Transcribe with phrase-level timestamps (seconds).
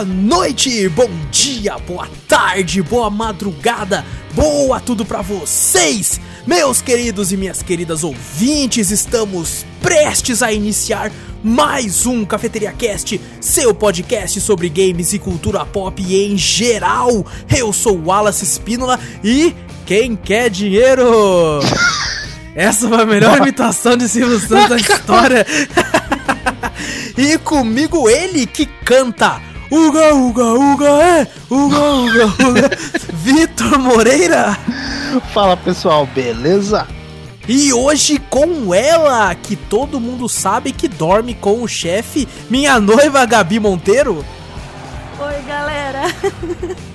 [0.00, 7.36] boa noite, bom dia, boa tarde, boa madrugada, boa tudo pra vocês, meus queridos e
[7.36, 8.90] minhas queridas ouvintes.
[8.90, 11.12] Estamos prestes a iniciar
[11.44, 17.26] mais um Cafeteria Cast, seu podcast sobre games e cultura pop em geral.
[17.54, 19.54] Eu sou o Wallace Espínola e
[19.84, 21.60] quem quer dinheiro?
[22.56, 25.46] Essa foi a melhor imitação de Silvio Santos da história.
[27.18, 32.70] e comigo ele que canta Uga, uga, uga, é, uga, uga, uga,
[33.14, 34.58] Vitor Moreira.
[35.32, 36.88] Fala pessoal, beleza?
[37.48, 43.24] E hoje com ela, que todo mundo sabe que dorme com o chefe, minha noiva
[43.24, 44.24] Gabi Monteiro.
[45.20, 46.02] Oi, galera.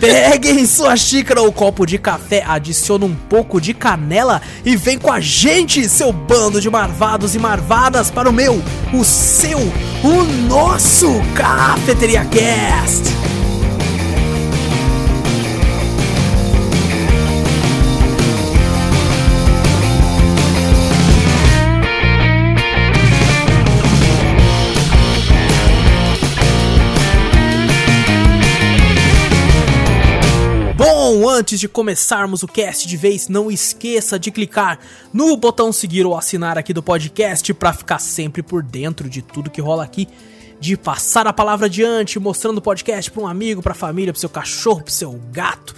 [0.00, 5.12] Peguem sua xícara ou copo de café, adicione um pouco de canela e vem com
[5.12, 8.62] a gente, seu bando de marvados e marvadas, para o meu,
[8.94, 13.39] o seu, o nosso Cafeteria Cast.
[31.40, 34.78] Antes de começarmos o cast de vez, não esqueça de clicar
[35.10, 39.48] no botão seguir ou assinar aqui do podcast para ficar sempre por dentro de tudo
[39.48, 40.06] que rola aqui,
[40.60, 44.20] de passar a palavra adiante, mostrando o podcast para um amigo, para a família, para
[44.20, 45.74] seu cachorro, para seu gato.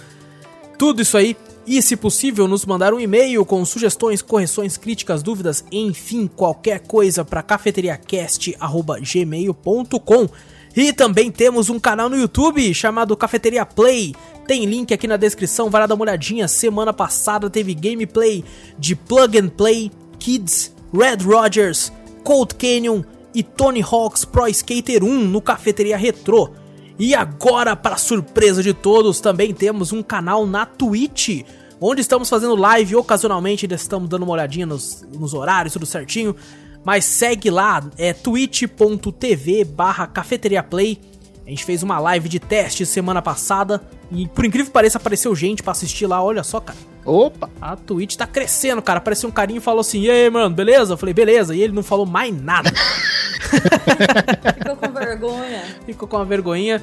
[0.77, 5.63] Tudo isso aí e, se possível, nos mandar um e-mail com sugestões, correções, críticas, dúvidas,
[5.71, 10.29] enfim, qualquer coisa para cafeteriacast@gmail.com.
[10.75, 14.15] E também temos um canal no YouTube chamado Cafeteria Play.
[14.47, 16.47] Tem link aqui na descrição, vai lá dar uma olhadinha.
[16.47, 18.43] Semana passada teve gameplay
[18.77, 21.91] de Plug and Play, Kids, Red Rogers,
[22.23, 26.51] Cold Canyon e Tony Hawk's Pro Skater 1 no Cafeteria Retro.
[26.97, 31.43] E agora, para surpresa de todos, também temos um canal na Twitch,
[31.81, 36.35] onde estamos fazendo live ocasionalmente, ainda estamos dando uma olhadinha nos, nos horários, tudo certinho.
[36.83, 40.99] Mas segue lá, é twitch.tv barra cafeteriaplay.
[41.45, 45.35] A gente fez uma live de teste semana passada e por incrível que pareça apareceu
[45.35, 46.77] gente pra assistir lá, olha só, cara.
[47.05, 47.49] Opa!
[47.61, 48.99] A Twitch tá crescendo, cara.
[48.99, 50.93] Apareceu um carinho e falou assim: E aí, mano, beleza?
[50.93, 51.53] Eu falei, beleza.
[51.53, 52.71] E ele não falou mais nada.
[54.57, 55.63] Ficou com vergonha.
[55.85, 56.81] Ficou com uma vergonhinha.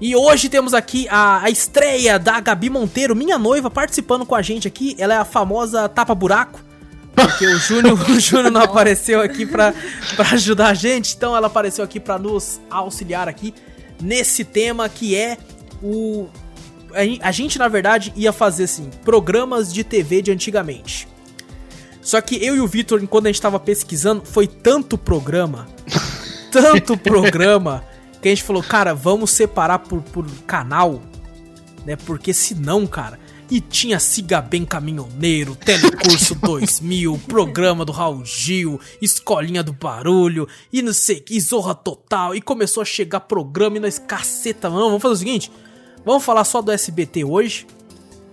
[0.00, 4.42] E hoje temos aqui a, a estreia da Gabi Monteiro, minha noiva, participando com a
[4.42, 4.94] gente aqui.
[4.98, 6.65] Ela é a famosa tapa-buraco.
[7.16, 9.74] Porque o Júnior, o Júnior não apareceu aqui pra,
[10.14, 13.54] pra ajudar a gente, então ela apareceu aqui pra nos auxiliar aqui
[14.00, 15.38] nesse tema que é
[15.82, 16.28] o.
[17.22, 21.08] A gente, na verdade, ia fazer assim: programas de TV de antigamente.
[22.02, 25.66] Só que eu e o Vitor, enquanto a gente tava pesquisando, foi tanto programa,
[26.52, 27.82] tanto programa,
[28.22, 31.02] que a gente falou, cara, vamos separar por, por canal,
[31.84, 31.96] né?
[31.96, 33.18] Porque senão, cara,
[33.50, 40.82] e tinha Siga Bem Caminhoneiro, Telecurso 2000, programa do Raul Gil, Escolinha do Barulho, e
[40.82, 42.34] não sei que, Zorra Total.
[42.34, 44.86] E começou a chegar programa e nós caceta, mano.
[44.86, 45.52] Vamos fazer o seguinte:
[46.04, 47.66] vamos falar só do SBT hoje.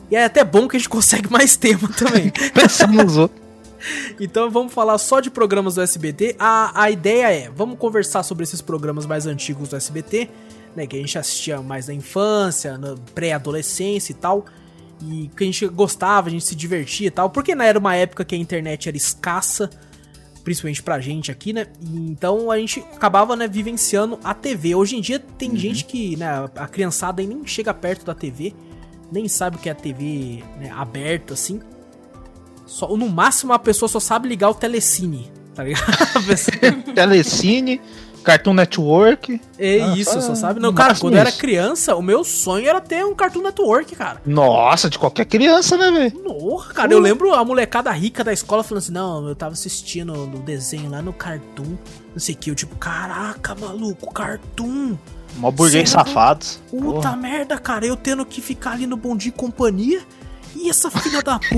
[0.10, 2.32] E é até bom que a gente consegue mais tema também.
[2.54, 3.42] Pensamos outro.
[4.20, 6.36] Então vamos falar só de programas do SBT.
[6.40, 10.30] A, a ideia é, vamos conversar sobre esses programas mais antigos do SBT,
[10.76, 10.88] né?
[10.88, 14.46] Que a gente assistia mais na infância, na pré-adolescência e tal
[15.02, 18.24] e que a gente gostava, a gente se divertia e tal, porque era uma época
[18.24, 19.70] que a internet era escassa,
[20.44, 21.68] principalmente pra gente aqui, né?
[21.82, 24.76] Então a gente acabava, né, vivenciando a TV.
[24.76, 25.58] Hoje em dia tem uhum.
[25.58, 28.54] gente que, né, a criançada nem chega perto da TV,
[29.12, 31.62] nem sabe o que é a TV né, aberta assim.
[32.66, 35.86] Só, no máximo a pessoa só sabe ligar o telecine, tá ligado?
[36.96, 37.82] telecine
[38.24, 39.40] Cartoon Network.
[39.60, 40.60] É ah, isso, só, sabe?
[40.60, 44.22] Não, cara, quando eu era criança, o meu sonho era ter um Cartoon Network, cara.
[44.26, 46.22] Nossa, de qualquer criança, né, velho?
[46.24, 46.94] Nossa, cara, uh.
[46.94, 50.90] eu lembro a molecada rica da escola falando assim: não, eu tava assistindo o desenho
[50.90, 51.78] lá no Cartoon,
[52.14, 52.50] não sei o que.
[52.50, 54.98] Eu, tipo, caraca, maluco, Cartoon.
[55.38, 56.60] Mó burguês safados.
[56.70, 57.16] Puta Porra.
[57.16, 60.02] merda, cara, eu tendo que ficar ali no Bom Dia e Companhia.
[60.56, 61.54] E essa filha da puta.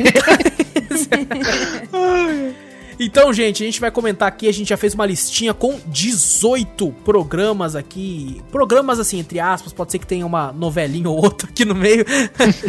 [3.00, 6.92] Então, gente, a gente vai comentar aqui, a gente já fez uma listinha com 18
[7.04, 8.42] programas aqui.
[8.52, 12.06] Programas assim, entre aspas, pode ser que tenha uma novelinha ou outra aqui no meio.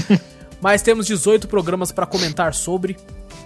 [0.61, 2.97] Mas temos 18 programas para comentar sobre.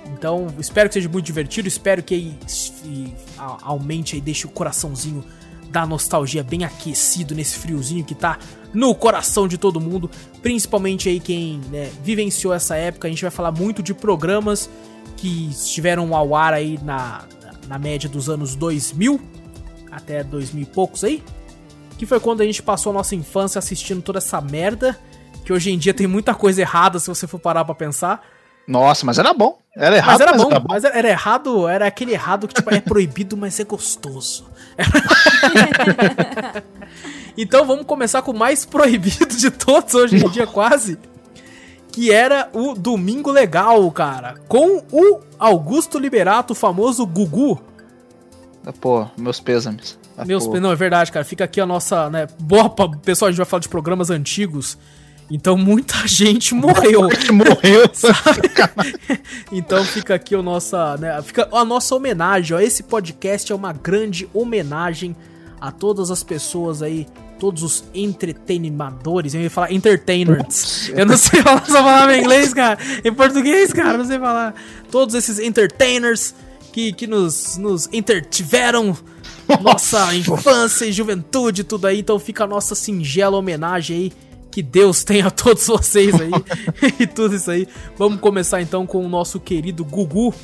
[0.06, 3.14] Então, espero que seja muito divertido, espero que aí,
[3.62, 5.24] aumente aí, deixe o coraçãozinho
[5.70, 8.38] da nostalgia bem aquecido nesse friozinho que tá
[8.72, 10.10] no coração de todo mundo,
[10.42, 13.06] principalmente aí quem né, vivenciou essa época.
[13.06, 14.68] A gente vai falar muito de programas
[15.20, 17.22] que estiveram ao ar aí na,
[17.68, 19.20] na média dos anos 2000
[19.90, 21.22] até 2000 e poucos aí.
[21.98, 24.98] que foi quando a gente passou a nossa infância assistindo toda essa merda,
[25.44, 28.22] que hoje em dia tem muita coisa errada se você for parar pra pensar.
[28.66, 29.58] Nossa, mas era bom.
[29.76, 32.80] Era errado, Mas era bom, mas era, era errado, era aquele errado que tipo, é
[32.80, 34.48] proibido, mas é gostoso.
[37.36, 40.98] então vamos começar com o mais proibido de todos hoje em dia, quase.
[41.92, 44.34] Que era o Domingo Legal, cara.
[44.48, 47.60] Com o Augusto Liberato, o famoso Gugu.
[48.80, 49.98] Pô, meus pêsames.
[50.16, 50.60] Ah, Meus, pô.
[50.60, 51.24] não, é verdade, cara.
[51.24, 52.28] Fica aqui a nossa, né?
[52.38, 52.68] Boa,
[53.02, 54.76] pessoal, a gente vai falar de programas antigos.
[55.30, 57.02] Então muita gente morreu.
[57.32, 57.90] Morreu.
[59.52, 62.60] Então fica aqui o nossa, né, fica a nossa homenagem, ó.
[62.60, 65.16] Esse podcast é uma grande homenagem
[65.60, 67.06] a todas as pessoas aí,
[67.40, 70.90] todos os entretenimadores, eu ia falar entertainers.
[70.94, 72.78] Eu não sei falar essa palavra em inglês, cara.
[73.02, 74.54] Em português, cara, não sei falar.
[74.90, 76.34] Todos esses entertainers
[76.70, 78.94] que, que nos, nos entretiveram
[79.62, 82.00] nossa infância e juventude, tudo aí.
[82.00, 84.12] Então fica a nossa singela homenagem aí.
[84.50, 86.30] Que Deus tenha a todos vocês aí
[87.00, 87.66] e tudo isso aí.
[87.96, 90.34] Vamos começar então com o nosso querido Gugu.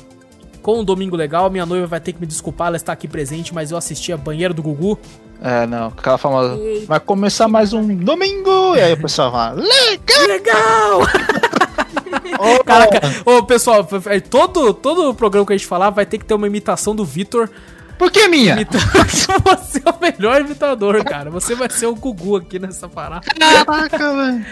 [0.63, 3.53] Com o Domingo Legal, minha noiva vai ter que me desculpar, ela está aqui presente,
[3.53, 4.99] mas eu assisti a banheira do Gugu.
[5.41, 6.55] É, não, aquela famosa.
[6.57, 6.87] Eita.
[6.87, 8.75] Vai começar mais um domingo!
[8.75, 10.27] E aí o pessoal fala, legal!
[10.27, 11.01] Legal!
[12.39, 16.25] Ô, Caraca, ô pessoal, é, todo, todo programa que a gente falar vai ter que
[16.25, 17.49] ter uma imitação do Vitor.
[17.97, 18.63] Por que minha?
[18.63, 18.77] Que
[19.43, 21.31] você é o melhor imitador, cara.
[21.31, 23.25] Você vai ser o Gugu aqui nessa parada.
[23.37, 24.45] Caraca, velho.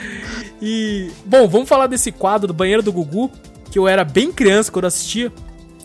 [0.61, 3.31] E, bom, vamos falar desse quadro do banheiro do Gugu,
[3.71, 5.31] que eu era bem criança quando assistia.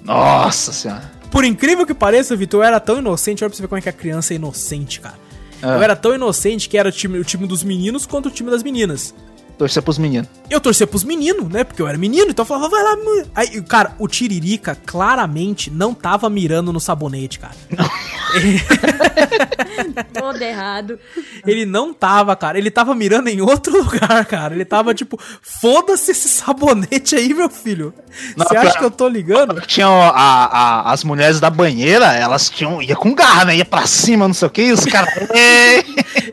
[0.03, 1.19] Nossa senhora.
[1.31, 3.82] Por incrível que pareça, Vitor, eu era tão inocente, olha pra você ver como é
[3.82, 5.19] que a criança é inocente, cara.
[5.62, 5.77] Ah.
[5.77, 8.50] Eu era tão inocente que era o time, o time dos meninos contra o time
[8.50, 9.15] das meninas.
[9.60, 10.26] Torcer pros meninos.
[10.48, 11.64] Eu torcia pros meninos, né?
[11.64, 13.26] Porque eu era menino, então eu falava, vai lá, menino.
[13.34, 17.52] Aí, cara, o Tiririca claramente não tava mirando no sabonete, cara.
[20.18, 20.98] Todo errado.
[21.46, 22.56] Ele não tava, cara.
[22.58, 24.54] Ele tava mirando em outro lugar, cara.
[24.54, 27.92] Ele tava tipo, foda-se esse sabonete aí, meu filho.
[28.36, 29.60] Você acha pra- que eu tô ligando?
[29.66, 32.80] Tinham a, a- as mulheres da banheira, elas tinham.
[32.82, 33.56] ia com garra, né?
[33.56, 35.10] Ia pra cima, não sei o que, e os caras.
[35.34, 35.84] "Ei,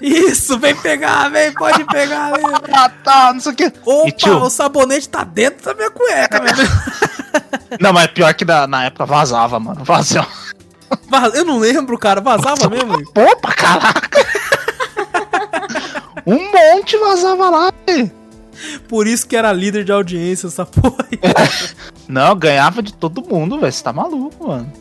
[0.01, 2.45] Isso, vem pegar, vem, pode pegar, vem.
[3.33, 3.73] não sei o que.
[3.85, 6.53] Opa, E, tio, o sabonete tá dentro da minha cueca, meu.
[7.79, 9.83] Não, mas pior que na, na época vazava, mano.
[9.83, 10.27] Vazava.
[11.09, 12.21] Vaz- Eu não lembro, cara.
[12.21, 12.97] Vazava mesmo.
[13.13, 14.09] Pô, pra caraca.
[16.25, 18.11] um monte vazava lá, velho.
[18.87, 21.19] Por isso que era líder de audiência essa porra aí.
[22.07, 23.71] Não, ganhava de todo mundo, velho.
[23.71, 24.71] Você tá maluco, mano.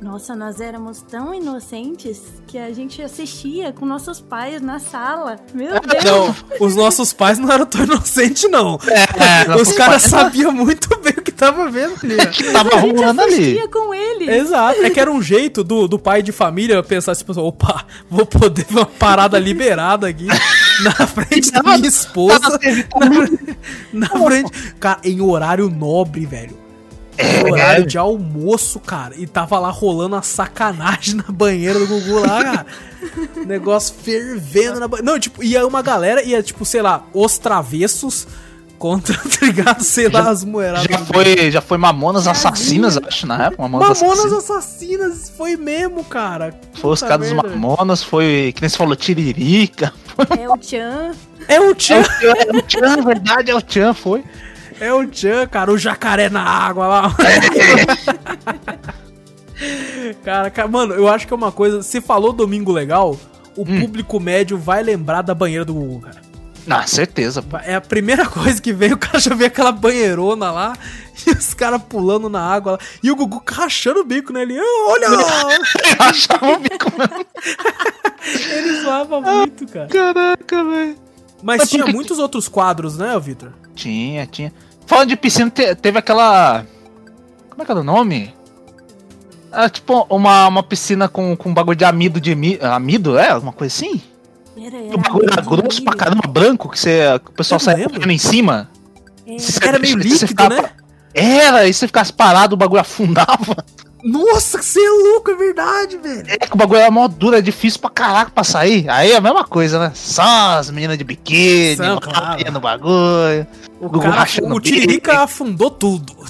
[0.00, 5.36] Nossa, nós éramos tão inocentes que a gente assistia com nossos pais na sala.
[5.52, 6.04] Meu Deus.
[6.04, 8.78] Não, os nossos pais não eram tão inocentes, não.
[8.86, 12.16] É, Os caras sabiam muito bem o que tava vendo ali.
[12.30, 13.32] que tava a gente rolando ali.
[13.34, 14.28] assistia com eles.
[14.28, 14.80] Exato.
[14.82, 18.64] É que era um jeito do, do pai de família pensar assim, opa, vou poder
[18.66, 20.28] ver uma parada liberada aqui
[20.80, 22.38] na frente da minha esposa.
[23.92, 24.74] Na, na frente.
[24.78, 26.67] Cara, em horário nobre, velho.
[27.18, 29.14] Em horário de almoço, cara.
[29.16, 32.66] E tava lá rolando a sacanagem na banheira do Gugu lá, cara.
[33.46, 35.12] Negócio fervendo na banheira.
[35.12, 38.26] Não, tipo, ia uma galera, ia, tipo, sei lá, os travessos
[38.78, 39.82] contra, tá ligado?
[39.82, 40.86] Sei lá, as moeradas.
[40.88, 43.62] Já foi, já foi Mamonas Assassinas, acho, na época.
[43.62, 44.50] Mamonas, Mamonas Assassinas.
[44.50, 46.58] Assassinas foi mesmo, cara.
[46.74, 47.32] Foi os caras dos.
[47.32, 49.92] Mamonas, foi, que nem você falou, Tiririca.
[50.38, 51.12] É o Tchan.
[51.46, 54.24] É o Tchan, É o Tchan, na verdade, é o Tchan, foi.
[54.80, 55.72] É o Tchan, cara.
[55.72, 57.14] O jacaré na água lá.
[60.24, 61.82] cara, cara, mano, eu acho que é uma coisa.
[61.82, 63.18] Se falou Domingo Legal,
[63.56, 66.28] o público médio vai lembrar da banheira do Gugu, cara.
[66.70, 67.56] Ah, certeza, pô.
[67.58, 70.74] É a primeira coisa que vem, o cara já vê aquela banheirona lá
[71.26, 72.78] e os caras pulando na água lá.
[73.02, 74.58] E o Gugu rachando o bico nele.
[74.58, 75.06] "Ah, Olha!
[75.06, 77.26] Eu achava o bico mesmo.
[78.50, 79.88] Ele zoava muito, cara.
[79.88, 80.96] Caraca, velho.
[81.42, 83.52] Mas Mas tinha muitos outros quadros, né, Vitor?
[83.74, 84.52] Tinha, tinha.
[84.88, 86.64] Falando de piscina, te- teve aquela.
[87.50, 88.34] Como é que era o nome?
[89.52, 93.28] Era tipo uma, uma piscina com, com bagulho de amido de mi- amido, é?
[93.28, 94.00] Alguma coisa assim?
[94.56, 97.86] Era, era O bagulho era grosso pra caramba, branco, que, você, que o pessoal saia
[97.86, 98.70] correndo em cima.
[99.26, 99.38] É.
[99.38, 100.70] Você- Era meio você líquido, ficava- né?
[101.12, 103.56] Era, e se você ficasse parado, o bagulho afundava.
[104.02, 106.24] Nossa, que você é louco, é verdade, velho.
[106.28, 108.88] É que o bagulho era mó duro, é difícil pra caraca pra sair.
[108.88, 109.92] Aí é a mesma coisa, né?
[109.94, 110.22] Só
[110.58, 112.52] as meninas de biquíni, São, claro.
[112.52, 113.46] no bagulho.
[113.80, 115.22] O, Gugu cara, o o Tiririca bico.
[115.24, 116.16] afundou tudo.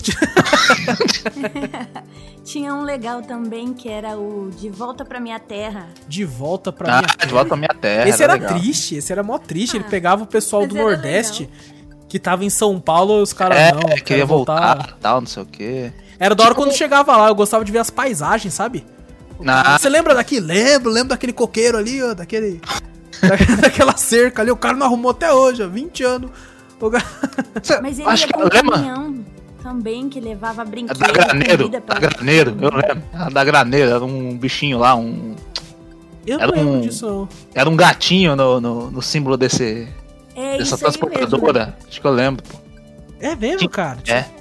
[2.45, 5.87] Tinha um legal também que era o De Volta Pra Minha Terra.
[6.09, 8.09] De volta pra Ah, minha de volta pra minha terra.
[8.09, 8.59] Esse era, legal.
[8.59, 9.77] triste, esse era mó triste.
[9.77, 11.49] Ele Ah, pegava o pessoal do era Nordeste
[12.09, 13.81] que tava em São Paulo e os caras É, não.
[13.81, 15.93] queria quero voltar, tal, não sei o quê.
[16.19, 18.85] Era da hora Tipo- quando chegava lá, eu gostava de ver as paisagens, sabe?
[19.47, 19.79] Ah.
[19.79, 20.41] Você lembra daqui?
[20.41, 22.61] Lembro, lembro daquele coqueiro ali, ó, daquele.
[23.23, 24.51] da- daquela cerca ali.
[24.51, 26.31] O cara não arrumou até hoje, ó, 20 anos.
[26.81, 27.05] O cara-
[27.63, 28.63] Cê- Mas ele acho que um lembra?
[28.63, 29.25] caminhão
[29.63, 30.99] também que levava É brinquedos.
[31.01, 33.03] da graneiro, da pra- graneiro, eu lembro.
[33.13, 35.35] Era da graneiro, era um bichinho lá, um.
[36.27, 37.29] Eu Era não lembro um- disso.
[37.55, 39.89] Era um gatinho no, no, no símbolo desse,
[40.39, 41.77] É dessa isso aí transportadora.
[41.87, 42.59] Acho que eu lembro, pô.
[43.21, 43.99] É mesmo, cara?
[44.07, 44.38] É.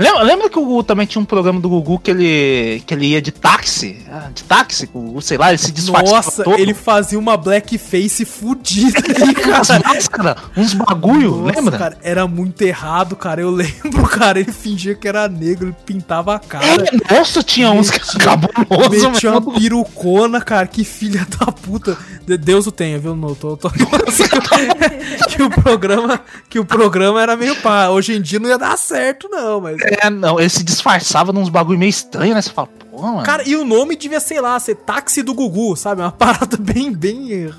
[0.00, 3.06] Lembra, lembra que o Gugu também tinha um programa do Gugu que ele, que ele
[3.06, 3.98] ia de táxi?
[4.10, 6.58] Ah, De táxi, o sei lá, ele se disfarçava Nossa, todo.
[6.58, 9.82] ele fazia uma blackface fudida ali, As cara.
[9.86, 11.78] máscaras, uns bagulho, Nossa, lembra?
[11.78, 13.40] cara, era muito errado, cara.
[13.42, 16.64] Eu lembro, cara, ele fingia que era negro, ele pintava a cara.
[16.66, 19.48] É, nossa, tinha uns que Metia- cabuloso, Metia mano.
[19.50, 21.96] uma perucona, cara, que filha da puta.
[22.26, 23.14] De- Deus o tenha, viu?
[23.14, 23.70] Não, tô, tô...
[25.28, 27.88] que o programa, que o programa era meio pá.
[27.88, 29.76] Hoje em dia não ia dar certo, não, mas.
[29.90, 32.40] É, não, ele se disfarçava nos bagulho meio estranho, né?
[32.40, 33.22] Você fala, pô, mano.
[33.24, 36.00] Cara, e o nome devia, sei lá, ser táxi do Gugu, sabe?
[36.00, 37.50] Uma parada bem, bem.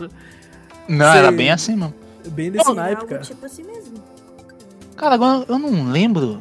[0.87, 1.19] não, sei.
[1.19, 1.93] era bem assim, mano.
[2.29, 3.21] Bem desse Era naipe, algo cara.
[3.21, 3.95] tipo assim mesmo.
[4.95, 6.39] Cara, agora eu não lembro.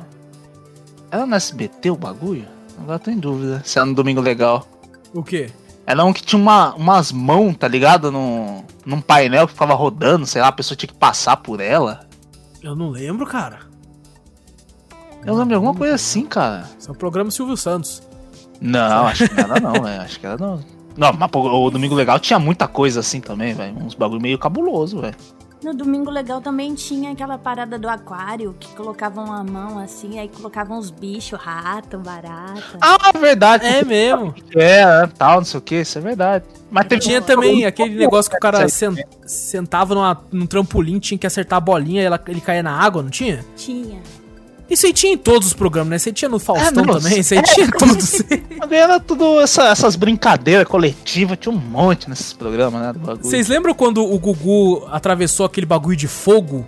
[1.10, 2.46] Era no SBT o bagulho?
[2.78, 4.66] Agora eu tô em dúvida se era no Domingo Legal.
[5.12, 5.50] O quê?
[5.86, 8.12] Era um que tinha uma, umas mãos, tá ligado?
[8.12, 12.06] Num, num painel que ficava rodando, sei lá, a pessoa tinha que passar por ela.
[12.62, 13.69] Eu não lembro, cara.
[15.24, 16.64] Eu lembro de alguma coisa assim, cara.
[16.86, 18.02] É o programa Silvio Santos.
[18.60, 20.00] Não, acho que não era não, velho.
[20.02, 20.60] Acho que era não.
[20.96, 23.76] Não, mas pô, o Domingo Legal tinha muita coisa assim também, velho.
[23.78, 25.14] Uns bagulho meio cabuloso, velho.
[25.62, 30.26] No Domingo Legal também tinha aquela parada do aquário, que colocavam a mão assim, aí
[30.26, 32.78] colocavam os bichos, rato, barata.
[32.80, 33.66] Ah, verdade.
[33.66, 34.34] É mesmo.
[34.56, 36.46] É, é, tal, não sei o que, isso é verdade.
[36.70, 41.18] Mas teve Tinha também aquele negócio que o cara sen- sentava numa, num trampolim, tinha
[41.18, 43.44] que acertar a bolinha e ela, ele caía na água, não tinha?
[43.54, 44.00] Tinha.
[44.70, 45.96] Isso aí tinha em todos os programas, né?
[46.10, 47.42] Aí tinha no Faustão É, não, também, isso aí é.
[47.42, 48.22] tinha em todos.
[48.70, 53.16] Era tudo essa- essas brincadeiras coletivas, tinha um monte nesses programas, né?
[53.20, 56.64] Vocês lembram quando o Gugu atravessou aquele bagulho de fogo?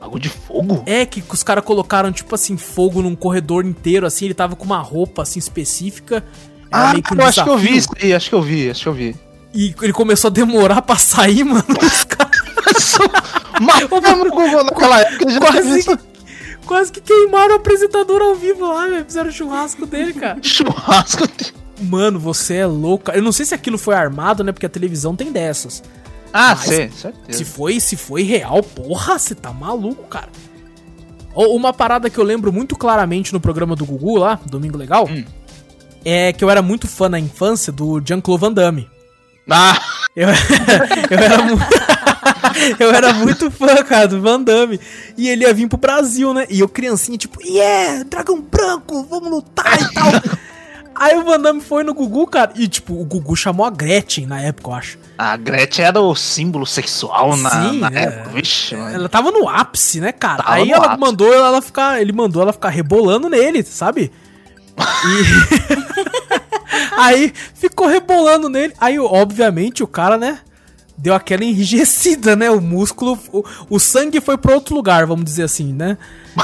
[0.00, 0.82] Bagulho de fogo?
[0.84, 4.64] É, que os caras colocaram, tipo assim, fogo num corredor inteiro, assim, ele tava com
[4.64, 6.24] uma roupa, assim, específica.
[6.72, 8.82] Era Ah, um eu acho que eu vi isso aí, acho que eu vi, acho
[8.82, 9.16] que eu vi.
[9.54, 11.64] E ele começou a demorar pra sair, mano.
[11.80, 12.98] Os caras
[13.60, 13.82] Mas
[14.18, 15.84] no Google naquela época já quase,
[16.72, 19.04] quase que queimaram o apresentador ao vivo lá, velho.
[19.04, 20.38] Fizeram churrasco dele, cara.
[20.42, 21.28] churrasco.
[21.80, 23.10] Mano, você é louco.
[23.10, 24.52] Eu não sei se aquilo foi armado, né?
[24.52, 25.82] Porque a televisão tem dessas.
[26.32, 27.44] Ah, sim, Se certeza.
[27.44, 30.28] foi, se foi real, porra, você tá maluco, cara.
[31.34, 35.24] Uma parada que eu lembro muito claramente no programa do Gugu lá, Domingo Legal, Hum.
[36.04, 38.88] é que eu era muito fã na infância do Jean-Claude Van Damme.
[39.50, 39.78] Ah,
[40.16, 40.28] Eu,
[41.10, 41.62] eu era muito.
[42.78, 44.80] eu era muito fã, cara, do Van Damme.
[45.16, 46.46] E ele ia vir pro Brasil, né?
[46.48, 50.10] E eu, criancinha, tipo, yeah, dragão branco, vamos lutar e tal.
[50.94, 54.26] Aí o Van Damme foi no Gugu, cara, e tipo, o Gugu chamou a Gretchen
[54.26, 54.98] na época, eu acho.
[55.16, 58.04] a Gretchen era o símbolo sexual na, Sim, na é.
[58.04, 58.30] época.
[58.30, 58.94] Vixe, mano.
[58.94, 60.42] Ela tava no ápice, né, cara?
[60.42, 61.00] Tava Aí ela ápice.
[61.00, 64.12] mandou ela ficar, ele mandou ela ficar rebolando nele, sabe?
[65.04, 65.72] E
[66.96, 68.72] aí ficou rebolando nele.
[68.80, 70.38] Aí, obviamente, o cara, né,
[70.96, 72.50] deu aquela enrijecida, né?
[72.50, 75.98] O músculo, o, o sangue foi pra outro lugar, vamos dizer assim, né?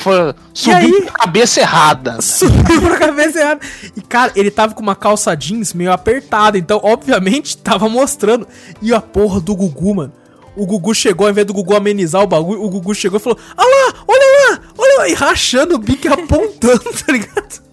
[0.00, 1.02] Foi, subiu aí?
[1.02, 2.22] com a cabeça errada.
[2.22, 3.60] Subiu pra cabeça errada.
[3.94, 8.48] E, cara, ele tava com uma calça jeans meio apertada, então, obviamente, tava mostrando.
[8.80, 10.12] E a porra do Gugu, mano.
[10.56, 13.38] O Gugu chegou, ao invés do Gugu amenizar o bagulho, o Gugu chegou e falou:
[13.56, 15.08] Olha lá, olha lá, olha lá.
[15.08, 17.69] E rachando o bico e apontando, tá ligado?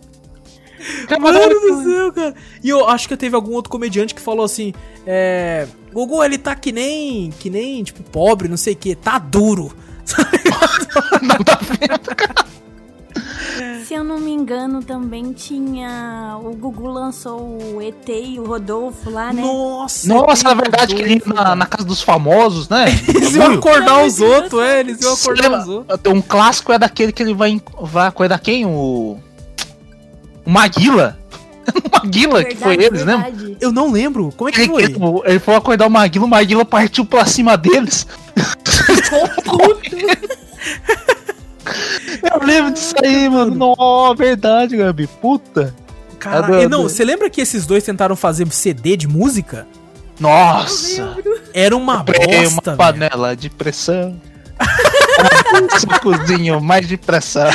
[1.20, 2.36] Mano do céu, cara.
[2.64, 4.74] E eu acho que teve algum outro comediante que falou assim:
[5.06, 5.68] É.
[5.94, 7.32] Gugu, ele tá que nem.
[7.40, 9.72] Que nem, tipo, pobre, não sei o que, tá duro.
[11.22, 12.48] Não tá vendo, cara.
[13.86, 16.38] Se eu não me engano, também tinha.
[16.44, 19.42] O Gugu lançou o ET e o Rodolfo lá, né?
[19.42, 22.86] Nossa, Nossa, na verdade, que ele na, na casa dos famosos, né?
[23.08, 26.14] Eles iam acordar os outros, é, eles iam acordar os outros.
[26.14, 28.66] Um clássico é daquele que ele vai, vai acordar quem?
[28.66, 29.18] O.
[30.48, 31.20] O Maguila.
[31.68, 33.34] o Maguila, que foi eles, né?
[33.60, 35.22] Eu não lembro, como é que Ele, foi?
[35.26, 38.08] ele foi acordar o Maguila, o Maguila partiu pra cima deles.
[42.32, 43.54] Eu lembro disso aí, mano.
[43.78, 45.08] Não, verdade, Gabi.
[45.08, 45.74] Puta.
[46.20, 49.68] Cara, do- e não, você lembra que esses dois tentaram fazer CD de música?
[50.20, 51.16] Nossa.
[51.54, 52.78] Era uma uma bosta, velho.
[52.78, 54.20] panela de pressão.
[55.80, 57.50] Sucozinho mais de pressão.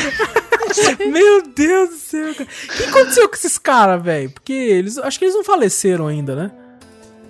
[1.10, 2.48] Meu Deus do céu, cara.
[2.64, 4.30] O que aconteceu com esses caras, velho?
[4.30, 6.50] Porque eles, acho que eles não faleceram ainda, né?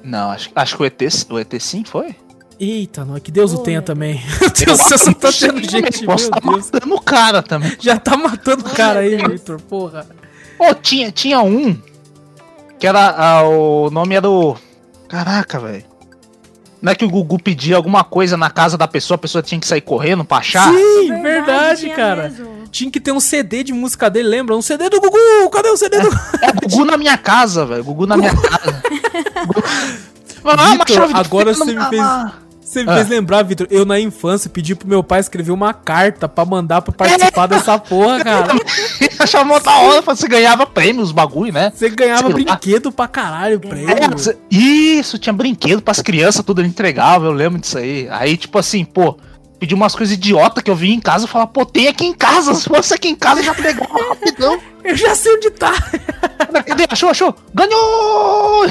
[0.05, 2.15] Não, acho, acho que o ET, o ET sim foi.
[2.59, 4.23] Eita, não, que Deus o Oh, tenha meu também.
[4.41, 6.71] Meu Deus do céu, só tá tendo gente, Posso meu tá Deus.
[6.71, 7.77] matando o cara também.
[7.81, 9.17] Já tá matando o cara aí.
[9.17, 10.07] Victor, porra.
[10.59, 11.77] Pô, tinha, tinha um
[12.79, 13.15] Que era.
[13.17, 14.57] ah, o nome era o.
[15.09, 15.85] Caraca, velho.
[16.81, 19.61] Não é que o Gugu pedia alguma coisa na casa da pessoa, a pessoa tinha
[19.61, 20.73] que sair correndo pra achar?
[20.73, 22.23] Sim, verdade, tinha cara.
[22.25, 22.51] mesmo.
[22.73, 24.57] Tinha que ter um CD de música dele, lembra?
[24.57, 25.50] Um CD do Gugu!
[25.52, 26.09] Cadê o CD do
[26.41, 27.85] É Gugu na minha casa, velho.
[27.85, 28.83] Gugu na minha casa.
[29.47, 29.62] Gugu-
[30.87, 32.02] Vitor, agora você me fez-
[32.61, 32.95] Você me Ah.
[32.95, 36.81] fez lembrar, Vitor, eu na infância pedi pro meu pai escrever uma carta pra mandar
[36.81, 38.55] pra participar dessa porra, cara.
[39.21, 41.71] Achava mó da hora, você ganhava prêmios, bagulho, né?
[41.75, 42.35] Você ganhava Sei lá.
[42.57, 43.91] brinquedo pra caralho, prêmio.
[43.91, 48.09] É, isso, tinha brinquedo pras crianças, tudo ele entregava, eu lembro disso aí.
[48.11, 49.19] Aí, tipo assim, pô,
[49.62, 52.12] pedi umas coisas idiota que eu vi em casa e falava, pô, tem aqui em
[52.12, 54.61] casa, se fosse aqui em casa já pegava rapidão.
[54.83, 55.73] Eu já sei onde tá.
[56.66, 56.85] Cadê?
[56.90, 57.33] Achou, achou?
[57.54, 58.66] Ganhou!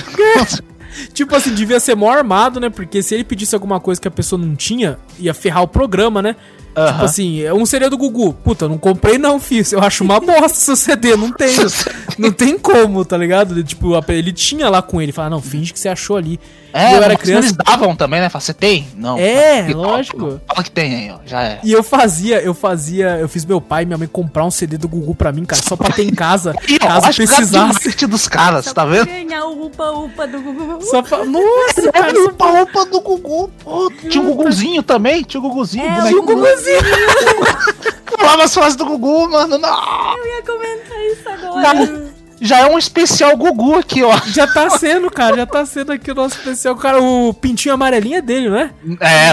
[1.13, 2.69] Tipo assim, devia ser mó armado, né?
[2.69, 6.21] Porque se ele pedisse alguma coisa que a pessoa não tinha, ia ferrar o programa,
[6.21, 6.36] né?
[6.67, 7.05] Tipo Aham.
[7.05, 8.33] assim, é um CD do Gugu.
[8.33, 9.71] Puta, não comprei não, fiz.
[9.71, 11.55] Eu acho uma bosta seu CD, não tem.
[12.19, 13.63] Não tem como, tá ligado?
[13.63, 15.13] Tipo, ele tinha lá com ele.
[15.13, 16.38] Fala, não, finge que você achou ali.
[16.74, 17.48] É, E eu era criança.
[17.48, 18.30] eles davam também, né?
[18.30, 18.88] Fala, você tem?
[18.96, 19.18] Não.
[19.18, 20.40] É, Que lógico.
[20.48, 21.20] Fala que tem aí, ó.
[21.25, 21.60] Já é.
[21.63, 24.78] E eu fazia, eu fazia, eu fiz meu pai e minha mãe comprar um CD
[24.78, 27.16] do Gugu pra mim, cara, só pra ter em casa, E, ó, caso que o
[27.28, 27.58] precisasse.
[27.74, 29.06] marketing dos caras, Só tá vendo?
[29.06, 30.82] ganhar o upa-upa do Gugu.
[30.86, 31.25] Só pra...
[31.25, 33.50] Nossa, cara, Olha a roupa do Gugu.
[33.63, 35.86] Pô, tinha o Guguzinho também, tinha o Guguzinho.
[35.86, 36.22] É, bonequinho.
[36.22, 36.80] o Guguzinho.
[38.18, 39.58] Falava as frases do Gugu, mano.
[39.58, 40.18] Não.
[40.18, 42.11] Eu ia comentar isso agora.
[42.41, 44.17] Já é um especial Gugu aqui, ó.
[44.27, 46.75] já tá sendo, cara, já tá sendo aqui o nosso especial.
[46.75, 48.71] Cara, o pintinho amarelinho é dele, não é?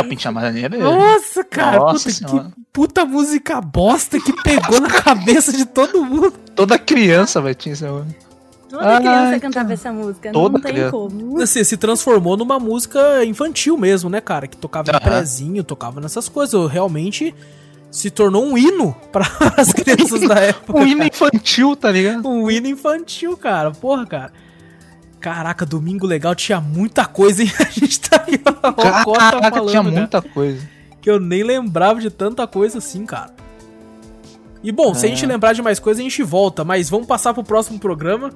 [0.01, 0.83] O pintinho amarelinho é dele.
[0.83, 6.33] Nossa, cara, Nossa puta, que puta música bosta que pegou na cabeça de todo mundo.
[6.55, 8.15] Toda criança, velho, tinha esse negócio.
[8.69, 10.31] Toda Ai, criança cantava essa música.
[10.31, 10.91] Toda não tem criança.
[10.91, 11.41] como.
[11.41, 14.47] Assim, se transformou numa música infantil mesmo, né, cara?
[14.47, 15.01] Que tocava em Aham.
[15.01, 16.71] prezinho, tocava nessas coisas.
[16.71, 17.35] Realmente
[17.91, 19.25] se tornou um hino para
[19.57, 20.79] as crianças da época.
[20.79, 22.29] Um hino infantil, tá ligado?
[22.29, 23.71] Um hino infantil, cara.
[23.71, 24.33] Porra, cara.
[25.21, 27.51] Caraca, domingo legal tinha muita coisa, hein?
[27.59, 30.69] A gente tá aqui, Caraca, falando, tinha muita coisa.
[31.01, 33.35] Que eu nem lembrava de tanta coisa assim, cara.
[34.63, 35.13] E bom, se a É.
[35.13, 36.65] gente lembrar de mais coisa, a gente volta.
[36.65, 38.31] Mas vamos passar pro próximo programa.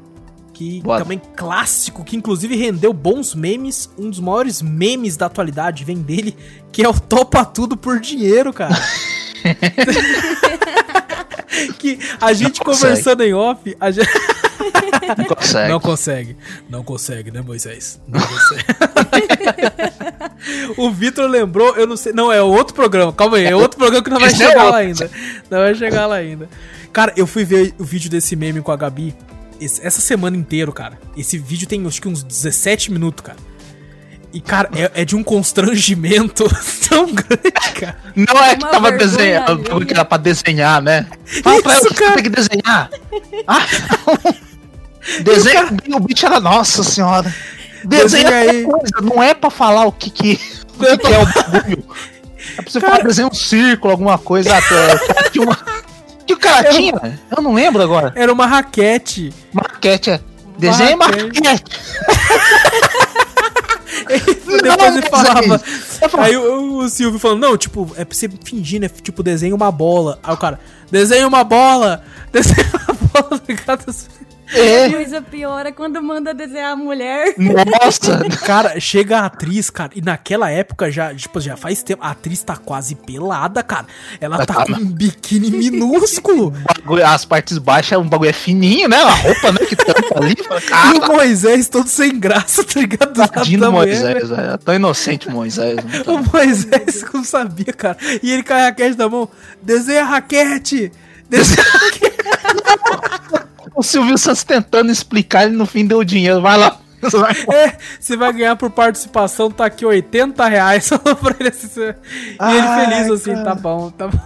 [0.53, 1.03] Que Bora.
[1.03, 3.88] também clássico, que inclusive rendeu bons memes.
[3.99, 6.37] Um dos maiores memes da atualidade vem dele,
[6.71, 8.75] que é o Topa Tudo por Dinheiro, cara.
[11.78, 12.88] que a gente Não consegue.
[12.90, 14.09] conversando em off, a gente...
[15.18, 15.68] Não consegue.
[15.68, 16.37] Não consegue.
[16.70, 18.00] Não consegue, né, Moisés?
[18.07, 18.64] Não consegue.
[20.76, 22.12] o Vitor lembrou, eu não sei.
[22.12, 23.12] Não, é outro programa.
[23.12, 24.72] Calma aí, é outro programa que não vai Esse é chegar outro.
[24.72, 25.11] lá ainda.
[25.50, 26.48] Não vai chegar lá ainda.
[26.92, 29.14] Cara, eu fui ver o vídeo desse meme com a Gabi
[29.61, 30.98] esse- essa semana inteiro, cara.
[31.16, 33.38] Esse vídeo tem acho que uns 17 minutos, cara.
[34.33, 36.45] E, cara, é, é de um constrangimento
[36.88, 37.97] tão grande, cara.
[38.16, 39.87] Não é que Uma tava desenhando, alheia.
[39.87, 41.07] que era pra desenhar, né?
[41.42, 42.14] Fala pra Isso, ela que cara.
[42.14, 42.90] tem que desenhar.
[43.47, 43.66] Ah,
[45.23, 47.35] Desenha bem, o bicho era, nossa senhora.
[47.85, 48.62] Desenha Desenha aí.
[48.64, 50.40] coisa, não é pra falar o que que,
[50.79, 51.85] o que, que é o bagulho.
[52.57, 54.57] É pra você Cara- falar, desenha um círculo, alguma coisa.
[54.57, 55.59] até- o cara tinha uma-
[56.27, 57.21] que o cara tinha?
[57.37, 58.12] Eu não lembro agora.
[58.14, 59.33] Era uma raquete.
[59.53, 60.21] Maquete, é.
[60.57, 61.42] Desenha Maquete.
[64.62, 65.62] Depois ele falava.
[66.18, 68.88] Aí o, o Silvio falando, não, tipo, é pra você fingir, né?
[68.88, 70.18] Tipo, desenha uma bola.
[70.22, 70.59] Aí o cara,
[70.90, 72.02] desenha uma bola!
[72.33, 73.42] Desenha uma bola,
[74.53, 74.59] tá?
[74.59, 77.35] É, Coisa pior é quando manda desenhar a mulher.
[77.38, 78.23] nossa.
[78.45, 82.43] Cara, chega a atriz, cara, e naquela época já, tipo, já faz tempo, a atriz
[82.43, 83.87] tá quase pelada, cara.
[84.21, 86.51] Ela tá Tá, com um biquíni minúsculo.
[86.77, 88.97] bagulho- as partes baixas, um bagulho é fininho, né?
[88.97, 89.59] A roupa, né?
[89.67, 90.37] Que tampa ali.
[90.43, 93.12] Fala, E cara, o Moisés todo sem graça, tá ligado?
[93.15, 95.77] Tadinho do Moisés, é tão inocente Moisés.
[95.77, 96.12] tá?
[96.12, 97.97] O Moisés não sabia, cara.
[98.23, 99.29] E ele com a raquete na mão,
[99.62, 100.93] desenha a raquete!
[101.29, 102.12] Desenha a raquete!
[103.74, 106.40] O Silvio Santos tentando explicar, ele no fim deu dinheiro.
[106.42, 106.78] Vai lá.
[107.52, 110.87] É, você vai ganhar por participação, tá aqui 80 reais.
[110.88, 113.44] Falou pra ele você- E ele Ai, feliz assim, cara.
[113.44, 114.20] tá bom, tá bom.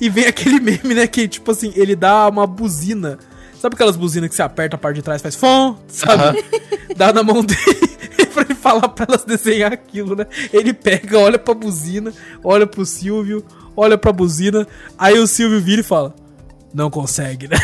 [0.00, 1.06] E vem aquele meme, né?
[1.06, 3.16] Que tipo assim, ele dá uma buzina.
[3.60, 6.44] Sabe aquelas buzinas que você aperta a parte de trás e faz fom, sabe?
[6.96, 10.26] Dá na mão dele pra ele falar pra elas desenhar aquilo, né?
[10.52, 12.12] Ele pega, olha pra buzina,
[12.42, 13.44] olha pro Silvio,
[13.76, 14.66] olha pra buzina,
[14.98, 16.12] aí o Silvio vira e fala:
[16.74, 17.56] Não consegue, né?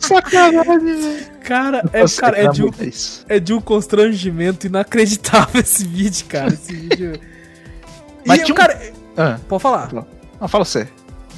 [0.00, 1.26] Sacanagem, velho.
[1.42, 2.70] Cara, é, Nossa, cara, é de um,
[3.28, 6.52] é de um constrangimento inacreditável esse vídeo, cara.
[6.52, 7.18] Esse vídeo.
[8.24, 9.92] Mas e, tinha um- cara, Ah, pode falar.
[9.92, 10.88] não, fala você.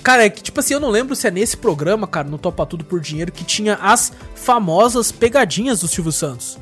[0.02, 2.64] Cara, é que, tipo assim, eu não lembro se é nesse programa, cara, no Topa
[2.64, 6.58] Tudo por Dinheiro, que tinha as famosas pegadinhas do Silvio Santos.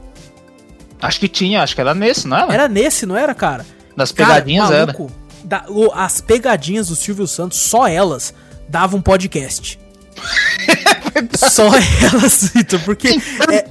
[1.01, 2.53] Acho que tinha, acho que era nesse, não era?
[2.55, 3.65] Era nesse, não era, cara?
[3.97, 4.87] Das Cara, pegadinhas era.
[4.93, 5.11] maluco,
[5.45, 8.35] da- o- as pegadinhas do Silvio Santos, só elas
[8.69, 9.79] davam podcast.
[11.37, 11.67] Só
[12.03, 13.09] elas, Vitor, porque.
[13.09, 13.65] É,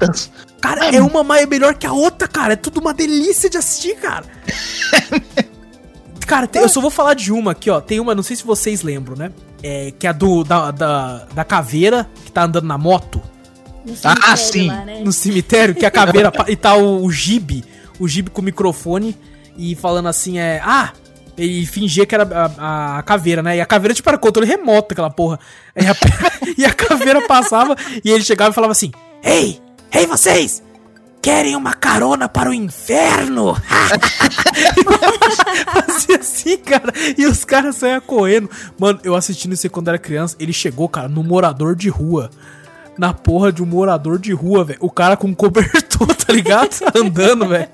[0.61, 2.53] cara, é uma mais melhor que a outra, cara.
[2.53, 4.25] É tudo uma delícia de assistir, cara.
[6.25, 7.79] Cara, tem- eu só vou falar de uma aqui, ó.
[7.79, 9.31] Tem uma, não sei se vocês lembram, né?
[9.61, 13.21] É, que é a do, da, da, da caveira que tá andando na moto
[13.85, 14.67] No Ah, sim.
[14.67, 15.01] lá, né?
[15.05, 16.31] no cemitério, que a caveira.
[16.47, 17.63] e tá o, o Gibe,
[17.99, 19.15] o Gibe com o microfone
[19.55, 20.59] e falando assim, é.
[20.65, 20.91] Ah!
[21.37, 23.57] E fingia que era a, a caveira, né?
[23.57, 25.39] E a caveira, tipo, era controle remoto, aquela porra.
[25.75, 25.95] Aí a-
[26.57, 28.91] e a caveira passava e ele chegava e falava assim:
[29.23, 29.59] Ei!
[29.93, 30.63] Ei, vocês!
[31.21, 33.55] Querem uma carona para o inferno?
[35.73, 36.93] Fazia assim, cara.
[37.17, 38.49] E os caras saiam correndo.
[38.77, 40.35] Mano, eu assistindo isso quando era criança.
[40.39, 42.29] Ele chegou, cara, no morador de rua.
[42.97, 44.79] Na porra de um morador de rua, velho.
[44.81, 46.69] O cara com cobertor, tá ligado?
[46.95, 47.67] Andando, velho.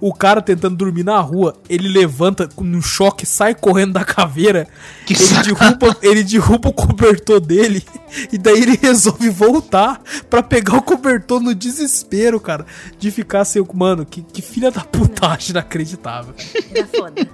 [0.00, 4.66] O cara tentando dormir na rua, ele levanta num choque, sai correndo da caveira.
[5.04, 5.54] Que ele, sacanagem.
[5.54, 7.84] derruba, ele derruba o cobertor dele.
[8.32, 10.00] E daí ele resolve voltar
[10.30, 12.66] pra pegar o cobertor no desespero, cara.
[12.98, 13.68] De ficar sem o.
[13.74, 16.34] Mano, que, que filha da putagem inacreditável.
[16.74, 17.28] Era foda.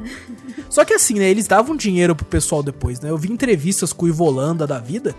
[0.68, 1.28] Só que assim, né?
[1.28, 3.10] Eles davam dinheiro pro pessoal depois, né?
[3.10, 5.14] Eu vi entrevistas com o Ivolanda da vida.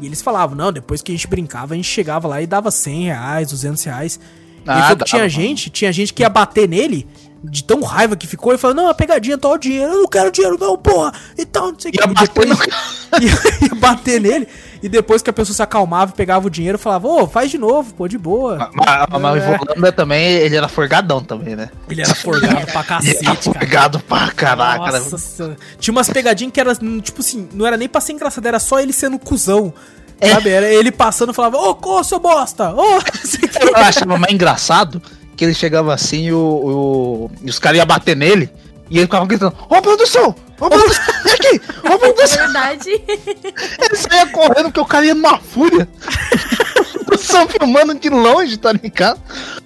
[0.00, 2.70] E eles falavam, não, depois que a gente brincava, a gente chegava lá e dava
[2.70, 4.20] 100 reais, 200 reais.
[4.66, 7.06] Ah, ele falou que tinha gente, tinha gente que ia bater nele,
[7.44, 10.08] de tão raiva que ficou, e falou, não, a pegadinha, tá o dinheiro, eu não
[10.08, 12.06] quero dinheiro não, porra, então, não sei o que.
[12.14, 12.48] Depois
[13.20, 14.48] ia, ia bater nele,
[14.82, 17.58] e depois que a pessoa se acalmava e pegava o dinheiro, falava, ô, faz de
[17.58, 18.70] novo, pô, de boa.
[18.74, 19.54] Mas, mas o É.
[19.54, 21.70] Ivolanda também, ele era forgadão também, né?
[21.88, 23.36] Ele era forgado pra Ele era cacete, cara.
[23.58, 24.98] forgado pra caraca, né?
[24.98, 25.56] Nossa senhora.
[25.78, 28.80] Tinha umas pegadinhas que era, tipo assim, não era nem pra ser engraçado, era só
[28.80, 29.72] ele sendo cuzão.
[30.20, 30.30] É.
[30.30, 30.48] Sabe?
[30.50, 32.72] Era ele passando e falava, ô, ô, seu bosta!
[32.74, 33.12] Ô, quê.
[33.62, 35.00] Eu achava mais engraçado
[35.36, 38.50] que ele chegava assim e, o, o- e os caras iam bater nele
[38.88, 40.34] e ele ficava gritando: Ô produção!
[40.58, 41.04] Ô produção!
[41.24, 41.60] Vem aqui!
[41.84, 42.38] Ô É produção!
[42.44, 42.90] verdade.
[43.10, 45.86] Ele saía correndo porque o cara ia numa fúria.
[47.04, 49.20] Produção filmando de longe, tá ligado?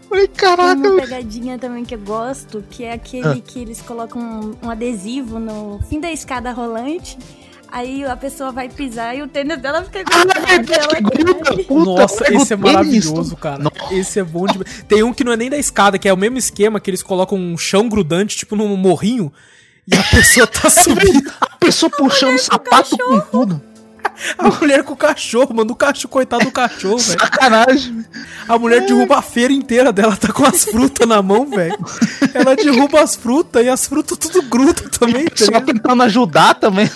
[0.08, 3.36] Falei, Tem caraca, uma eu- pegadinha também que eu gosto, que é aquele Ah.
[3.44, 7.16] que eles colocam um, um adesivo no fim da escada rolante.
[7.72, 11.64] Aí a pessoa vai pisar e o tênis dela fica Ah, é verdade, que gruda,
[11.64, 13.58] puta, Nossa, o esse é maravilhoso, cara.
[13.58, 13.94] Nossa.
[13.94, 14.58] Esse é bom de.
[14.84, 17.02] Tem um que não é nem da escada, que é o mesmo esquema que eles
[17.02, 19.32] colocam um chão grudante, tipo num morrinho,
[19.86, 21.32] e a pessoa tá subindo.
[21.40, 23.62] A pessoa puxando o sapato com tudo.
[24.36, 27.20] A mulher com o cachorro, mano, o cachorro, coitado do cachorro, velho.
[27.20, 28.04] Sacanagem.
[28.48, 31.78] A mulher derruba a feira inteira dela, tá com as frutas na mão, velho.
[32.34, 36.90] Ela derruba as frutas e as frutas tudo gruda também, tá Só tentando ajudar também.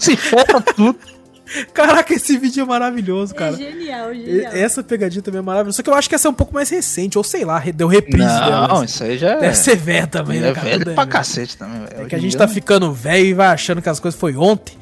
[0.00, 0.98] Se ferra tudo.
[1.74, 3.56] Caraca, esse vídeo é maravilhoso, É cara.
[3.56, 4.52] genial, E- genial.
[4.54, 5.76] Essa pegadinha também é maravilhosa.
[5.78, 7.88] Só que eu acho que essa é um pouco mais recente, ou sei lá, deu
[7.88, 8.68] reprise dela.
[8.68, 8.84] Não, assim.
[8.84, 9.40] isso aí já é.
[9.40, 11.08] Deve ser velha também, né, é velho é pra velho.
[11.08, 12.02] cacete também, velho.
[12.02, 14.36] É que a gente tá não- ficando velho e vai achando que as coisas foi
[14.36, 14.78] ontem.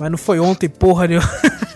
[0.00, 1.28] Mas não foi ontem, porra nenhuma.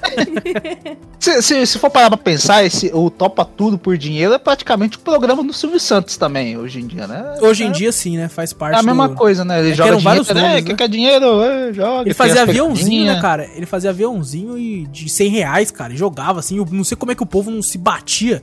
[1.19, 4.99] Se, se, se for parar pra pensar, esse, o Topa Tudo por Dinheiro é praticamente
[4.99, 7.37] o programa do Silvio Santos também, hoje em dia, né?
[7.41, 8.29] Hoje em é, dia, sim, né?
[8.29, 9.15] Faz parte É a mesma do...
[9.15, 9.61] coisa, né?
[9.61, 10.41] Ele É joga dinheiro, vários né?
[10.43, 10.75] nomes, né?
[10.75, 12.03] quer dinheiro, é, joga.
[12.03, 13.49] Ele fazia aviãozinho, né, cara?
[13.55, 15.95] Ele fazia aviãozinho e de 100 reais, cara.
[15.95, 16.59] E jogava assim.
[16.59, 18.43] Eu não sei como é que o povo não se batia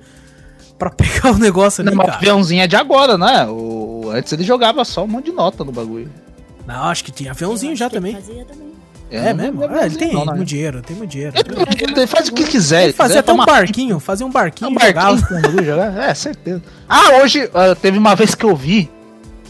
[0.79, 2.17] pra pegar o negócio ali, Não, mas o cara.
[2.17, 3.45] aviãozinho é de agora, né?
[3.47, 6.09] O, antes ele jogava só um monte de nota no bagulho.
[6.65, 8.15] Não, acho que tinha aviãozinho já também.
[8.15, 8.70] Fazia também.
[9.11, 9.63] É não mesmo?
[9.65, 11.33] É, ele tem não, muito dinheiro, tem muito dinheiro.
[11.35, 12.85] Ele, ele faz o que quiser.
[12.85, 15.17] Ele fazia até um barquinho, fazia um barquinho um jogava.
[15.17, 15.97] barquinho jogar.
[15.97, 16.61] É, certeza.
[16.87, 18.89] Ah, hoje ah, teve uma vez que eu vi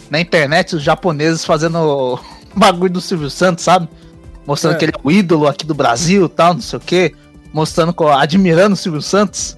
[0.10, 1.78] na internet os japoneses fazendo
[2.56, 3.88] o bagulho do Silvio Santos, sabe?
[4.48, 4.78] Mostrando É.
[4.80, 7.14] que ele é o ídolo aqui do Brasil e tal, não sei o quê.
[7.54, 9.56] Mostrando, admirando o Silvio Santos.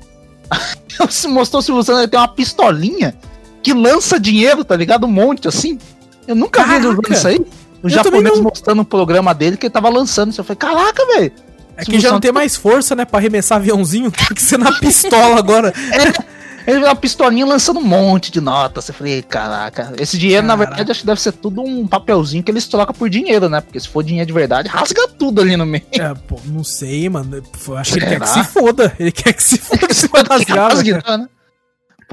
[1.10, 3.16] Se mostrou o Silvio Santos, ele tem uma pistolinha
[3.62, 5.06] que lança dinheiro, tá ligado?
[5.06, 5.80] Um monte assim.
[6.28, 7.14] Eu nunca vi Caraca!
[7.14, 7.46] isso aí.
[7.84, 8.44] O Eu japonês não.
[8.44, 10.34] mostrando o programa dele que ele tava lançando.
[10.36, 11.32] Eu falei, caraca, velho.
[11.76, 14.10] É que já não tem mais força, né, pra arremessar aviãozinho.
[14.12, 15.74] Tem que ser na pistola agora.
[16.66, 18.88] Ele veio uma pistolinha lançando um monte de notas.
[18.88, 22.50] Eu falei, caraca, esse dinheiro, na verdade, acho que deve ser tudo um papelzinho que
[22.50, 23.60] eles trocam por dinheiro, né?
[23.60, 25.84] Porque se for dinheiro de verdade, rasga tudo ali no meio.
[25.92, 27.44] É, pô, não sei, mano.
[27.68, 28.94] Eu Acho que ele quer que se foda.
[28.98, 31.28] Ele quer que se foda se Pode rasgar, né?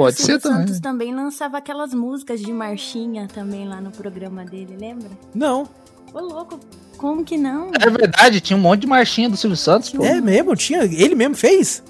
[0.05, 0.67] Pode o Silvio ser também.
[0.67, 5.11] Santos também lançava aquelas músicas de marchinha também lá no programa dele, lembra?
[5.35, 5.69] Não.
[6.13, 6.59] Ô, louco,
[6.97, 7.71] como que não?
[7.81, 10.05] É verdade, tinha um monte de marchinha do Silvio Santos, pô.
[10.05, 10.83] É mesmo, tinha.
[10.85, 11.83] Ele mesmo fez?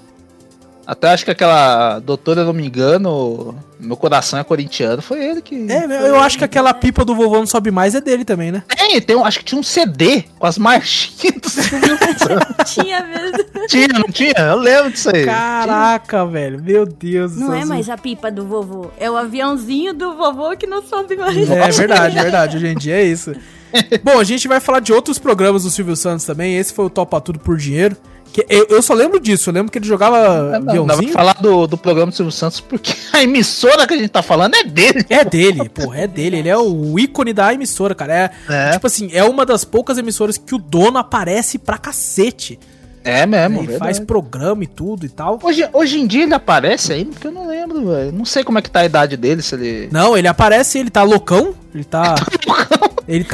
[0.91, 5.55] Até acho que aquela doutora, não me engano, meu coração é corintiano, foi ele que.
[5.71, 8.61] É, eu acho que aquela pipa do vovô não sobe mais é dele também, né?
[8.67, 12.73] Tem, tem, um- acho que tinha um CD com as marchinhas do Silvio Santos.
[12.73, 13.37] Tinha mesmo.
[13.69, 14.33] tinha, não tinha?
[14.37, 15.23] Eu lembro disso aí.
[15.23, 16.61] Caraca, velho.
[16.61, 17.55] Meu Deus do Não céu.
[17.61, 21.49] é mais a pipa do vovô, é o aviãozinho do vovô que não sobe mais.
[21.49, 22.57] É verdade, verdade.
[22.57, 23.33] Hoje em dia é isso.
[24.03, 26.57] Bom, a gente vai falar de outros programas do Silvio Santos também.
[26.57, 27.95] Esse foi o Topa Tudo por Dinheiro.
[28.31, 31.11] Que eu, eu só lembro disso, eu lembro que ele jogava Não, não, aviãozinho.
[31.11, 34.55] falar do, do programa do Silvio Santos porque a emissora que a gente tá falando
[34.55, 35.05] é dele.
[35.09, 36.37] É dele, pô, é dele.
[36.37, 38.13] Ele é o ícone da emissora, cara.
[38.13, 38.71] É, É.
[38.71, 42.57] Tipo assim, é uma das poucas emissoras que o dono aparece pra cacete.
[43.03, 45.39] É mesmo, Ele faz programa e tudo e tal.
[45.41, 48.11] Hoje, hoje em dia ele aparece aí, porque eu não lembro, velho.
[48.11, 49.89] Não sei como é que tá a idade dele, se ele.
[49.91, 52.15] Não, ele aparece, ele tá loucão, ele tá.
[52.19, 52.89] ele tá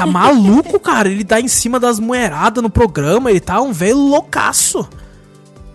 [0.08, 1.10] maluco, cara.
[1.10, 4.88] Ele tá em cima das moeradas no programa, ele tá um velho loucaço.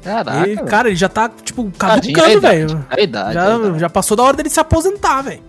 [0.03, 0.49] Caraca.
[0.49, 2.87] Ele- cara, ele já tá, tipo, caducando, idade, velho.
[2.91, 3.31] A idade.
[3.31, 3.79] a Já, idade.
[3.79, 5.43] já passou da hora dele se aposentar, velho.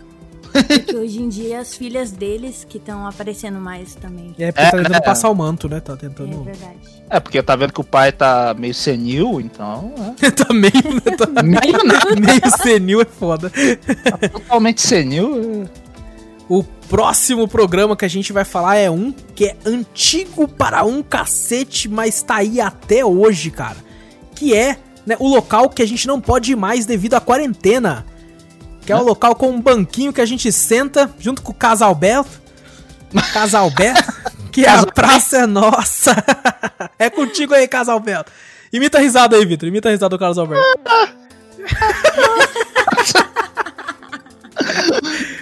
[0.86, 4.36] Que hoje em dia as filhas deles que estão aparecendo mais também.
[4.38, 5.01] É, porque tá É, tentando é.
[5.01, 5.79] passar o manto, né?
[5.79, 6.43] Tá É tentando.
[6.43, 6.77] verdade.
[7.10, 9.91] É, porque tá vendo que o pai tá meio senil, então.
[10.38, 11.01] tá meio.
[11.17, 11.41] Tá É.
[11.41, 13.51] Meio nada, meio senil é foda.
[14.32, 15.65] totalmente senil.
[15.79, 15.83] é.
[16.49, 21.01] O próximo programa que a gente vai falar é um que é antigo para um
[21.01, 23.77] cacete, mas tá aí até hoje, cara.
[24.36, 28.06] Que é né, o local que a gente não pode ir mais devido à quarentena.
[28.86, 32.41] Que é o local com um banquinho que a gente senta junto com o Casalberto.
[33.32, 34.13] Casalberto,
[34.51, 36.15] que a praça é nossa.
[36.99, 38.32] é contigo aí, Casalberto.
[38.71, 39.69] Imita a risada aí, Vitor.
[39.69, 40.65] Imita a risada do Carlos Alberto.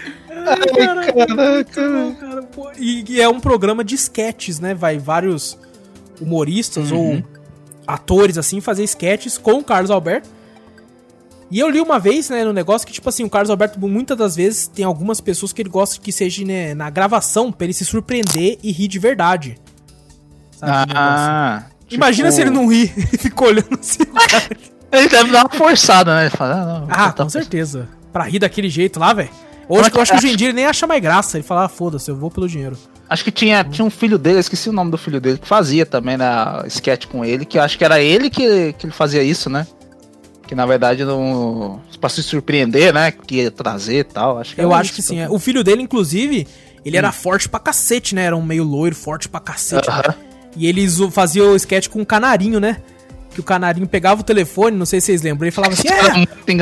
[0.47, 1.81] Ai, caraca.
[1.89, 4.73] Não, cara, e, e é um programa de sketches, né?
[4.73, 5.57] Vai vários
[6.19, 7.21] humoristas ou
[7.87, 10.29] atores, assim, fazer sketches com o Carlos Alberto.
[11.49, 14.17] E eu li uma vez, né, no negócio que, tipo assim, o Carlos Alberto, muitas
[14.17, 17.73] das vezes, tem algumas pessoas que ele gosta que seja né, na gravação pra ele
[17.73, 19.57] se surpreender e rir de verdade.
[20.57, 20.93] Sabe?
[20.95, 21.63] Ah.
[21.89, 23.99] Imagina tipo, se ele não ri e fica olhando assim.
[24.93, 26.21] Ele deve dar uma forçada, né?
[26.23, 27.87] Ele fala, ah, não, ah, tá- com certeza.
[28.11, 29.29] Pra rir daquele jeito lá, velho.
[29.69, 31.37] Hoje, eu acho que hoje em dia ele nem acha mais graça.
[31.37, 32.77] Ele fala, ah, foda-se, eu vou pelo dinheiro.
[33.09, 35.47] Acho que tinha, tinha um filho dele, eu esqueci o nome do filho dele, que
[35.47, 38.93] fazia também na sketch com ele, que eu acho que era ele que, que ele
[38.93, 39.67] fazia isso, né?
[40.47, 41.81] Que na verdade não.
[41.99, 43.11] Pra se surpreender, né?
[43.11, 44.37] Que ia trazer e tal.
[44.39, 45.19] Acho que Eu acho que sim.
[45.19, 45.29] é.
[45.29, 46.47] O filho dele, inclusive,
[46.83, 48.23] ele era forte pra cacete, né?
[48.23, 49.89] Era um meio loiro, forte pra cacete.
[49.89, 50.13] Aham.
[50.57, 52.77] E eles o- faziam o sketch com um canarinho, né?
[53.33, 56.07] Que o canarinho pegava o telefone, não sei se vocês lembram, e falava assim: É,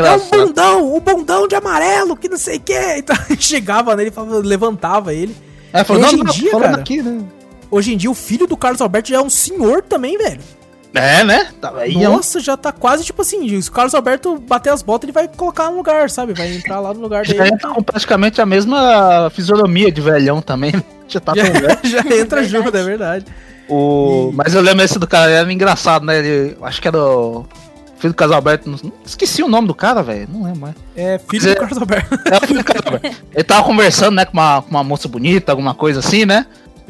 [0.05, 2.73] é um bundão, o bundão de amarelo, que não sei o que.
[2.97, 5.35] Então chegava nele, falava, levantava ele.
[5.73, 7.21] É, falou, Hoje não, em não, dia, cara, aqui, né?
[7.71, 10.39] Hoje em dia, o filho do Carlos Alberto já é um senhor também, velho.
[10.93, 11.49] É, né?
[11.77, 14.81] Aí, é um- Nossa, já tá quase tipo assim: se o Carlos Alberto bater as
[14.81, 16.33] botas, ele vai colocar no lugar, sabe?
[16.33, 17.53] Vai entrar lá no lugar já dele.
[17.53, 20.71] entra com praticamente a mesma fisionomia de velhão também.
[20.73, 20.83] né?
[21.07, 21.79] Já tá tão velho.
[21.83, 23.25] Já, já entra junto, é verdade.
[23.69, 24.31] O...
[24.33, 26.19] Mas eu lembro esse do cara, ele era engraçado, né?
[26.19, 26.57] Ele...
[26.63, 27.45] Acho que era o
[27.99, 28.69] filho do Casalberto.
[28.69, 30.27] não- Esqueci o nome do cara, velho.
[30.31, 30.75] Não lembro mais.
[30.95, 32.19] É filho Mas é- do Carlos Alberto.
[32.31, 33.17] É o filho do Casalberto.
[33.33, 36.45] Ele tava conversando, né, com uma, com uma moça bonita, alguma coisa assim, né?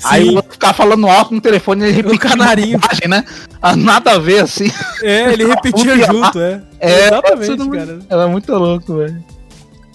[0.05, 0.31] Aí Sim.
[0.31, 2.77] o outro ficava falando alto no telefone e ele repetia canarinho.
[2.77, 3.25] uma bobagem, né?
[3.61, 4.71] Ah, Nada a ver, assim.
[5.03, 6.61] É, ele repetia junto, é.
[6.79, 7.99] É, Exatamente, cara.
[8.09, 9.21] Era muito louco, velho.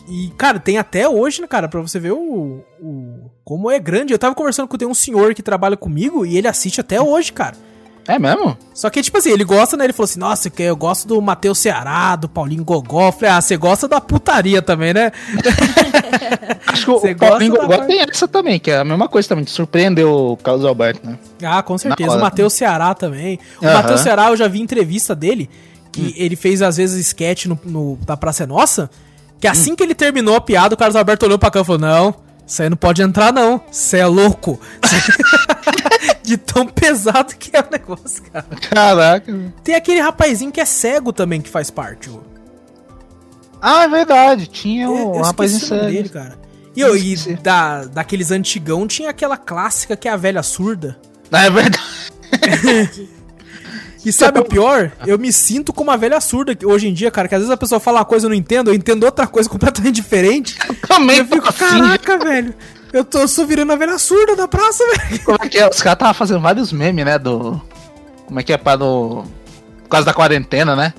[0.08, 4.12] E, cara, tem até hoje, né, cara, pra você ver o, o- como é grande.
[4.12, 7.32] Eu tava conversando com tem um senhor que trabalha comigo e ele assiste até hoje,
[7.32, 7.56] cara.
[8.06, 8.54] É mesmo?
[8.74, 9.84] Só que, tipo assim, ele gosta, né?
[9.84, 13.08] Ele falou assim, nossa, eu gosto do Matheus Ceará, do Paulinho Gogó.
[13.08, 15.10] Eu falei, ah, você gosta da putaria também, né?
[16.66, 19.44] Acho que o, Paulinho da Gogó tem essa também, que é a mesma coisa também,
[19.44, 21.18] de surpreender o Carlos Alberto, né?
[21.42, 22.10] Ah, com certeza.
[22.10, 22.18] hora.
[22.20, 23.38] O Matheus Ceará também.
[23.60, 23.64] O.
[23.64, 25.48] Matheus Ceará, eu já vi entrevista dele,
[25.90, 26.12] que Hum.
[26.16, 28.90] ele fez, às vezes, sketch no, no, da Praça é Nossa,
[29.40, 31.80] que assim que ele terminou a piada, o Carlos Alberto olhou pra cá e falou,
[31.80, 32.14] não,
[32.46, 34.60] isso aí não pode entrar não, você é louco.
[36.22, 38.46] De tão pesado que é o negócio, cara.
[38.70, 39.52] Caraca.
[39.62, 42.08] Tem aquele rapazinho que é cego também que faz parte.
[42.08, 42.22] ô.
[43.60, 44.46] Ah, é verdade.
[44.46, 46.38] Tinha eu rapazinho esqueci o nome dele, cara.
[46.76, 50.98] E, eu, e da, daqueles antigão tinha aquela clássica que é a velha surda.
[51.30, 51.80] Ah, é verdade.
[54.04, 54.92] E sabe o pior?
[55.06, 57.56] Eu me sinto como uma velha surda hoje em dia, cara, que às vezes a
[57.56, 60.56] pessoa fala uma coisa e eu não entendo, eu entendo outra coisa completamente diferente.
[60.86, 62.54] Também Eu fico, assim, caraca, velho.
[62.92, 65.24] Eu tô eu sou virando a velha surda da praça, velho.
[65.24, 65.68] Como é que é?
[65.68, 67.18] Os caras estavam fazendo vários memes, né?
[67.18, 67.60] Do.
[68.26, 69.24] Como é que é para do.
[69.82, 70.94] Por causa da quarentena, né?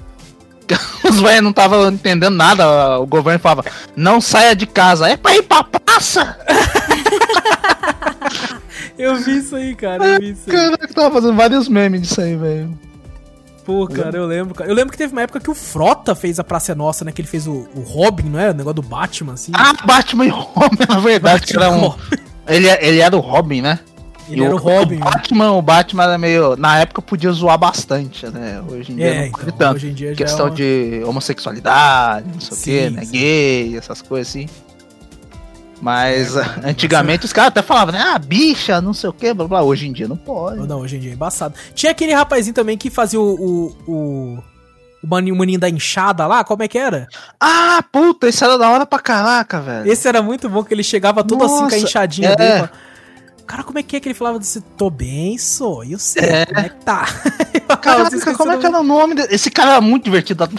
[1.08, 3.00] Os velhos não estavam entendendo nada.
[3.00, 3.64] O governo falava,
[3.96, 5.08] não saia de casa.
[5.08, 6.38] É pra ir pra praça!
[8.98, 10.06] Eu vi isso aí, cara.
[10.06, 10.56] Eu vi isso aí.
[10.56, 12.78] Caraca, tava fazendo vários memes disso aí, velho.
[13.66, 14.70] Pô, cara, eu lembro, cara.
[14.70, 17.12] Eu lembro que teve uma época que o Frota fez a Praça é Nossa, né?
[17.12, 18.52] Que ele fez o, o Robin, não é?
[18.52, 19.52] O negócio do Batman, assim.
[19.56, 21.52] Ah, Batman e Robin, na verdade.
[21.56, 21.92] era um...
[22.48, 23.80] Ele, ele era o Robin, né?
[24.30, 24.98] Ele E era o Robin.
[24.98, 26.56] O Batman, o Batman era meio.
[26.56, 28.62] Na época podia zoar bastante, né?
[28.70, 29.76] Hoje em dia É, não então, tanto.
[29.78, 33.06] hoje em dia Questão é uma- de homossexualidade, não sei o Sim, quê, né?
[33.06, 33.12] sim.
[33.12, 34.48] Gay, essas coisas assim.
[35.82, 38.02] Mas ah, antigamente os caras até falavam, né?
[38.02, 39.62] Ah, bicha, não sei o que, blá blá.
[39.64, 40.66] Hoje em dia não pode.
[40.68, 41.56] Não, hoje em dia é embaçado.
[41.74, 43.34] Tinha aquele rapazinho também que fazia o.
[43.34, 44.44] o, o...
[45.04, 47.08] O maninho, o maninho da enxada lá, como é que era?
[47.40, 49.92] Ah, puta, esse era da hora pra caraca, velho.
[49.92, 52.36] Esse era muito bom, que ele chegava todo assim com a Nossa, enxadinha é.
[52.36, 52.70] dele.
[53.46, 54.62] Cara, como é que é que ele falava desse?
[54.62, 56.46] Tô bem, sou, e eu sei, É.
[56.48, 57.06] como é que tá?
[57.82, 59.28] Caraca, como é que era o nome dele?
[59.30, 60.50] Esse cara era muito divertido.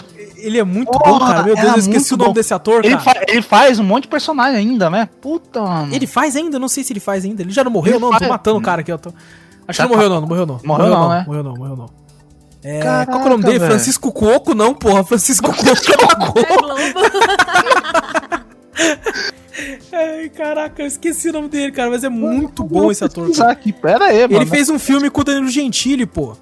[0.47, 1.43] Ele é muito Porra, bom, cara.
[1.43, 2.33] Meu Deus, eu esqueci o nome bom.
[2.33, 3.01] desse ator, Ele, cara.
[3.19, 5.09] fa- ele faz um monte de personagem ainda, né?
[5.21, 5.93] Puta, mano.
[5.93, 6.57] Ele faz ainda?
[6.57, 7.41] Não sei se ele faz ainda.
[7.41, 8.11] Ele já não morreu, Ele não?
[8.11, 8.29] Tô faz.
[8.29, 9.09] matando o cara aqui, eu tô...
[9.67, 10.21] Acho Já que não morreu, não.
[10.21, 10.59] Não morreu, não.
[10.63, 11.23] Morreu não, né?
[11.27, 11.89] Morreu não, morreu não.
[12.63, 13.59] É, Caraca, qual que é o nome dele?
[13.59, 13.71] velho.
[13.71, 14.55] Francisco Cuoco?
[14.55, 15.03] Não, porra.
[15.03, 16.43] Francisco Cuoco é da Globo.
[16.61, 16.77] Globo.
[19.91, 21.89] Ai, caraca, eu esqueci o nome dele, cara.
[21.89, 23.29] Mas é muito bom esse ator.
[23.49, 24.35] Aqui, pera aí, mano.
[24.35, 26.35] Ele fez um filme com o Danilo Gentili, pô.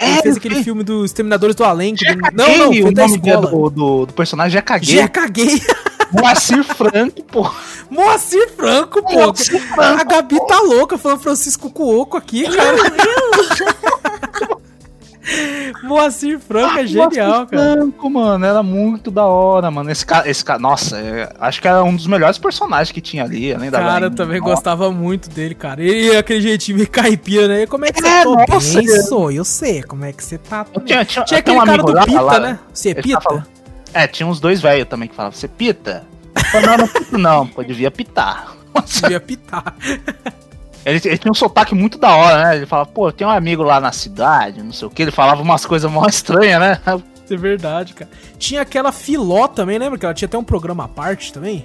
[0.00, 0.64] Ele É, fez ele aquele fez.
[0.64, 1.94] filme dos Exterminadores do Além.
[1.94, 3.46] que- Não, não, o foi da nome escola.
[3.50, 4.96] do, do, do personagem já caguei.
[4.96, 5.62] Já caguei.
[6.12, 7.48] Moacir Franco, pô.
[7.88, 9.12] Moacir Franco, pô.
[9.12, 12.76] Moacir Franco, A Gabi tá louca falando Francisco Cuoco aqui, cara.
[15.82, 17.72] Moacir Franco é genial, Moacir cara.
[17.72, 19.90] Franco, mano, era muito da hora, mano.
[19.90, 23.24] Esse cara, esse cara nossa, é, acho que era um dos melhores personagens que tinha
[23.24, 24.54] ali, além da Cara, eu também Nossa.
[24.54, 25.82] gostava muito dele, cara.
[25.82, 27.66] Ele aquele jeitinho meio caipira, né?
[27.66, 29.02] Como é que você É, tô nossa, bem, é.
[29.02, 29.30] sou?
[29.32, 30.66] Eu sei como é que você tá.
[30.84, 32.58] Tinha, tinha, Tinha aquele um cara do lá, Pita, lá, né?
[32.72, 33.14] Você ele Pita?
[33.16, 33.46] tá falando-
[33.94, 36.04] É, tinha uns dois velhos também que falavam, você pita?
[36.34, 38.54] Eu falei, Não, não, não, pô, devia pitar.
[38.74, 39.74] Nossa, Devia pitar.
[40.84, 42.56] Ele, ele tinha um sotaque muito da hora, né?
[42.56, 45.02] Ele falava, pô, tenho um amigo lá na cidade, não sei o que.
[45.02, 46.80] Ele falava umas coisas mó estranhas, né?
[47.30, 48.10] É verdade, cara.
[48.38, 51.64] Tinha aquela Filó também, lembra que ela tinha até um programa à parte também?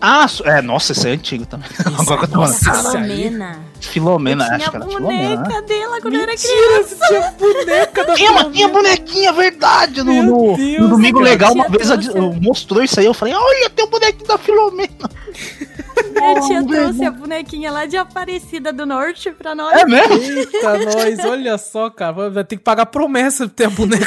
[0.00, 1.68] Ah, é, nossa, esse é antigo também.
[1.98, 2.74] Agora que eu tô esse aí.
[2.82, 3.58] Filomena.
[3.80, 5.28] Filomena, Tinha acho que a era Filomena.
[5.28, 5.36] né?
[5.36, 6.96] boneca dela quando eu era criança.
[7.00, 10.02] Mentira, tinha boneca da Tinha, tinha bonequinha, verdade.
[10.02, 11.30] No, no, Deus, no Domingo cara.
[11.30, 13.06] Legal, uma Tinha vez a- trouxe- mostrou isso aí.
[13.06, 14.90] Eu falei, olha, tem o bonequinho da Filomena.
[16.14, 19.74] Minha tia Oh, trouxe a bonequinha lá de Aparecida do Norte pra nós.
[19.80, 20.14] É mesmo?
[20.14, 22.30] Eita, nós, olha só, cara.
[22.30, 24.06] Vai ter que pagar promessa pra ter a boneca.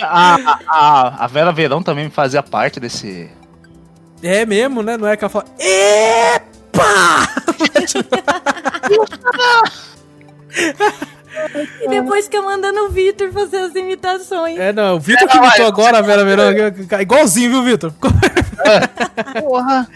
[0.00, 3.30] A, a, a, a Vera Verão também fazia parte desse.
[4.22, 4.96] É mesmo, né?
[4.96, 5.46] Não é que ela fala.
[5.58, 7.28] Epa!
[11.80, 14.58] E depois que eu mandando o Vitor fazer as imitações.
[14.58, 16.52] É, não, o Vitor que imitou agora a Vera Verão.
[17.00, 17.92] Igualzinho, viu, Vitor?
[19.40, 19.88] Porra.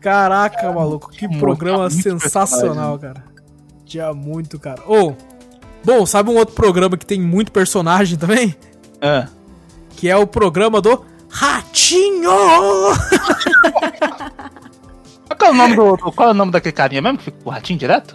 [0.00, 3.24] Caraca, maluco, que muito, programa muito sensacional, cara.
[3.84, 4.82] Tinha muito, cara.
[4.86, 5.12] Ô,
[5.84, 8.56] bom, sabe um outro programa que tem muito personagem também?
[9.00, 9.26] É.
[9.96, 12.30] Que é o programa do Ratinho!
[15.38, 17.36] Qual é o nome do, do- qual é o nome daquele carinha mesmo que fica
[17.44, 18.14] com o ratinho direto?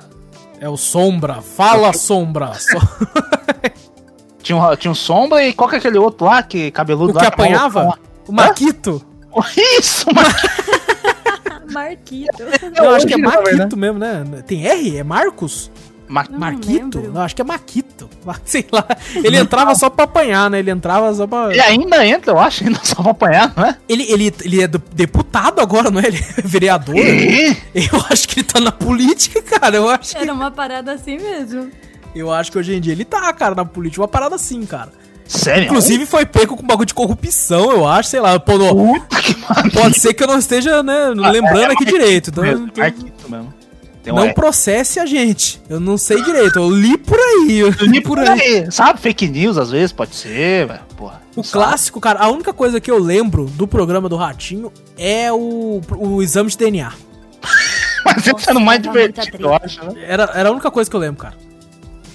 [0.59, 1.41] É o Sombra.
[1.41, 2.51] Fala, Sombra.
[2.59, 2.79] So-
[4.41, 7.15] Tinha um, tinha um sombra e qual que é aquele outro lá que cabeludo O
[7.15, 7.97] lá que apanhava?
[8.27, 9.01] O Maquito.
[9.79, 10.05] Isso.
[11.71, 12.43] Marquito.
[12.75, 13.75] Eu acho que é Maquito verdade.
[13.77, 14.23] mesmo, né?
[14.45, 14.97] Tem R?
[14.97, 15.71] É Marcos?
[16.13, 16.99] Ma- Não Marquito?
[16.99, 17.11] lembro.
[17.13, 18.07] Não, acho que é Maquito.
[18.45, 18.85] Sei lá.
[19.15, 20.59] Ele entrava só pra apanhar, né?
[20.59, 21.49] Ele entrava só pra.
[21.51, 23.77] Ele ainda entra, eu acho, ainda só pra apanhar, não é?
[23.89, 26.05] Ele, ele, ele é do- deputado agora, não é?
[26.07, 26.95] Ele é vereador.
[26.95, 29.75] Eu acho que ele tá na política, cara.
[29.75, 31.71] Eu acho que, Era uma parada assim mesmo.
[32.13, 34.01] eu acho que hoje em dia ele tá, cara, na política.
[34.01, 34.91] Uma parada assim, cara.
[35.27, 35.63] Sério?
[35.65, 38.39] Inclusive foi pego com bagulho de corrupção, eu acho, sei lá.
[38.39, 39.71] Pô, não- Puta que pariu.
[39.71, 42.29] pode ser que eu não esteja, né, lembrando aqui direito.
[42.29, 43.53] Então, Mesmo, então Marquito mesmo.
[44.03, 44.33] Tem um não R.
[44.33, 45.61] processe a gente.
[45.69, 46.59] Eu não sei direito.
[46.59, 47.59] Eu li por aí.
[47.59, 48.69] Eu li por aí.
[48.69, 50.81] Sabe, fake news às vezes pode ser, velho.
[51.35, 51.65] O sabe.
[51.65, 56.21] clássico, cara, a única coisa que eu lembro do programa do Ratinho é o, o
[56.21, 56.91] exame de DNA.
[58.05, 60.03] Mas ele tá no mais divertido, eu acho, né?
[60.05, 61.35] Era, era a única coisa que eu lembro, cara.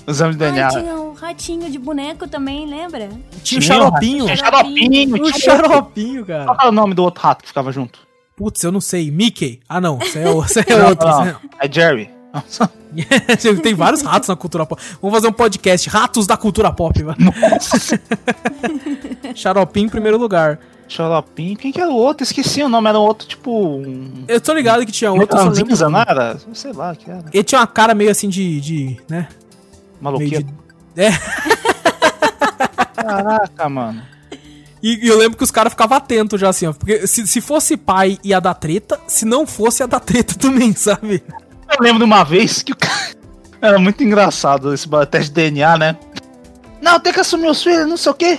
[0.06, 0.66] O exame de DNA.
[0.66, 3.08] Ah, tinha o ratinho de boneco também, lembra?
[3.42, 4.24] Tinha o Tinha, xaropinho.
[4.26, 5.22] Tinha xaropinho.
[5.22, 6.64] O xaropinho, Qual cara.
[6.64, 8.07] é o nome do outro rato que ficava junto?
[8.38, 9.10] Putz, eu não sei.
[9.10, 9.58] Mickey.
[9.68, 9.98] Ah, não.
[9.98, 11.08] Isso é, isso é Não, outro.
[11.08, 12.08] não, isso É Jerry.
[12.32, 12.70] Nossa.
[12.96, 14.80] é- Tem vários ratos na cultura pop.
[15.02, 15.88] Vamos fazer um podcast.
[15.88, 17.16] Ratos da cultura pop, mano.
[19.34, 20.60] Xaropinho em primeiro lugar.
[20.86, 21.56] Xaropinho.
[21.56, 22.22] Quem que era o outro?
[22.22, 22.88] Esqueci o nome.
[22.88, 23.50] Era um outro, tipo...
[23.78, 24.24] Um...
[24.28, 25.90] Eu tô ligado que tinha outro, só lembro.
[25.90, 26.38] Não era?
[26.54, 27.24] Sei lá, que era.
[27.32, 28.60] Ele tinha uma cara meio assim de.
[28.60, 29.26] de né?
[29.28, 30.46] Meio Maluquinho.
[30.94, 31.02] de.
[31.02, 31.10] É.
[32.94, 34.00] Caraca, mano.
[34.82, 36.72] E, e eu lembro que os caras ficavam atentos já assim, ó.
[36.72, 40.74] Porque se, se fosse pai ia dar treta, se não fosse ia dar treta também,
[40.74, 41.22] sabe?
[41.70, 43.18] Eu lembro de uma vez que o cara...
[43.60, 45.96] Era muito engraçado esse teste de DNA, né?
[46.80, 48.38] Não, tem que assumir os filhos, não sei o quê.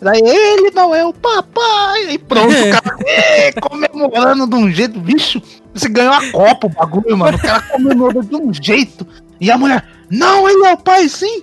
[0.00, 2.12] Daí ele não é o papai.
[2.12, 5.40] E pronto, o cara é, comemorando de um jeito, bicho.
[5.72, 7.36] Você ganhou a copa o bagulho, mano.
[7.36, 9.06] O cara comemorou de um jeito.
[9.40, 11.42] E a mulher, não, ele é o pai sim.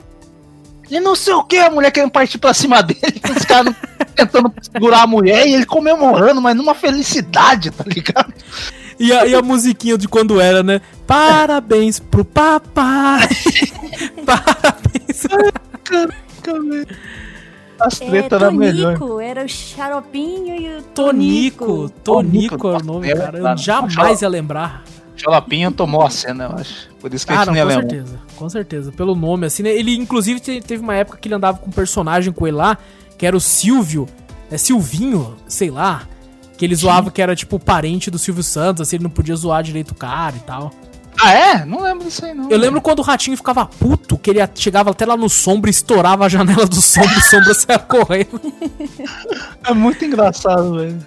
[0.92, 3.74] E não sei o que, a mulher querendo partir pra cima dele, os caras
[4.14, 8.34] tentando segurar a mulher e ele comemorando, mas numa felicidade, tá ligado?
[9.00, 10.82] E a, e a musiquinha de quando era, né?
[11.08, 13.28] Parabéns pro papai.
[14.26, 15.28] Parabéns.
[15.84, 16.88] Caraca, velho.
[17.80, 18.98] As É, tretas eram melhor.
[18.98, 21.66] Tonico, era o Xaropinho e o Tonico.
[21.66, 21.90] Tonico.
[22.04, 23.38] Tonico é o nome, É, cara.
[23.40, 23.56] Eu tá.
[23.56, 24.84] jamais ia lembrar.
[25.24, 26.90] Jalapinho tomou a cena, eu acho.
[27.00, 27.90] Por isso que Ah, a não, gente com não ia lembrar.
[27.98, 28.20] certeza.
[28.36, 28.92] Com certeza.
[28.92, 29.70] Pelo nome, assim, né?
[29.72, 32.78] Ele, inclusive, te- teve uma época que ele andava com um personagem com ele lá,
[33.18, 34.08] que era o Silvio.
[34.50, 36.04] É Silvinho, sei lá.
[36.58, 39.64] Que ele zoava que era, tipo, parente do Silvio Santos, assim, ele não podia zoar
[39.64, 40.72] direito o cara e tal.
[41.24, 41.66] Ah, é?
[41.66, 42.50] Não lembro disso aí, não.
[42.50, 45.72] Eu lembro quando o ratinho ficava puto, que ele chegava até lá no sombra e
[45.72, 48.40] estourava a janela do sombra e o sombra saia correndo.
[49.64, 51.00] É muito engraçado, velho.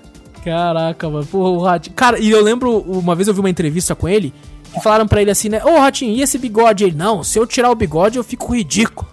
[0.45, 1.26] Caraca, mano.
[1.26, 1.97] Porra, o ratinho.
[1.97, 4.32] Cara, e eu lembro, uma vez eu vi uma entrevista com ele,
[4.76, 5.64] e falaram pra ele assim, né?
[5.64, 6.84] Ô, ratinho, e esse bigode?
[6.84, 9.09] Ele, não, se eu tirar o bigode, eu fico ridículo.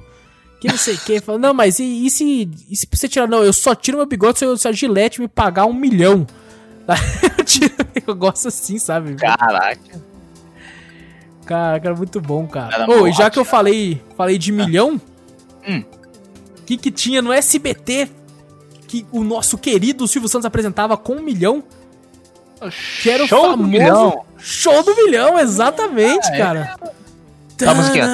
[0.60, 1.20] Que não sei o que.
[1.22, 3.28] Falou, não, mas e, e se, e se você tirar?
[3.28, 6.28] Não, eu só tiro meu bigode se, eu- se a Gillette me pagar um milhão.
[7.38, 7.74] eu, tiro-
[8.08, 9.16] eu gosto assim, sabe?
[9.16, 9.80] Caraca.
[11.46, 12.84] Cara, cara, muito bom, cara.
[12.84, 13.58] Ô, bom, e já que eu cara.
[13.58, 15.00] falei, falei de milhão,
[15.68, 15.84] Hum.
[16.60, 18.10] o que que tinha no SBT
[18.92, 21.64] que o nosso querido Silvio Santos apresentava com um milhão?
[23.02, 24.26] Que era o Show do famoso milhão.
[24.38, 26.38] Show do milhão, exatamente, Ah, é.
[26.38, 26.76] cara.
[27.58, 28.08] Tá a musiquinha.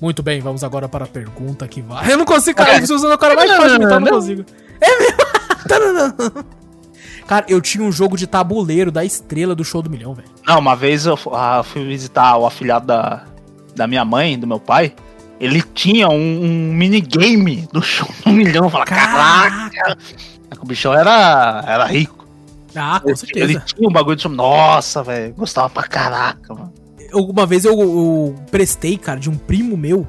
[0.00, 2.12] Muito bem, vamos agora para a pergunta que vai.
[2.12, 2.78] Eu não consigo, cara.
[2.78, 4.44] Eu usando o cara mais fácil eu não consigo.
[4.80, 6.46] É mesmo?
[7.26, 10.28] Cara, eu tinha um jogo de tabuleiro da estrela do show do milhão, velho.
[10.46, 13.24] Não, uma vez eu ah, fui visitar o afilhado da,
[13.74, 14.94] da minha mãe, do meu pai.
[15.38, 16.14] Ele tinha um,
[16.44, 18.64] um minigame do show do milhão.
[18.64, 19.98] Eu falei, caraca!
[20.60, 22.26] O bichão era, era rico.
[22.74, 23.44] Ah, com Ele, certeza.
[23.52, 24.30] ele tinha um bagulho de show.
[24.32, 25.34] Nossa, velho.
[25.34, 26.72] Gostava pra caraca, mano.
[27.10, 30.06] Eu- uma vez eu, eu prestei, cara, de um primo meu,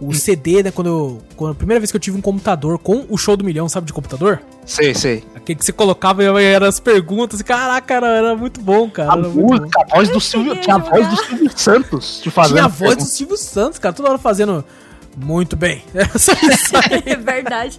[0.00, 0.08] Hum.
[0.08, 0.70] o CD, né?
[0.70, 1.22] Quando eu.
[1.36, 3.86] Quando a primeira vez que eu tive um computador com o show do milhão, sabe,
[3.86, 4.42] de computador?
[4.66, 5.24] Sei, sei.
[5.34, 7.40] Aquele que você colocava e eram as perguntas.
[7.40, 9.12] Caraca, era, era muito bom, cara.
[9.12, 10.56] A música, a voz do Silvio.
[10.60, 11.16] Tinha a voz do.
[11.16, 12.54] Silvio Santos te fazendo.
[12.54, 13.04] Tinha a voz do.
[13.04, 14.64] Silvio Santos, cara, toda hora fazendo.
[15.16, 15.82] Muito bem.
[15.94, 16.02] É.
[17.12, 17.78] É verdade.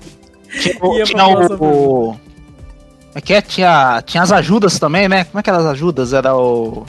[0.62, 1.58] Tinha, tinha o.
[1.58, 2.20] Como
[3.14, 3.42] é que é?
[3.42, 5.26] Tinha, tinha as ajudas também, né?
[5.26, 6.14] Como é que eram as ajudas?
[6.14, 6.86] Era o.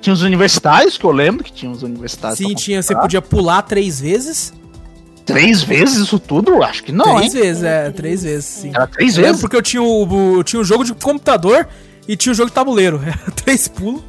[0.00, 2.38] Tinha os universitários, que eu lembro que tinha os universitários.
[2.38, 4.52] Sim, tinha, você podia pular três vezes.
[5.24, 6.62] Três vezes isso tudo?
[6.62, 7.40] Acho que não, três hein?
[7.42, 8.70] vezes, é, Três vezes, sim.
[8.74, 9.40] Era três Eu vezes?
[9.40, 11.66] porque eu tinha o, o- tinha o jogo de computador
[12.06, 13.00] e tinha o jogo de tabuleiro.
[13.06, 14.02] Era três pulos.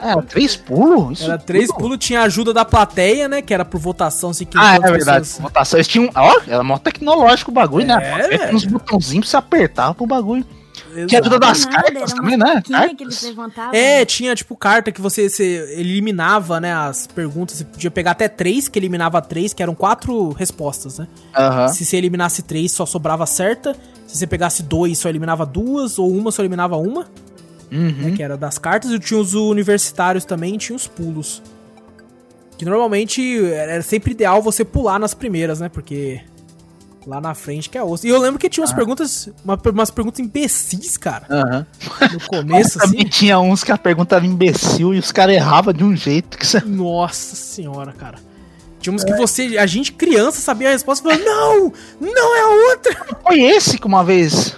[0.00, 1.20] É, era três pulos?
[1.22, 3.40] Era três pulos, tinha a ajuda da plateia, né?
[3.42, 5.20] Que era por votação, assim, que Ah, é verdade.
[5.20, 5.76] pessoas- Votação.
[5.78, 6.10] Eles tinham.
[6.14, 7.86] Ó, era mó tecnológico o bagulho, É,
[8.28, 8.38] né?
[8.38, 10.44] Tinha uns botãozinhos pra você apertar pro bagulho.
[10.94, 11.20] Tinha Exato.
[11.22, 12.62] ajuda das Nada, cartas era também, uma né?
[12.62, 13.34] que Cartas.
[13.72, 17.58] É, tinha tipo carta que você, você eliminava, né, as perguntas.
[17.58, 21.08] Você podia pegar até três, que eliminava três, que eram quatro respostas, né?
[21.36, 21.68] Aham.
[21.68, 23.76] Se você eliminasse três, só sobrava certa.
[24.06, 27.08] Se você pegasse dois, só eliminava duas, ou uma, só eliminava uma, né,
[28.08, 28.14] Uhum.
[28.14, 28.90] que era das cartas.
[28.92, 31.42] E tinha os universitários também, e tinha os pulos.
[32.56, 35.68] Que normalmente era sempre ideal você pular nas primeiras, né?
[35.68, 36.20] Porque
[37.06, 38.06] lá na frente que é osso.
[38.06, 38.76] E eu lembro que tinha umas Ah.
[38.76, 41.66] perguntas, uma- umas perguntas imbecis, cara, Aham.
[42.12, 42.90] no começo, assim.
[42.92, 46.36] Também tinha uns que a pergunta era imbecil e os caras erravam de um jeito
[46.38, 46.60] que você.
[46.60, 48.18] Nossa senhora, cara.
[48.80, 52.40] Tinha uns que você, a gente criança sabia a resposta e falou, não, não é
[52.40, 53.06] a outra.
[53.26, 54.54] Foi esse que uma vez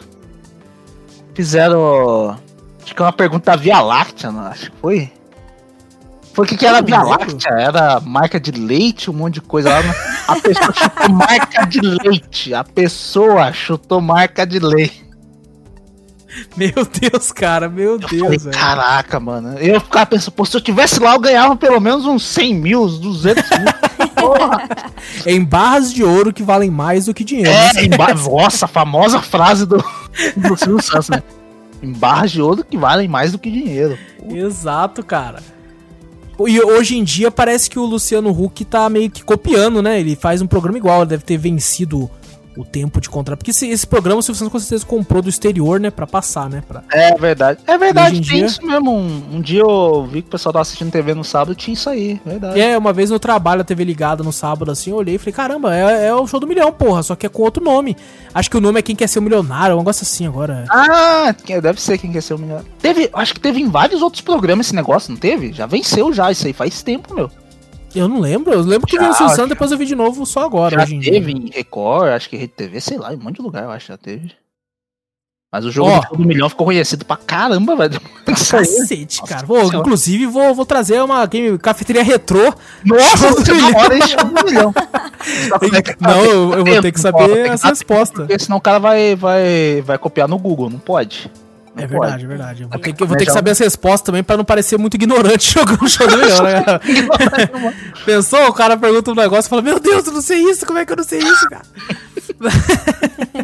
[1.34, 2.36] fizeram.
[2.82, 4.42] Acho que é uma pergunta da Via Láctea, não?
[4.47, 5.12] acho que foi.
[6.37, 7.03] Foi o que, que era Via.
[7.03, 7.51] Láctea?
[7.59, 9.82] Era marca de leite, um monte de coisa lá.
[9.82, 9.95] né?
[10.28, 12.55] A pessoa chutou marca de leite.
[12.55, 15.05] A pessoa chutou marca de leite.
[16.55, 18.59] Meu Deus, cara, meu Eu falei, Deus, velho.
[18.59, 19.59] caraca, mano.
[19.59, 22.82] Eu ficava pensando, pô, se eu tivesse lá, eu ganhava pelo menos uns 100 mil,
[22.84, 23.66] uns 200 mil.
[24.14, 24.68] Porra.
[25.24, 27.49] Em barras de ouro que valem mais do que dinheiro.
[27.51, 27.70] né?
[27.76, 29.82] É, em ba- nossa, a famosa frase do,
[30.37, 31.22] do Silvio Santos, né?
[31.82, 33.97] Em barras de ouro que valem mais do que dinheiro.
[34.28, 35.43] Exato, cara.
[36.47, 39.99] E hoje em dia parece que o Luciano Huck tá meio que copiando, né?
[40.01, 42.11] Ele faz um programa igual, deve ter vencido
[42.57, 43.38] o tempo de contrato.
[43.38, 45.90] Porque esse, esse programa o Silvio Santos com certeza comprou do exterior, né?
[45.90, 46.62] Pra passar, né?
[46.66, 46.82] Pra...
[46.92, 47.61] É verdade.
[47.66, 48.90] É verdade, tem dia- isso mesmo.
[48.92, 51.88] Um, um dia eu vi que o pessoal tava assistindo TV no sábado tinha isso
[51.90, 52.61] aí, verdade.
[52.61, 55.32] É, uma vez no trabalho, a TV ligada no sábado, assim, eu olhei e falei,
[55.32, 57.96] caramba, é, é o show do milhão, porra, só que é com outro nome.
[58.34, 60.64] Acho que o nome é Quem Quer Ser o Milionário, um negócio assim agora.
[60.70, 62.62] Ah, que- deve ser quem quer ser o melhor.
[62.80, 65.52] Teve, acho que teve em vários outros programas esse negócio, não teve?
[65.52, 67.30] Já venceu já, isso aí faz tempo, meu.
[67.99, 69.34] Eu não lembro, eu lembro que Já, veio o Silvio.
[69.34, 71.47] Santos, depois eu vi de novo só agora, já hoje em teve dia.
[71.47, 73.86] em Record, acho que Rede TV, sei lá, em um monte de lugar eu acho
[73.86, 74.32] que já teve.
[75.53, 76.16] Mas o jogo Ó.
[76.16, 77.99] do milhão ficou conhecido pra caramba, velho.
[78.26, 79.34] Cacete, cara.
[79.34, 79.76] Nossa Vou, senhora.
[79.78, 82.53] inclusive, vou, vou trazer uma game, cafeteria retrô.
[82.84, 83.80] Nossa, Show do milhão.
[83.80, 84.74] hora do milhão.
[85.62, 88.26] É Não, eu, eu vou ter que saber as respostas.
[88.26, 91.30] Porque senão o cara vai, vai, vai copiar no Google, não pode.
[91.77, 91.89] É pode.
[91.89, 92.62] verdade, é verdade.
[92.62, 94.95] Eu vou ter que, vou ter que saber as respostas também pra não parecer muito
[94.95, 96.81] ignorante jogando o show do milhão, né, cara?
[98.05, 98.49] Pensou?
[98.49, 100.87] O cara pergunta um negócio e fala: Meu Deus, eu não sei isso, como é
[100.87, 101.64] que eu não sei isso, cara?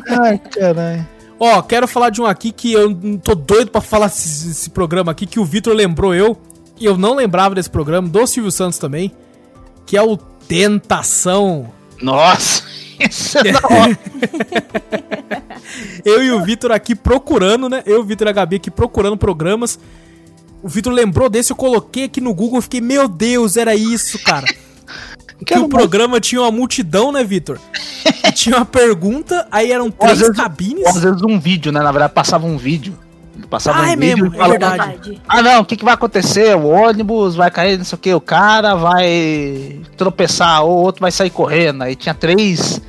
[0.22, 1.06] Ai, caralho.
[1.38, 4.70] Ó, quero falar de um aqui que eu não tô doido pra falar esse, esse
[4.70, 6.40] programa aqui, que o Vitor lembrou eu,
[6.78, 9.12] e eu não lembrava desse programa, do Silvio Santos também,
[9.84, 11.72] que é o Tentação.
[12.00, 12.61] Nossa,
[13.00, 13.98] isso é da hora.
[16.04, 17.82] Eu e o Vitor aqui procurando, né?
[17.86, 19.78] Eu, o Vitor e a Gabi aqui procurando programas.
[20.62, 24.18] O Vitor lembrou desse, eu coloquei aqui no Google, eu fiquei, meu Deus, era isso,
[24.22, 24.46] cara.
[25.44, 27.58] Que o programa tinha uma multidão, né, Vitor?
[28.24, 30.86] E tinha uma pergunta, aí eram três vezes- cabines.
[30.86, 31.80] Às vezes um vídeo, né?
[31.80, 32.96] Na verdade, passava um vídeo.
[33.52, 35.20] Passava Ah, um é vídeo mesmo, é verdade.
[35.28, 36.56] Ah, não, o que, que vai acontecer?
[36.56, 41.02] O ônibus vai cair, não sei o que, o cara vai tropeçar, ou o outro
[41.02, 41.82] vai sair correndo.
[41.82, 42.80] Aí tinha três,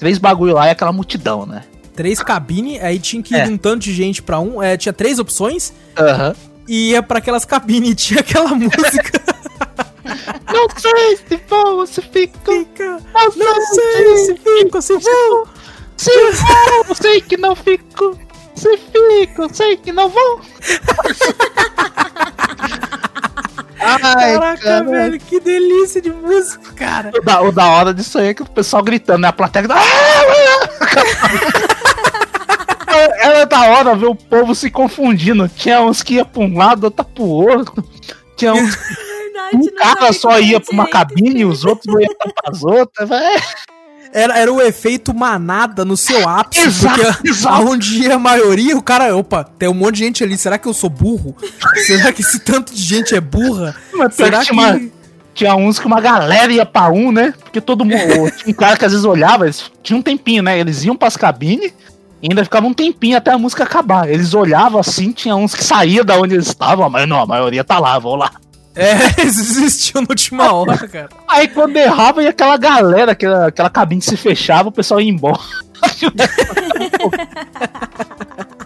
[0.00, 1.62] três bagulho lá e aquela multidão, né?
[1.94, 3.44] Três cabines, aí tinha que ir É.
[3.46, 4.60] um tanto de gente pra um.
[4.60, 6.34] é, tinha três opções Aham.
[6.66, 9.22] e ia pra aquelas cabines e tinha aquela música.
[10.52, 12.38] Não sei se vou, se fica.
[12.44, 12.98] Fica.
[13.14, 15.46] Não Não sei se fica, se vou.
[15.96, 18.18] Se vou, sei que não fico.
[18.54, 20.40] Se fico, sei que não vou.
[23.84, 23.98] Ai,
[24.38, 24.84] Caraca, cara.
[24.84, 27.10] velho, que delícia de música, cara.
[27.16, 29.28] O da, o da hora disso aí é que o pessoal gritando, né?
[29.28, 29.66] A plateia.
[29.70, 29.80] "Ah,
[32.86, 35.48] ah!" Era da hora ver o povo se confundindo.
[35.48, 37.84] Tinha uns que ia pra um lado, outro pro outro.
[38.36, 38.76] Tinha uns
[39.32, 41.08] Verdade, um cara só ia pra uma direito.
[41.08, 43.08] cabine e os outros não iam pras outras.
[43.08, 43.42] velho.
[44.12, 47.54] Era, era o efeito manada no seu ápice, Exato, porque exato.
[47.54, 50.68] aonde ia a maioria, o cara, opa, tem um monte de gente ali, será que
[50.68, 51.34] eu sou burro?
[51.86, 53.74] será que esse tanto de gente é burra?
[53.94, 54.92] Mas Será que tinha, que...
[55.34, 57.32] tinha uns que uma galera ia pra um, né?
[57.42, 57.96] Porque todo mundo.
[58.36, 60.58] tinha um cara que às vezes olhava, eles tinham um tempinho, né?
[60.58, 61.72] Eles iam pras cabines
[62.22, 64.08] e ainda ficava um tempinho até a música acabar.
[64.08, 67.64] Eles olhavam assim, tinha uns que saíam da onde eles estavam, mas não, a maioria
[67.64, 68.30] tá lá, vão lá.
[68.74, 71.08] É, eles existiam na última hora, cara.
[71.28, 75.40] Aí quando errava, ia aquela galera, aquela, aquela cabine se fechava, o pessoal ia embora.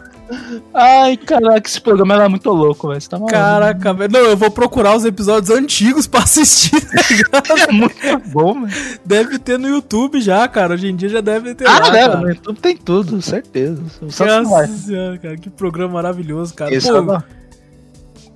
[0.75, 3.09] Ai, caraca, esse programa era muito louco, velho.
[3.09, 3.33] Tá maluco.
[3.33, 4.13] Caraca, velho.
[4.13, 7.63] Não, eu vou procurar os episódios antigos pra assistir, tá ligado?
[7.69, 8.99] é muito bom, velho.
[9.05, 10.75] Deve ter no YouTube já, cara.
[10.75, 12.01] Hoje em dia já deve ter Ah, lá, né?
[12.01, 12.17] cara.
[12.17, 13.83] No YouTube tem tudo, certeza.
[14.09, 14.41] Só que.
[14.43, 16.75] Nossa senhora, cara, que programa maravilhoso, cara.
[16.75, 17.23] Esse Pô, é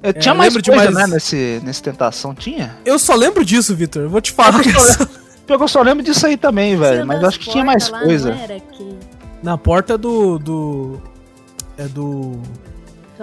[0.03, 2.76] Eu tinha eu mais coisa, mais- né, nesse, nesse Tentação, tinha?
[2.84, 4.03] eu só lembro disso, Vitor.
[4.03, 4.61] Eu vou te falar.
[4.66, 5.07] Eu só-
[5.64, 7.05] eu só lembro disso aí também, velho.
[7.05, 8.30] Mas acho que tinha mais lá, coisa.
[8.30, 8.96] Não era que
[9.42, 10.38] Na porta do.
[10.38, 11.03] do.
[11.76, 12.40] É do.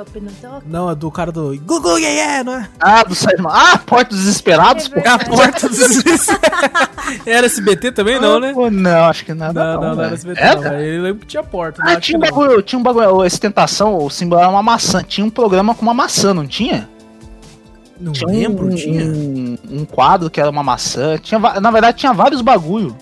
[0.06, 0.64] Top top?
[0.68, 1.58] Não, é do cara do.
[1.62, 2.70] Google yeah, yeah, não é?
[2.80, 3.50] Ah, do Saiman.
[3.52, 5.00] Ah, Porta dos Desesperados, É pô.
[5.00, 5.80] É a porta dos.
[7.26, 8.54] Era SBT também, não, né?
[8.54, 9.54] Pô, não, acho que nada.
[9.54, 10.14] Não, não, não era velho.
[10.14, 10.62] SBT, É, não.
[10.62, 10.84] cara?
[10.84, 11.82] Eu lembro que tinha porta.
[11.84, 12.30] Ah, não, tinha um não.
[12.30, 15.02] bagulho, tinha um bagulho, esse Tentação, o símbolo era uma maçã.
[15.04, 16.88] Tinha um programa com uma maçã, não tinha?
[18.00, 19.04] Não Tinha lembro, um, tinha.
[19.06, 21.18] Um, um quadro que era uma maçã.
[21.18, 22.96] Tinha, na verdade, tinha vários bagulho.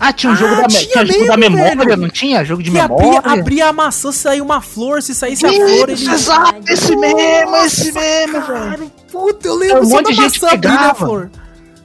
[0.00, 1.96] Ah, tinha um Ah, jogo da, me- tinha tinha jogo da mesmo, memória, velho.
[2.02, 2.44] não tinha?
[2.44, 3.18] Jogo de Que memória.
[3.18, 5.92] abria, abria a maçã, saía uma flor, se saísse a flor, ele.
[5.92, 8.92] Exato, esse mesmo, esse mesmo, velho.
[9.10, 11.30] Puta, eu Um lembro só monte da de gente maçã abrindo a flor.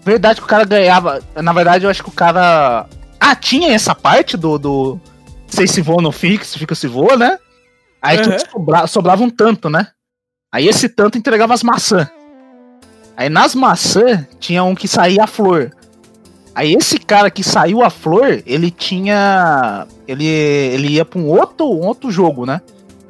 [0.05, 1.21] Verdade que o cara ganhava.
[1.41, 2.85] Na verdade, eu acho que o cara.
[3.19, 4.59] Ah, tinha essa parte do.
[4.59, 4.99] do...
[5.47, 7.37] Sei se voa ou não fica, se fica ou se voa, né?
[8.01, 8.37] Aí Uhum.
[8.51, 9.87] sobra- sobrava um tanto, né?
[10.51, 12.07] Aí esse tanto entregava as maçãs.
[13.15, 15.71] Aí nas maçãs tinha um que saía a flor.
[16.55, 19.87] Aí esse cara que saiu a flor, ele tinha.
[20.07, 22.61] Ele, ele ia pra um outro, um outro jogo, né?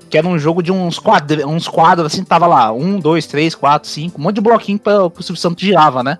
[0.10, 3.56] Que era um jogo de uns, quadri, uns quadros assim, tava lá, um, dois, três,
[3.56, 6.20] quatro, cinco, um monte de bloquinho pra, pro Silvio Santos girava, né?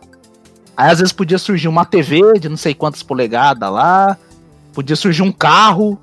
[0.76, 4.18] Aí às vezes podia surgir uma TV de não sei quantas polegadas lá,
[4.74, 6.00] podia surgir um carro,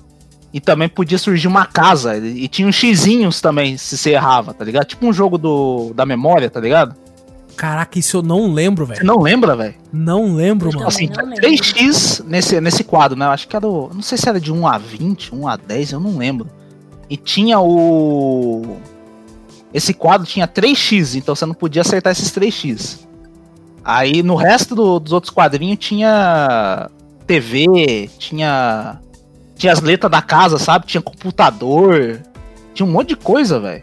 [0.53, 2.17] e também podia surgir uma casa.
[2.17, 4.87] E tinha uns xizinhos também, se você errava, tá ligado?
[4.87, 6.95] Tipo um jogo do, da memória, tá ligado?
[7.61, 9.07] Caraca, isso eu não lembro, Você velho.
[9.07, 9.75] não lembra, velho?
[9.93, 10.89] Não lembro, mano.
[10.89, 11.35] Assim, lembro.
[11.43, 13.27] 3x nesse, nesse quadro, né?
[13.27, 13.69] Eu acho que era.
[13.69, 16.49] o- Não sei se era de 1 a 20, 1 a 10, eu não lembro.
[17.11, 18.79] E tinha o.
[19.75, 23.01] Esse quadro tinha 3x, então você não podia acertar esses 3x.
[23.85, 26.89] Aí no resto do- dos outros quadrinhos tinha
[27.27, 28.99] TV, tinha.
[29.55, 30.87] Tinha as letras da casa, sabe?
[30.87, 32.23] Tinha computador.
[32.73, 33.83] Tinha um monte de coisa, velho.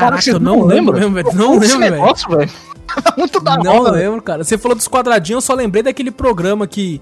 [0.00, 1.28] Caraca, eu não lembro mesmo, velho.
[1.34, 2.14] Não lembro, velho.
[2.38, 2.50] velho.
[3.16, 3.92] Muito da Não hora.
[3.92, 4.04] velho.
[4.10, 4.44] lembro, cara.
[4.44, 7.00] Você falou dos quadradinhos, eu só lembrei daquele programa que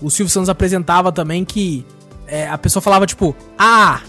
[0.00, 1.84] o Silvio Santos apresentava também que
[2.26, 4.00] é, a pessoa falava tipo, ah!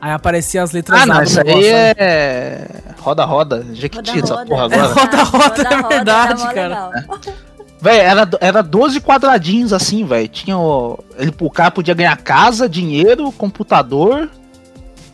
[0.00, 1.92] Aí aparecia as letras Ah, não, isso aí negócio, né?
[1.96, 2.68] é.
[2.98, 3.64] Roda, roda.
[3.72, 4.74] Jequiti, essa Roda, porra roda.
[4.74, 4.94] agora.
[5.00, 6.90] Roda, roda, é tá verdade, mó cara.
[7.80, 10.28] Véi, era, era 12 quadradinhos assim, velho.
[10.28, 10.98] Tinha o.
[11.16, 14.28] Ele, o cara podia ganhar casa, dinheiro, computador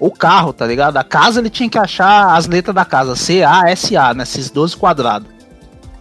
[0.00, 0.96] ou carro, tá ligado?
[0.96, 4.50] A casa ele tinha que achar as letras da casa, C, A, S, A, nesses
[4.50, 5.28] 12 quadrados.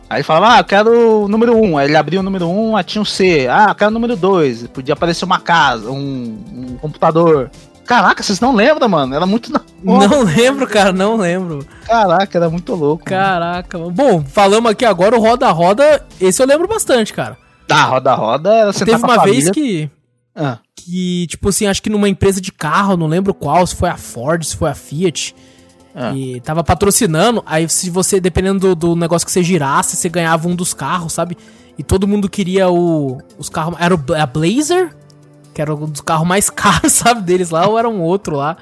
[0.10, 1.78] Aí ele falava, ah, eu quero o número 1.
[1.80, 3.48] Aí ele abria o número 1, aí tinha o C.
[3.50, 4.68] Ah, eu quero o número 2.
[4.68, 7.52] Podia aparecer uma casa, um, um computador.
[7.86, 9.14] Caraca, vocês não lembram, mano?
[9.16, 9.52] Era muito.
[9.84, 11.66] Não lembro, cara, não lembro.
[11.86, 13.06] Caraca, era muito louco.
[13.06, 13.92] Caraca, mano.
[13.92, 17.38] Bom, falamos aqui agora o Roda Roda, esse eu lembro bastante, cara.
[17.70, 19.52] Ah, roda, roda, era sentar Teve uma vez família.
[19.52, 19.90] que,
[20.36, 23.90] Ah, que, tipo assim, acho que numa empresa de carro, não lembro qual, se foi
[23.90, 25.36] a Ford, se foi a Fiat,
[25.94, 26.14] Ah.
[26.16, 30.48] e tava patrocinando, aí se você, dependendo do, do negócio que você girasse, você ganhava
[30.48, 31.36] um dos carros, sabe?
[31.78, 34.96] E todo mundo queria o, os carros, era o, a Blazer,
[35.54, 38.56] que era um dos carros mais caros, sabe, deles lá, ou era um outro lá.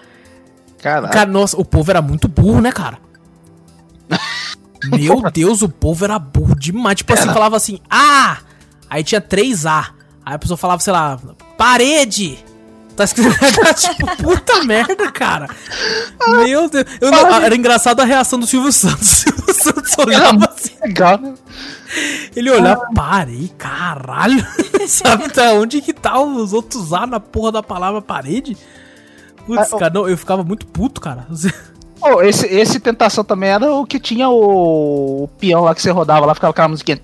[0.82, 1.14] caraca.
[1.14, 2.98] Cara, nossa, o povo era muito burro, né, cara?
[4.86, 6.96] Meu Deus, o povo era burro demais.
[6.98, 8.38] Tipo assim, falava assim, ah!
[8.90, 9.88] Aí tinha 3A.
[10.26, 11.20] Aí a pessoa falava, sei lá,
[11.58, 12.44] parede!
[12.96, 13.30] Tá escrito,
[13.76, 15.50] tipo, puta merda, cara.
[16.28, 16.86] Meu Deus.
[17.02, 19.26] Eu não- era engraçado a reação do Silvio Santos.
[19.46, 21.34] O Silvio Santos olhava assim, Legal, né?
[22.36, 24.46] ele olhava, parei, caralho.
[24.88, 28.58] Sabe tá, onde que tá os outros A na porra da palavra parede?
[29.46, 31.28] Putz, Ah, cara, não, eu ficava muito puto, cara.
[32.00, 35.92] Pô, esse, esse Tentação também era o que tinha o, o peão lá que você
[35.92, 37.00] rodava lá, ficava aquela musiquinha.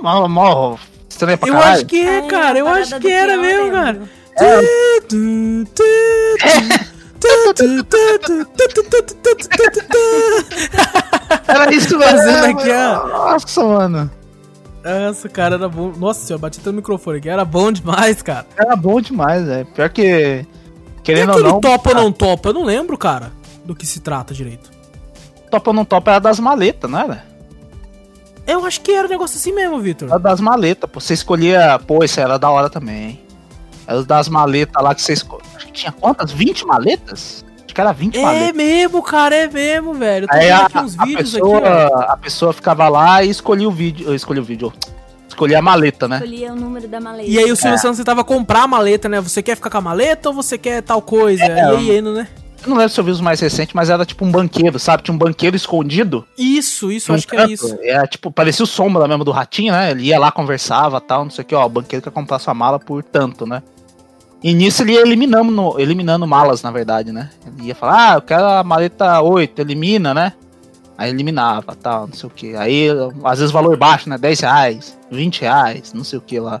[0.00, 0.76] Mó, mó,
[1.08, 1.66] estranha pra caralho.
[1.66, 2.58] Eu acho que é, cara.
[2.58, 4.02] Eu acho que era mesmo, cara.
[11.48, 11.98] Era isso.
[11.98, 13.06] Fazendo aqui, ó.
[13.08, 14.10] Nossa, mano.
[14.84, 15.92] Nossa, cara, era bom.
[15.96, 17.28] Nossa senhora, bati no microfone aqui.
[17.28, 18.46] Era bom demais, cara.
[18.56, 19.64] Era bom demais, é.
[19.64, 20.46] Pior que.
[21.02, 21.60] Querendo ou não.
[21.60, 22.50] topa ou não topa?
[22.50, 23.32] Eu não lembro, cara,
[23.64, 24.70] do que se trata direito.
[25.50, 27.24] Topa ou não topa era das maletas, não era?
[28.48, 30.08] Eu acho que era um negócio assim mesmo, Vitor.
[30.08, 30.98] Era das maletas, pô.
[31.00, 31.78] Você escolhia.
[31.86, 33.20] Pô, isso era da hora também.
[33.86, 35.44] Era das maletas lá que você escolhia.
[35.54, 36.32] Acho que tinha quantas?
[36.32, 37.44] 20 maletas?
[37.64, 38.56] Acho que era 20 É maletas.
[38.56, 40.24] mesmo, cara, é mesmo, velho.
[40.24, 42.00] Eu tô Aí a, aqui uns a vídeos pessoa, aqui, ó.
[42.12, 44.14] a pessoa ficava lá e escolhia o vídeo.
[44.14, 44.72] Escolhia o vídeo.
[45.28, 46.16] Escolhia a maleta, né?
[46.16, 47.28] Escolhia o número da maleta.
[47.28, 47.78] E aí o Silvio É.
[47.78, 49.20] Santos tentava comprar a maleta, né?
[49.20, 51.44] Você quer ficar com a maleta ou você quer tal coisa?
[51.44, 52.26] É, e aí, indo, né?
[52.62, 55.02] Eu não lembro se eu vi os mais recentes, mas era tipo um banqueiro, sabe?
[55.02, 56.26] Tinha um banqueiro escondido.
[56.36, 57.54] Isso, isso, acho que era canto.
[57.54, 57.78] isso.
[57.82, 59.92] Era tipo, parecia o sombra mesmo do ratinho, né?
[59.92, 61.64] Ele ia lá, conversava tal, não sei o que, ó.
[61.64, 63.62] O banqueiro quer comprar sua mala por tanto, né?
[64.42, 67.30] E nisso ele ia eliminando, eliminando malas, na verdade, né?
[67.46, 70.32] Ele ia falar, ah, eu quero a maleta 8, elimina, né?
[70.96, 72.56] Aí eliminava, tal, não sei o que.
[72.56, 72.88] Aí,
[73.24, 74.18] às vezes, valor baixo, né?
[74.18, 76.60] 10 reais, 20 reais, não sei o que lá.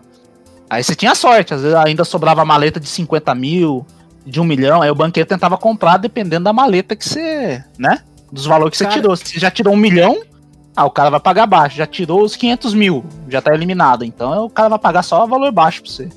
[0.70, 3.86] Aí você tinha sorte, às vezes ainda sobrava maleta de 50 mil,
[4.26, 8.00] de um milhão, aí o banqueiro tentava comprar dependendo da maleta que você, né?
[8.30, 9.16] Dos valores que você Cara- tirou.
[9.16, 10.20] Se você já tirou um milhão,
[10.76, 11.76] ah, o cara vai pagar baixo.
[11.76, 14.04] Já tirou os 500 mil, já tá eliminado.
[14.04, 16.08] Então o cara vai pagar só valor baixo pra você.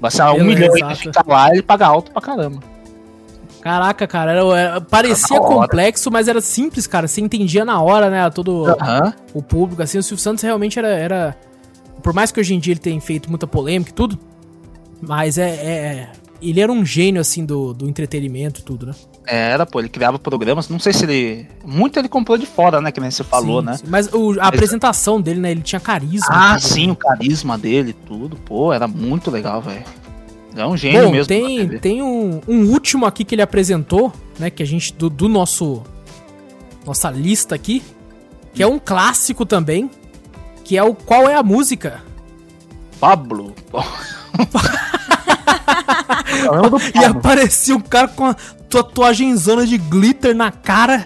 [0.00, 2.60] Vai ser um Beleza, milhão e ficar lá, ele paga alto pra caramba.
[3.60, 5.54] Caraca, cara, era, era- parecia hora.
[5.54, 7.06] complexo, mas era simples, cara.
[7.06, 8.30] Você entendia na hora, né?
[8.30, 9.12] Todo Aham.
[9.34, 9.98] o público, assim.
[9.98, 11.36] O Silvio Santos realmente era, era.
[12.02, 14.18] Por mais que hoje em dia ele tenha feito muita polêmica e tudo,
[15.02, 15.50] mas é.
[15.50, 16.08] é-
[16.40, 18.94] ele era um gênio, assim, do, do entretenimento e tudo, né?
[19.26, 20.68] Era, pô, ele criava programas.
[20.68, 21.46] Não sei se ele.
[21.64, 22.90] Muito ele comprou de fora, né?
[22.90, 23.76] Que nem você falou, Sim, né?
[23.76, 23.84] sim.
[23.88, 25.50] Mas o- a apresentação dele, né?
[25.50, 26.26] Ele tinha carisma.
[26.30, 26.68] Ah, tudo.
[26.68, 28.36] sim, o carisma dele, tudo.
[28.36, 29.84] Pô, era muito legal, velho.
[30.56, 31.26] É um gênio Bom, mesmo.
[31.28, 31.78] tem, TV.
[31.78, 34.50] tem um, um último aqui que ele apresentou, né?
[34.50, 35.82] Que a gente, do, do nosso.
[36.84, 37.82] Nossa lista aqui.
[38.52, 39.88] Que é um clássico também.
[40.64, 42.02] Que é o Qual é a Música?
[42.98, 43.54] Pablo.
[46.94, 48.36] E aparecia um cara com a
[48.68, 51.04] tatuagem zona de glitter na cara,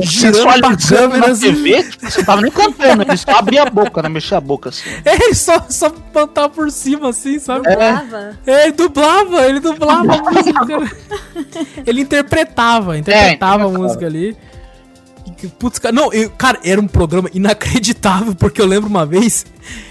[0.00, 1.52] girando pra câmera na assim.
[1.54, 4.08] TV, tipo, você tava nem cantando, ele só abria a boca, né?
[4.08, 4.82] Mexia a boca assim.
[5.04, 7.68] É, só, só plantava por cima, assim, sabe?
[7.68, 8.38] Dublava.
[8.46, 10.96] É, ele dublava, ele dublava a música.
[11.86, 13.68] Ele interpretava, interpretava a interpretava.
[13.70, 14.36] música ali.
[15.36, 19.44] Que, Putz, cara, não, eu- cara, era um programa inacreditável, porque eu lembro uma vez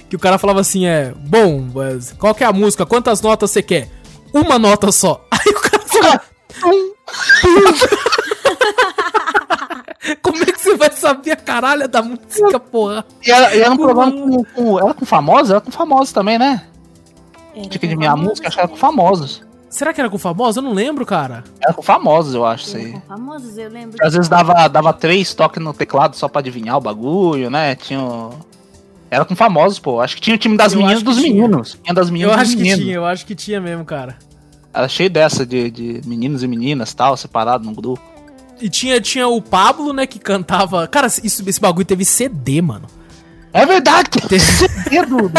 [0.10, 2.86] que o cara falava assim, é, bom, mas qual que é a música?
[2.86, 3.90] Quantas notas você quer?
[4.36, 5.26] Uma nota só.
[5.32, 6.22] Aí o cara falava,
[10.22, 13.06] como é que você vai saber a caralha da música, porra?
[13.26, 14.80] E era, e era um programa com, com.
[14.80, 15.52] Era com famosos?
[15.52, 16.64] Era com famosos também, né?
[17.56, 18.96] Era Tinha que adivinhar a famosos música, acho que era com também.
[18.98, 19.44] famosos.
[19.70, 20.60] Será que era com famosa?
[20.60, 21.44] Eu não lembro, cara.
[21.62, 22.92] Era com famosos, eu acho, isso aí.
[22.94, 23.98] com famosos, eu lembro.
[24.02, 27.76] Às vezes dava, dava três toques no teclado só pra adivinhar o bagulho, né?
[27.76, 28.02] Tinha.
[28.02, 28.34] o-
[29.12, 30.00] Era com famosos, pô.
[30.02, 31.34] Acho que tinha o time das Eu meninas e dos tinha.
[31.34, 31.78] meninos.
[31.84, 32.80] Tinha das Eu meninas e dos acho que meninos.
[32.86, 34.18] tinha, eu acho que tinha mesmo, cara.
[34.76, 38.02] Era cheio dessa de, de meninos e meninas tal, separado num grupo.
[38.60, 40.88] E tinha, tinha o Pablo, né, que cantava.
[40.88, 42.86] Cara, isso, esse bagulho teve CD, mano.
[43.54, 45.32] É verdade, tem CD do-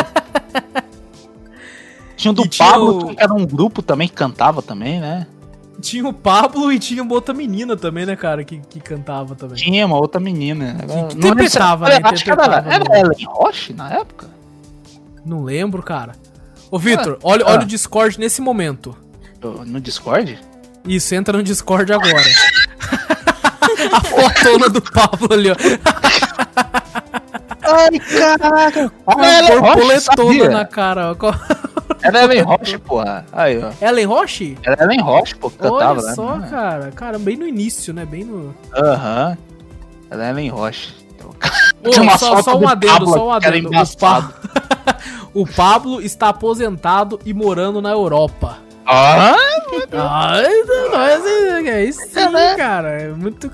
[2.16, 5.26] Tinha o do tinha Pablo, o- que era um grupo também que cantava também, né?
[5.80, 9.57] Tinha o Pablo e tinha uma outra menina também, né, cara, que, que cantava também.
[9.57, 10.74] Tinha uma outra menina.
[10.80, 12.01] Que- que Não se- interpretava, né?
[12.03, 14.30] Acho que era, era Ellen Roche na época.
[15.24, 16.12] Não lembro, cara.
[16.70, 17.51] Ô, Vitor, olha, ah.
[17.53, 18.97] olha o Discord nesse momento.
[19.66, 20.39] No Discord?
[20.87, 22.14] Isso, entra no Discord agora.
[23.93, 25.57] A fotona do Pablo ali, ó.
[27.62, 28.91] Ai, caraca.
[29.05, 30.49] Com a Ellen Roche, borboletona sabia?
[30.51, 31.16] na cara.
[31.20, 31.34] ó.
[32.03, 33.26] Era Ellen Roche, porra.
[33.32, 33.70] Aí, ó.
[33.84, 34.57] Ellen Roche?
[34.62, 36.14] Era Ellen Roche, pô, que cantava, Olha né?
[36.14, 36.93] só, cara.
[36.93, 38.05] Cara, bem no início, né?
[38.07, 38.55] Bem no.
[38.74, 39.37] Aham.
[40.11, 40.95] Era Ellen Roche.
[41.84, 43.68] Ô, Tinha uma só, só um do adendo, Pablo só um adendo.
[43.68, 43.97] O.
[43.99, 44.32] Pa-
[45.34, 48.59] o Pablo está aposentado e morando na Europa.
[48.87, 49.37] Ah,
[49.93, 51.24] nós,
[51.66, 52.55] é isso né?
[52.55, 52.89] cara.
[53.03, 53.51] É muito.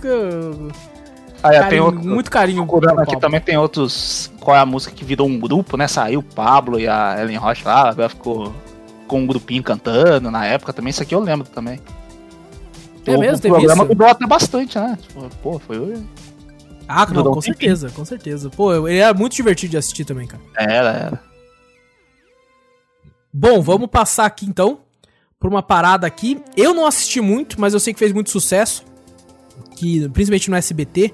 [1.42, 2.00] ó, tem carinho, outro.
[2.04, 2.66] muito carinho.
[2.66, 3.20] Procurando aqui Pablo.
[3.20, 4.30] também tem outros.
[4.40, 5.88] Qual é a música que virou um grupo, né?
[5.88, 8.52] Saiu o Pablo e a Ellen Roche lá, agora ficou
[9.08, 10.90] com um grupinho cantando na época também.
[10.90, 11.80] Isso aqui eu lembro também.
[13.06, 13.38] É o, mesmo?
[13.38, 13.88] o Teve programa isso?
[13.88, 14.98] mudou até bastante, né?
[15.00, 16.02] Tipo, Pô, foi.
[16.86, 17.42] Ah, não, com um tempinho.
[17.42, 18.50] certeza, com certeza.
[18.50, 20.42] Pô, ele era muito divertido de assistir também, cara.
[20.56, 21.20] Era, era.
[23.32, 24.80] Bom, vamos passar aqui então
[25.42, 26.40] por uma parada aqui.
[26.56, 28.84] Eu não assisti muito, mas eu sei que fez muito sucesso,
[29.74, 31.12] que principalmente no SBT,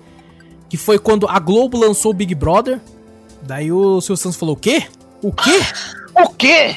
[0.68, 2.79] que foi quando a Globo lançou o Big Brother.
[3.43, 4.83] Daí o Silvio Santos falou: "O quê?
[5.22, 5.59] O quê?
[6.14, 6.76] O quê?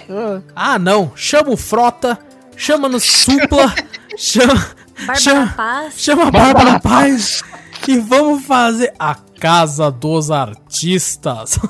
[0.56, 1.12] Ah, não.
[1.14, 2.18] Chama o Frota,
[2.56, 3.76] chama no Supla,
[4.18, 4.54] chama
[4.96, 5.94] Bárbara chama, Paz.
[5.98, 7.44] chama a Bárbara Paz
[7.86, 11.60] e vamos fazer a Casa dos Artistas."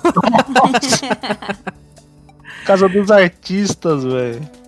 [2.66, 4.61] Casa dos artistas, velho.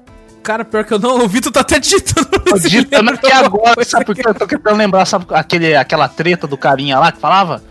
[0.43, 2.27] Cara, pior que eu não ouvi, tu tá até digitando.
[2.27, 4.21] Tô digitando aqui agora, sabe por quê?
[4.25, 7.63] Eu tô tentando lembrar, sabe aquele, aquela treta do carinha lá que falava?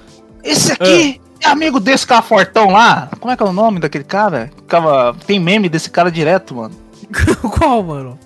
[0.42, 3.10] Esse aqui é amigo desse cara fortão lá.
[3.20, 4.50] Como é que é o nome daquele cara?
[4.56, 6.74] Ficava, tem meme desse cara direto, mano.
[7.58, 8.18] Qual, mano?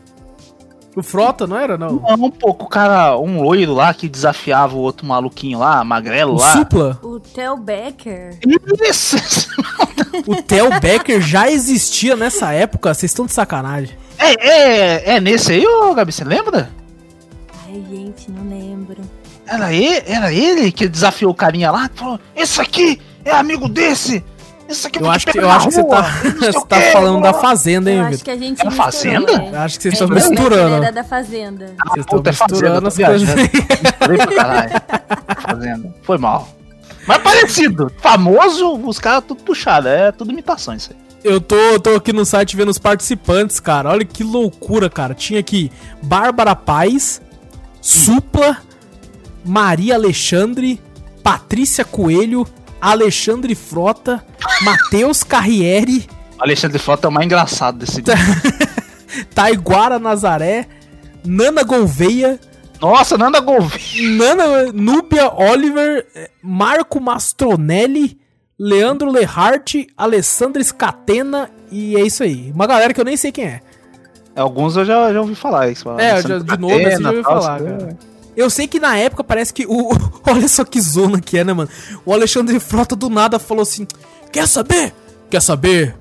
[0.94, 1.94] O Frota, não era, não?
[1.94, 6.34] Não, um pouco, o cara, um loiro lá que desafiava o outro maluquinho lá, magrelo
[6.34, 6.52] O lá.
[6.52, 6.98] Supla?
[7.02, 8.38] O Theo Becker.
[8.88, 9.16] Isso!
[10.26, 12.94] O Theo Becker já existia nessa época?
[12.94, 13.94] Vocês estão de sacanagem.
[14.18, 16.70] É, é, é nesse aí, ô Gabi, você lembra?
[17.66, 18.96] Ai, gente, não lembro.
[19.46, 23.68] Era ele, era ele que desafiou o carinha lá, que falou, esse aqui é amigo
[23.68, 24.24] desse!
[24.68, 26.02] Esse aqui Eu acho que, eu acho que você tá,
[26.40, 28.24] você o tá quê, falando da Fazenda, hein, Eu acho Vitor?
[28.24, 29.38] que a gente Era misturou, Fazenda?
[29.38, 29.58] né?
[29.58, 30.74] Acho que vocês É, estão Becker misturando.
[30.82, 31.74] Era da Fazenda.
[31.78, 33.50] Ah, Vocês estão é misturando Fazenda, as coisas.
[35.42, 35.94] Fazenda.
[36.02, 36.48] Foi mal.
[37.06, 37.92] Mas parecido.
[37.98, 39.86] Famoso, os caras tudo puxado.
[39.86, 41.05] É tudo imitação isso aí.
[41.24, 43.90] Eu tô, tô aqui no site vendo os participantes, cara.
[43.90, 45.14] Olha que loucura, cara.
[45.14, 47.20] Tinha aqui Bárbara Paz,
[47.80, 48.58] Supla,
[49.44, 50.80] Maria Alexandre,
[51.22, 52.46] Patrícia Coelho,
[52.80, 54.24] Alexandre Frota,
[54.62, 56.06] Matheus Carriere,
[56.38, 58.12] Alexandre Frota é o mais engraçado desse vídeo.
[59.34, 60.66] Taiguara Nazaré,
[61.24, 62.38] Nana Gouveia,
[62.80, 64.10] Nossa, Nanda Gouveia.
[64.16, 68.18] Nana Núbia Oliver, eh, Marco Mastronelli,
[68.58, 72.50] Leandro Lehart, Alessandra Scatena e é isso aí.
[72.54, 73.60] Uma galera que eu nem sei quem é.
[74.34, 75.88] Alguns eu já, já ouvi falar isso.
[75.98, 77.98] É, já- de nome assim, já ouvi falar, cara.
[78.36, 79.90] Eu sei que na época parece que o.
[80.26, 81.70] Olha só que zona que é, né, mano?
[82.04, 83.86] O Alexandre Frota do nada falou assim:
[84.32, 84.92] Quer saber?
[85.30, 85.94] Quer saber?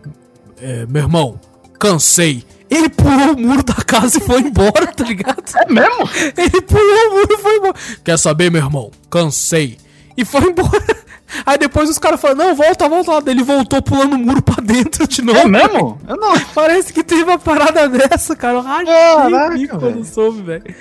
[0.62, 1.40] É, meu irmão,
[1.80, 2.44] cansei.
[2.70, 5.42] Ele pulou o muro da casa e foi embora, tá ligado?
[5.56, 6.10] É mesmo?
[6.36, 7.76] Ele pulou o muro e foi embora.
[8.04, 8.92] Quer saber, meu irmão?
[9.10, 9.78] Cansei.
[10.18, 11.05] E foi embora.
[11.46, 13.22] Aí depois os caras falaram: Não, volta, volta lá.
[13.26, 15.40] Ele voltou pulando o muro pra dentro de novo.
[15.40, 15.98] É mesmo?
[16.08, 16.40] Eu não.
[16.54, 18.56] Parece que teve uma parada dessa, cara.
[18.56, 20.76] Eu rachei Caraca, o quando soube, velho.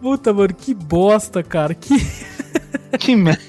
[0.00, 1.74] Puta, mano, que bosta, cara.
[1.74, 1.94] Que...
[2.98, 3.40] Que merda.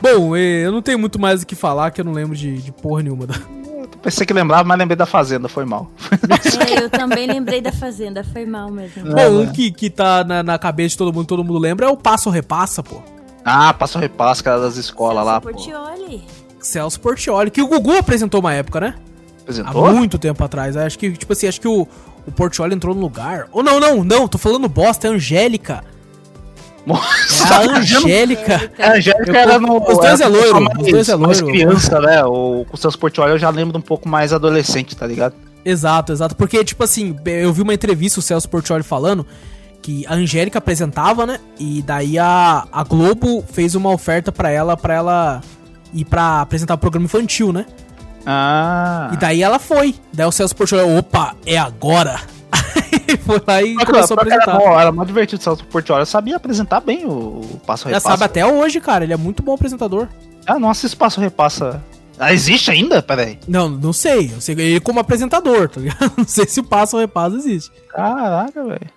[0.00, 2.58] Bom, eh, eu não tenho muito mais o que falar, que eu não lembro de,
[2.58, 3.26] de porra nenhuma.
[3.26, 3.34] da-
[4.02, 5.90] Pensei que lembrava, mas lembrei da Fazenda, foi mal.
[6.68, 9.02] É, eu também lembrei da Fazenda, foi mal mesmo.
[9.10, 11.88] Bom, um que, que tá na, na cabeça de todo mundo, todo mundo lembra, é
[11.88, 13.02] o Passo Repassa, pô.
[13.48, 15.50] Ah, passou repasso, cara das escolas lá, pô.
[15.50, 16.24] Portioli.
[16.60, 18.94] Celso Portioli, que o Gugu apresentou uma época, né?
[18.96, 19.92] Há Apresentou?
[19.94, 20.76] muito tempo atrás.
[20.76, 21.86] Acho que, tipo assim, acho que o,
[22.26, 23.46] o Portioli entrou no lugar.
[23.52, 25.84] Ou não, não, não, tô falando bosta, é Angélica.
[26.84, 28.72] Nossa, É a Angélica.
[28.78, 29.78] É, a Angélica Eu- era no.
[29.82, 31.56] os dois é loiro, mais- os dois é mais loiro.
[31.56, 32.24] criança, né?
[32.24, 35.34] O, com seus portfólios eu já lembro um pouco mais adolescente, tá ligado?
[35.64, 36.36] Exato, exato.
[36.36, 39.26] Porque, tipo assim, eu vi uma entrevista, o Celso Portioli falando
[39.86, 41.38] que a Angélica apresentava, né?
[41.60, 45.40] E daí a, a Globo fez uma oferta pra ela, pra ela
[45.94, 47.64] ir pra apresentar o programa infantil, né?
[48.26, 49.10] Ah.
[49.12, 49.94] E daí ela foi.
[50.12, 52.20] Daí o Celso Portioli, opa, é agora.
[53.24, 54.58] foi lá e Mas, começou a cara, era, apresentar.
[54.58, 56.02] bom, era muito divertido o Celso Portioli.
[56.02, 58.08] Eu sabia apresentar bem o, o Passo Já Repassa.
[58.08, 59.04] sabe até hoje, cara.
[59.04, 60.08] Ele é muito bom apresentador.
[60.44, 61.80] Ah, não assisto Passo Repassa.
[62.18, 63.00] Ah, existe ainda?
[63.00, 63.38] Peraí.
[63.46, 64.32] Não, não sei.
[64.34, 66.10] Eu sei ele como apresentador, tá ligado?
[66.18, 67.70] Não sei se o Passo Repassa existe.
[67.90, 68.95] Caraca, velho.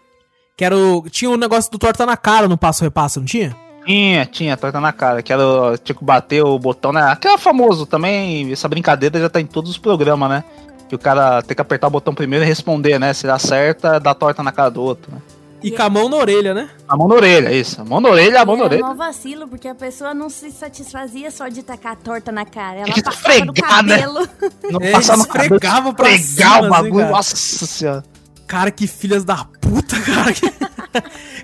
[0.60, 1.06] Que era o...
[1.10, 3.56] Tinha o negócio do torta na cara no Passo Repassa, não tinha?
[3.86, 5.24] Tinha, tinha, torta na cara.
[5.24, 7.02] Que era, o- tinha que bater o botão, né?
[7.02, 10.44] Aquela famoso também, essa brincadeira já tá em todos os programas, né?
[10.90, 13.14] Que o cara tem que apertar o botão primeiro e responder, né?
[13.14, 15.22] Se ele acerta, dá torta na cara do outro, né?
[15.64, 16.70] E com a mão na orelha, né?
[16.90, 17.80] A mão na orelha, isso.
[17.82, 18.86] A mão na orelha, a mão na orelha.
[18.86, 22.80] mó vacilo, porque a pessoa não se satisfazia só de tacar a torta na cara.
[22.82, 23.98] Ela passava no esfregar, né?
[23.98, 24.30] cabelo.
[24.72, 26.96] Não É, passar no cabelo, esfregava pra cima, o assim, bagulho.
[26.98, 27.12] cara.
[27.12, 27.36] Nossa
[27.66, 28.04] senhora.
[28.50, 30.34] Cara, que filhas da puta, cara.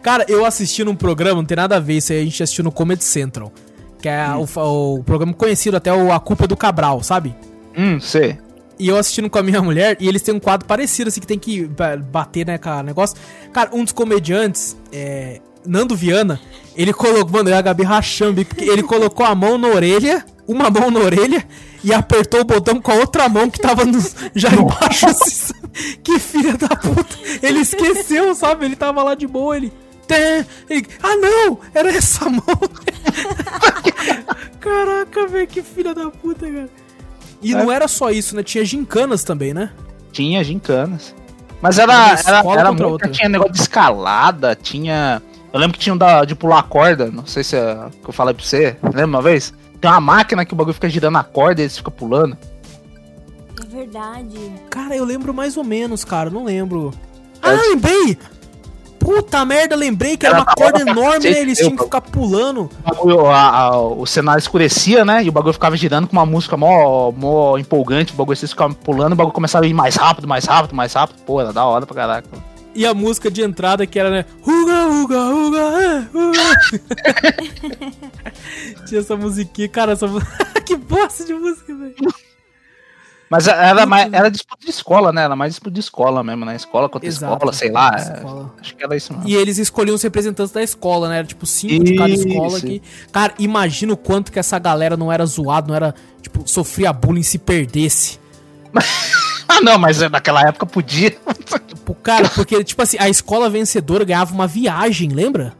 [0.01, 2.64] cara, eu assisti num programa, não tem nada a ver, isso aí a gente assistiu
[2.64, 3.53] no Comedy Central.
[4.01, 4.45] Que é Hum.
[4.56, 7.36] o, o programa conhecido até o A Culpa é do Cabral, sabe?
[7.78, 8.38] Hum, sei.
[8.80, 11.28] E eu assistindo com a minha mulher, e eles têm um quadro parecido, assim, que
[11.28, 13.16] tem que ba- bater, né, cara, negócio.
[13.53, 16.39] Cara, um dos comediantes, é, Nando Viana,
[16.76, 20.26] ele colocou, mano, eu e a Gabi rachando, porque ele colocou a mão na orelha,
[20.47, 21.45] uma mão na orelha,
[21.84, 24.03] e apertou o botão com a outra mão que tava no-
[24.36, 25.53] já embaixo, assim?
[26.03, 27.17] Que filha da puta.
[27.41, 28.65] Ele esqueceu, sabe?
[28.65, 29.71] Ele tava lá de boa, ele...
[31.01, 31.59] Ah, não!
[31.73, 32.43] Era essa mão!
[34.59, 36.69] Caraca, velho, que filha da puta, cara.
[37.41, 38.43] E não era só isso, né?
[38.43, 39.71] Tinha gincanas também, né?
[40.11, 41.13] Tinha gincanas.
[41.61, 43.09] Mas era, era, era muito, outra.
[43.09, 45.21] tinha negócio de escalada, tinha...
[45.51, 48.09] Eu lembro que tinha um da, de pular a corda, não sei se é que
[48.09, 49.53] eu falei pra você, lembra uma vez?
[49.80, 52.38] Tem uma máquina que o bagulho fica girando a corda e eles ficam pulando.
[53.90, 54.52] Verdade.
[54.72, 56.92] Cara, eu lembro mais ou menos, cara, não lembro.
[57.42, 58.18] Ah, lembrei!
[58.98, 61.14] Puta merda, lembrei que era Era uma da corda enorme, né?
[61.30, 62.62] cacete, Eles tinham que ficar pulando.
[62.84, 65.24] O, bagulho, a- a- o cenário escurecia, né?
[65.24, 68.74] E o bagulho ficava girando com uma música mó, mó empolgante, o bagulho vocês ficavam
[68.74, 71.22] pulando, o bagulho começava a ir mais rápido, mais rápido, mais rápido.
[71.24, 72.28] Pô, era da hora pra caraca.
[72.74, 74.26] E a música de entrada que era, né?
[74.46, 76.42] Uga, uga, uga, é, uga.
[78.88, 80.08] Tinha essa musiquinha, cara, essa
[80.66, 81.96] Que bosta de música, velho.
[83.30, 85.23] Mas era, mais, era disputa de escola, né?
[85.23, 86.55] Era mais disputa de escola mesmo, né?
[86.55, 87.34] Escola contra Exato.
[87.34, 87.95] escola, sei lá.
[87.97, 88.53] é, Escola.
[88.61, 89.28] Acho que era isso mesmo.
[89.28, 91.17] E eles escolhiam os representantes da escola, né?
[91.19, 92.28] Era tipo cinco de cada Isso.
[92.28, 92.82] escola aqui.
[93.11, 97.23] Cara, imagina o quanto que essa galera não era zoado, não era, tipo, sofria bullying
[97.23, 98.19] se perdesse.
[99.47, 101.11] Ah, não, mas naquela época podia.
[101.67, 105.53] Tipo, cara, porque, tipo assim, a escola vencedora ganhava uma viagem, lembra?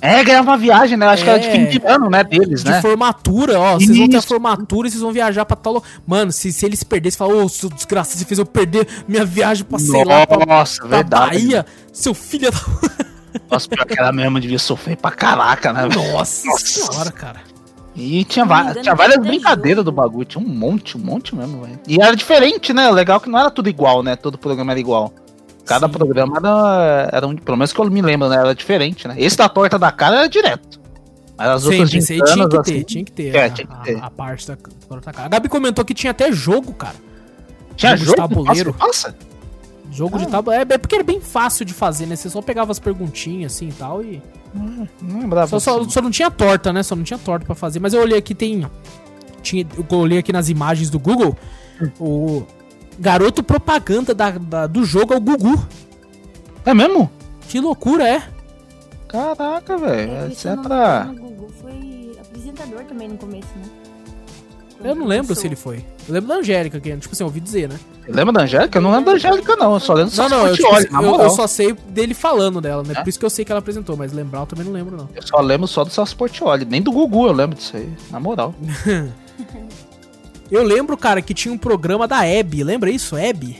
[0.00, 1.06] É, ganhava uma viagem, né?
[1.06, 1.50] Acho que era de É.
[1.50, 2.22] fim de ano, né?
[2.22, 2.80] Deles, De né?
[2.80, 3.74] formatura, ó.
[3.74, 5.82] Vocês vão ter a formatura e vocês vão viajar pra tal.
[6.06, 9.64] Mano, se, se eles perdessem, falam, ô, seu desgraçado, você fez eu perder minha viagem
[9.64, 11.30] pra, sei lá, pra, Nossa, verdade.
[11.38, 12.58] Bahia, seu filho da.
[13.50, 15.82] Nossa, pior que ela mesmo devia sofrer pra caraca, né?
[15.94, 16.66] Nossa, Nossa.
[16.66, 17.40] senhora, cara.
[17.96, 18.46] E tinha,
[18.80, 20.24] tinha várias brincadeiras do bagulho.
[20.24, 21.80] Tinha um monte, um monte mesmo, velho.
[21.88, 22.88] E era diferente, né?
[22.88, 24.14] O legal é que não era tudo igual, né?
[24.14, 25.12] Todo programa era igual.
[25.68, 25.92] Cada Sim.
[25.92, 28.36] programa era, era um, pelo menos que eu me lembro, né?
[28.36, 29.14] Era diferente, né?
[29.18, 30.80] Esse da torta da cara era direto.
[31.36, 33.34] Mas as outras Sempre, esse aí tinha gincanas, que assim, ter, tinha que ter.
[33.36, 33.98] É, a, tinha que a- ter.
[34.02, 35.26] A, parte da, da cara.
[35.26, 36.96] A Gabi comentou que tinha até jogo, cara.
[37.76, 38.74] tinha jogo de jogo tabuleiro.
[38.78, 39.14] Nossa,
[39.90, 40.28] Jogo de Ah.
[40.28, 40.66] tabuleiro.
[40.70, 42.16] É, é porque era bem fácil de fazer, né?
[42.16, 44.20] Você só pegava as perguntinhas assim e tal e.
[45.00, 45.46] não lembrava.
[45.46, 45.92] Só, só, disso.
[45.92, 46.82] só não tinha torta, né?
[46.82, 47.78] Só não tinha torta pra fazer.
[47.80, 48.66] Mas eu olhei aqui, tem.
[49.42, 51.36] Tinha, eu olhei aqui nas imagens do Google.
[52.00, 52.44] O
[52.98, 55.66] garoto propaganda da, da- do jogo é o Gugu.
[56.64, 57.10] É mesmo?
[57.48, 58.22] Que loucura, é?
[59.08, 60.32] Caraca, É, velho.
[60.32, 61.08] Isso é me pra.
[61.10, 63.62] o Gugu foi apresentador também no começo, né?
[64.84, 65.84] Eu não lembro se ele foi.
[66.06, 67.76] Eu lembro da Angélica, que, tipo assim, eu ouvi dizer, né?
[68.06, 68.78] Lembra da Angélica?
[68.78, 69.74] Eu não lembro da Angélica, não.
[69.74, 72.14] Eu só lembro do Não, não, eu, tipo, Portiolli, assim, eu, eu só sei dele
[72.14, 72.94] falando dela, né?
[72.96, 73.02] É?
[73.02, 75.08] Por isso que eu sei que ela apresentou, mas lembrar eu também não lembro, não.
[75.16, 76.64] Eu só lembro só do Celso Portioli.
[76.64, 78.54] Nem do Gugu eu lembro disso aí, na moral.
[80.50, 83.16] Eu lembro, cara, que tinha um programa da Hebe, lembra isso?
[83.16, 83.58] Hebe?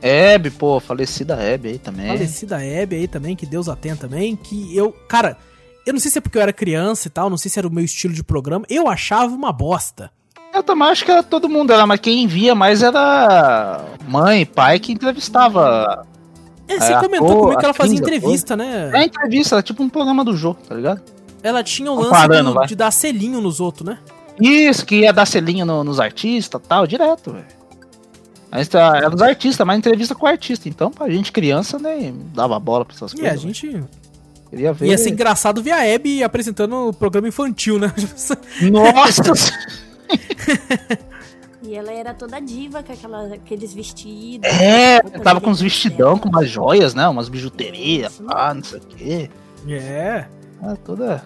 [0.00, 2.06] Hebe, pô, falecida Hebe aí também.
[2.08, 5.36] Falecida Hebe aí também, que Deus a tenha também, que eu, cara,
[5.84, 7.66] eu não sei se é porque eu era criança e tal, não sei se era
[7.68, 10.10] o meu estilo de programa, eu achava uma bosta.
[10.54, 14.78] Eu também acho que era todo mundo era, mas quem via mais era mãe, pai
[14.78, 16.06] que entrevistava.
[16.66, 18.90] É, você É, comentou ator, comigo que ela fazia entrevista, né?
[18.94, 21.02] É entrevista, era tipo um programa do jogo, tá ligado?
[21.42, 23.98] Ela tinha o lance Comparando, do- de dar selinho nos outros, né?
[24.40, 27.58] Isso, que ia dar selinho no- nos artistas tal, direto, velho.
[28.70, 30.68] Tá, era dos artistas, mas entrevista com o artista.
[30.68, 33.32] Então, pra gente criança, nem dava bola pra essas E coisas.
[33.34, 33.84] a gente.
[34.48, 34.86] Queria ver.
[34.88, 37.92] ia ser engraçado ver a Hebe apresentando o programa infantil, né?
[38.72, 39.22] Nossa!
[41.62, 44.48] E ela era toda diva com aquela, aqueles vestidos.
[44.48, 45.68] é, tava com uns dela.
[45.68, 47.06] vestidão, com umas joias, né?
[47.08, 49.30] Umas bijuterias, ah, não sei o quê.
[49.68, 50.24] é.
[50.62, 51.22] Ah, toda.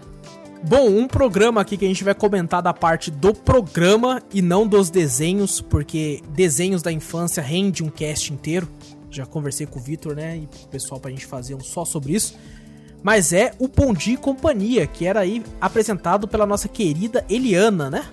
[0.64, 4.66] Bom, um programa aqui que a gente vai comentar da parte do programa e não
[4.66, 8.68] dos desenhos, porque desenhos da infância rende um cast inteiro.
[9.10, 10.38] Já conversei com o Vitor, né?
[10.38, 12.38] E o pessoal pra gente fazer um só sobre isso.
[13.02, 17.90] Mas é o Bom Dia e Companhia, que era aí apresentado pela nossa querida Eliana,
[17.90, 18.04] né?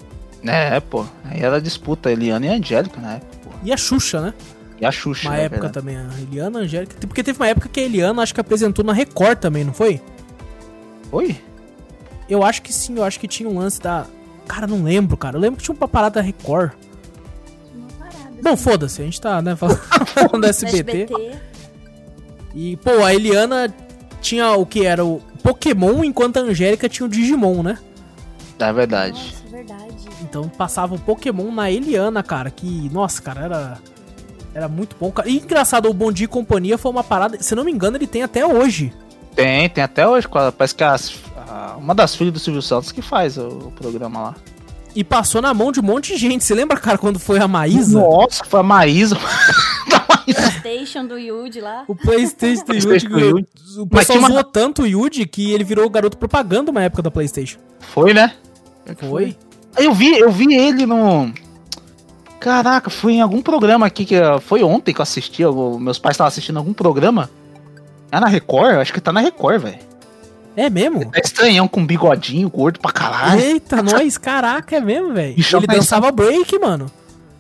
[0.44, 1.06] É, pô.
[1.24, 3.50] Aí era disputa, Eliana e Angélica na época, pô.
[3.64, 4.34] E a Xuxa, né?
[4.82, 5.74] E a Xuxa, Uma é época verdade.
[5.74, 6.96] também, a Eliana, a Angélica.
[7.06, 10.02] Porque teve uma época que a Eliana acho que apresentou na Record também, não foi?
[11.12, 11.38] Oi?
[12.30, 14.06] Eu acho que sim, eu acho que tinha um lance da.
[14.48, 15.38] Cara, não lembro, cara.
[15.38, 16.72] Eu lembro que tinha uma parada da Record.
[17.76, 19.80] Uma parada, Bom, assim, foda-se, a gente tá, né, falando,
[20.34, 21.08] da do SBT.
[22.56, 23.74] E, pô, a Eliana
[24.22, 27.78] tinha o que era o Pokémon, enquanto a Angélica tinha o Digimon, né?
[28.60, 29.18] É verdade.
[29.20, 29.96] Nossa, verdade.
[30.22, 33.78] Então passava o Pokémon na Eliana, cara, que, nossa, cara, era
[34.54, 35.30] era muito bom, cara.
[35.30, 38.08] E engraçado, o Bom Dia e Companhia foi uma parada, se não me engano, ele
[38.08, 38.92] tem até hoje.
[39.36, 40.28] Tem, tem até hoje.
[40.58, 41.14] Parece que as-
[41.50, 44.36] a- uma das filhas do Silvio Santos que faz o, o programa lá.
[44.96, 46.44] E passou na mão de um monte de gente.
[46.44, 48.00] Você lembra, cara, quando foi a Maísa?
[48.00, 49.16] Nossa, foi a Maísa.
[49.90, 50.52] Da Maísa.
[50.60, 51.84] Station do Yuji lá.
[51.88, 52.66] O Playstation do.
[52.66, 53.46] PlayStation Yuji.
[53.78, 57.02] O Mas pessoal uma- zoou tanto o Yuji que ele virou garoto propaganda uma época
[57.02, 57.60] da Playstation.
[57.80, 58.34] Foi, né?
[58.98, 59.36] Foi?
[59.78, 61.32] Eu vi, eu vi ele no.
[62.40, 65.42] Caraca, foi em algum programa aqui que foi ontem que eu assisti.
[65.42, 67.30] eu- meus pais estavam assistindo algum programa.
[68.12, 68.76] É na Record?
[68.78, 69.80] Acho que tá na Record, velho.
[70.60, 71.10] É mesmo?
[71.14, 73.40] É estranhão com bigodinho, gordo pra caralho.
[73.40, 75.36] Eita, nós, caraca, é mesmo, velho.
[75.38, 76.92] Ele dançava break, mano.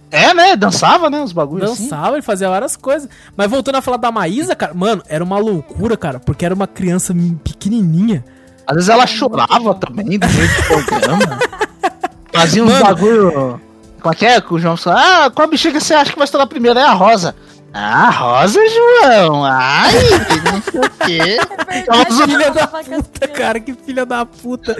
[0.10, 0.56] É, né?
[0.56, 1.22] Dançava, né?
[1.22, 1.84] Os bagulhos assim.
[1.84, 3.10] Dançava, ele fazia várias coisas.
[3.36, 6.66] Mas voltando a falar da Maísa, cara, mano, era uma loucura, cara, porque era uma
[6.66, 7.14] criança
[7.44, 8.24] pequenininha.
[8.66, 11.40] Às vezes ela chorava também meio do programa.
[12.32, 12.86] Fazia uns Mano.
[12.86, 13.62] bagulho.
[14.02, 14.40] Como é que é?
[14.40, 16.80] Que o João falou, ah, qual bexiga você acha que vai estourar primeiro?
[16.80, 17.36] É a Rosa.
[17.74, 19.46] Ah, Rosa, João.
[19.46, 19.92] Ai,
[20.52, 21.38] não sei o quê.
[21.68, 24.76] É Nossa, Filha da puta, cara, que filha da puta.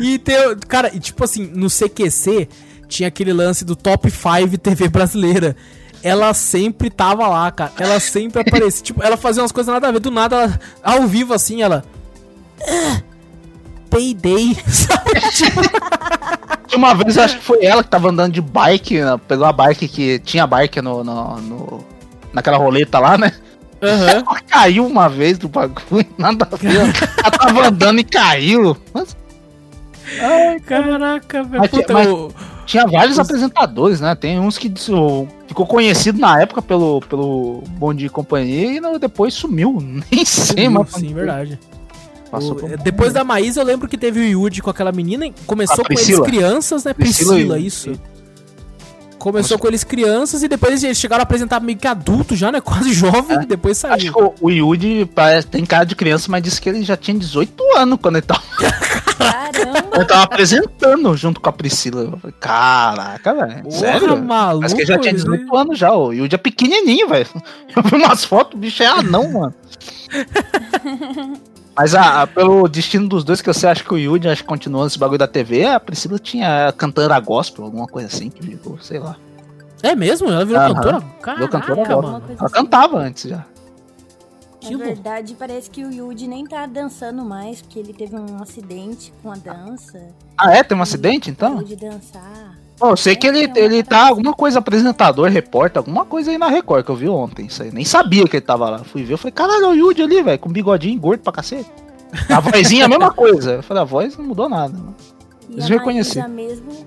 [0.00, 0.36] E tem,
[0.68, 2.48] cara, e tipo assim, no CQC
[2.88, 5.56] tinha aquele lance do Top 5 TV brasileira.
[6.02, 7.72] Ela sempre tava lá, cara.
[7.78, 8.82] Ela sempre aparecia.
[8.82, 10.00] tipo, ela fazia umas coisas nada a ver.
[10.00, 11.82] Do nada, ela, ao vivo, assim, ela.
[12.68, 13.00] "Ah,
[13.88, 15.20] Payday, sabe?
[15.30, 15.60] Tipo,
[16.76, 19.18] Uma vez eu acho que foi ela que tava andando de bike, né?
[19.26, 21.84] pegou a bike que tinha bike no, no, no-
[22.34, 23.32] naquela roleta lá, né?
[23.82, 24.08] aham.
[24.26, 26.76] Ela caiu uma vez do bagulho, nada a ver.
[26.76, 28.76] Ela tava andando e caiu.
[28.92, 29.16] Mas
[30.20, 31.60] Ai, caraca, velho.
[31.62, 32.08] Mas Puta, mas-
[32.66, 34.14] tinha vários apresentadores, né?
[34.14, 34.72] Tem uns que
[35.46, 39.76] ficou conhecido na época pelo, pelo Bom Dia e Companhia e no- depois sumiu.
[40.10, 41.58] Nem sei, mas sim, verdade.
[42.30, 45.26] Passou O- por- depois da Maísa, eu lembro que teve o Yudi com aquela menina.
[45.26, 46.94] e Começou com eles crianças, né?
[46.94, 48.00] Priscila Priscila, e-
[49.24, 52.60] Começou com eles crianças e depois eles chegaram a apresentar meio que adulto já, né?
[52.62, 53.88] Quase jovem, e depois É.
[53.88, 54.12] Acho saiu.
[54.12, 57.18] que o, o Yudi parece- tem cara de criança, mas disse que ele já tinha
[57.18, 58.42] 18 anos quando ele tava,
[59.16, 59.96] Caramba.
[59.96, 62.18] ele tava apresentando junto com a Priscila.
[62.20, 63.62] Falei, Caraca, velho.
[63.62, 64.22] Porra, Sério?
[64.22, 64.60] maluco.
[64.60, 65.92] Parece que ele já tinha ele- 18 anos já.
[65.94, 67.26] O Yudi é pequenininho, velho.
[67.74, 69.54] Eu vi umas fotos, o bicho é anão, mano.
[71.76, 74.48] Mas a, a- pelo destino dos dois, que você acha que o Yudi acho que
[74.48, 78.78] continuou nesse bagulho da TV, a Priscila tinha cantora gospel, alguma coisa assim, que virou,
[78.80, 79.16] sei lá.
[79.82, 80.28] É mesmo?
[80.30, 80.74] Ela virou Aham.
[80.74, 80.98] cantora?
[81.00, 82.10] Virou Caraca, cantora mano.
[82.20, 82.36] gospel.
[82.38, 82.54] Ela assim.
[82.54, 83.44] cantava antes já.
[84.70, 89.12] Na verdade, parece que o Yuji nem tá dançando mais, porque ele teve um acidente
[89.22, 90.00] com a dança.
[90.38, 90.62] Ah, é?
[90.62, 91.50] Tem um acidente então?
[91.50, 92.56] Parou de dançar.
[92.84, 96.48] Pô, eu sei que ele, ele tá alguma coisa apresentador, repórter, alguma coisa aí na
[96.48, 97.46] Record que eu vi ontem.
[97.46, 97.72] Isso aí.
[97.72, 98.78] Nem sabia que ele tava lá.
[98.80, 101.70] Fui ver, eu falei, caralho, é o Yudi ali, velho, com bigodinho gordo pra cacete.
[102.28, 103.52] A vozinha, a mesma coisa.
[103.52, 104.74] Eu falei, a voz não mudou nada.
[104.76, 104.92] né?
[105.50, 106.28] Eles a reconheceram.
[106.28, 106.86] Mesmo,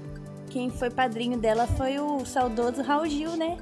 [0.52, 3.58] quem foi padrinho dela foi o saudoso Raul Gil, né?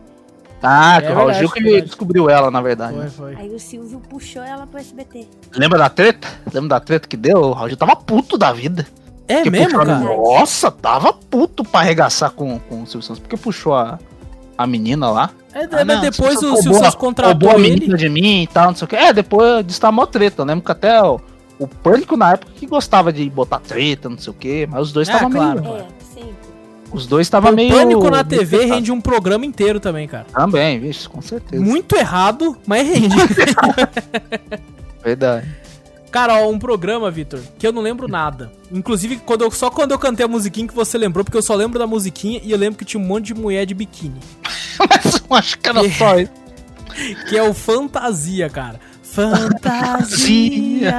[0.62, 1.86] Ah, É que o Raul Gil que verdade.
[1.86, 2.98] descobriu ela, na verdade.
[2.98, 3.36] Foi, foi.
[3.38, 5.26] Aí o Silvio puxou ela pro SBT.
[5.56, 6.28] Lembra da treta?
[6.54, 7.38] Lembra da treta que deu?
[7.38, 8.86] O Raul Gil tava puto da vida.
[9.28, 10.00] É Porque mesmo, puxou cara?
[10.00, 13.20] Nossa, tava puto pra arregaçar com, com o Silvio Santos.
[13.20, 13.98] Porque puxou a,
[14.58, 15.32] a menina lá.
[15.54, 17.72] É, Ah, mas não, depois o Silvio Santos contratou a ele.
[17.72, 18.96] menina de mim e tal, não sei o que.
[18.96, 20.42] É, depois disso tá mó treta.
[20.42, 21.20] Eu lembro que até o,
[21.58, 24.68] o Pânico na época que gostava de botar treta, não sei o que.
[24.68, 25.62] Mas os dois É, estavam claro.
[25.62, 25.76] meio.
[25.78, 25.86] É.
[26.94, 27.74] Os dois estavam O meio.
[27.74, 30.26] Pânico na TV rende um programa inteiro também, cara.
[30.32, 31.62] Também, vixe, com certeza.
[31.64, 33.16] Muito errado, mas rende.
[35.04, 35.48] Verdade.
[36.12, 38.50] Cara, ó, um programa, Vitor, que eu não lembro nada.
[38.72, 41.54] Inclusive, quando eu- só quando eu cantei a musiquinha que você lembrou, porque eu só
[41.56, 44.16] lembro da musiquinha e eu lembro que tinha um monte de mulher de biquíni.
[44.90, 46.32] Mas eu acho que era só isso.
[47.28, 48.80] Que é o Fantasia, cara.
[49.04, 50.94] Fantasia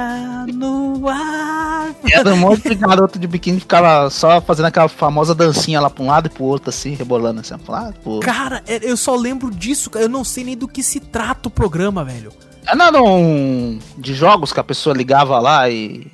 [0.53, 1.89] no ar.
[2.11, 5.89] Era um monte de garoto de biquíni que ficava só fazendo aquela famosa dancinha lá
[5.89, 8.29] pra um lado e pro outro, assim, rebolando assim, pra um lado pro outro.
[8.31, 10.05] Cara, é- eu só lembro disso, cara.
[10.05, 12.31] Eu não sei nem do que se trata o programa, velho.
[12.67, 16.05] É nada um de jogos que a pessoa ligava lá e.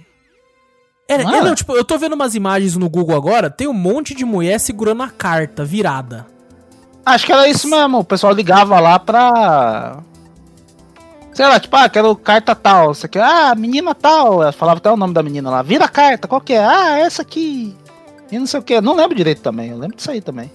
[1.07, 1.45] Era, Não é, era?
[1.45, 4.59] não, tipo, eu tô vendo umas imagens no Google agora, tem um monte de mulher
[4.59, 6.27] segurando a carta virada.
[7.05, 9.97] Acho que era isso mesmo, o pessoal ligava lá pra.
[11.33, 12.93] Sei lá, tipo, ah, quero carta tal.
[12.93, 14.43] Você quer, ah, menina tal.
[14.43, 15.63] Ela falava até o nome da menina lá.
[15.63, 16.63] Vira a carta, qual que é?
[16.63, 17.75] Ah, essa aqui.
[18.31, 18.79] E não sei o que.
[18.79, 19.71] Não lembro direito também.
[19.71, 20.51] Eu lembro disso aí também.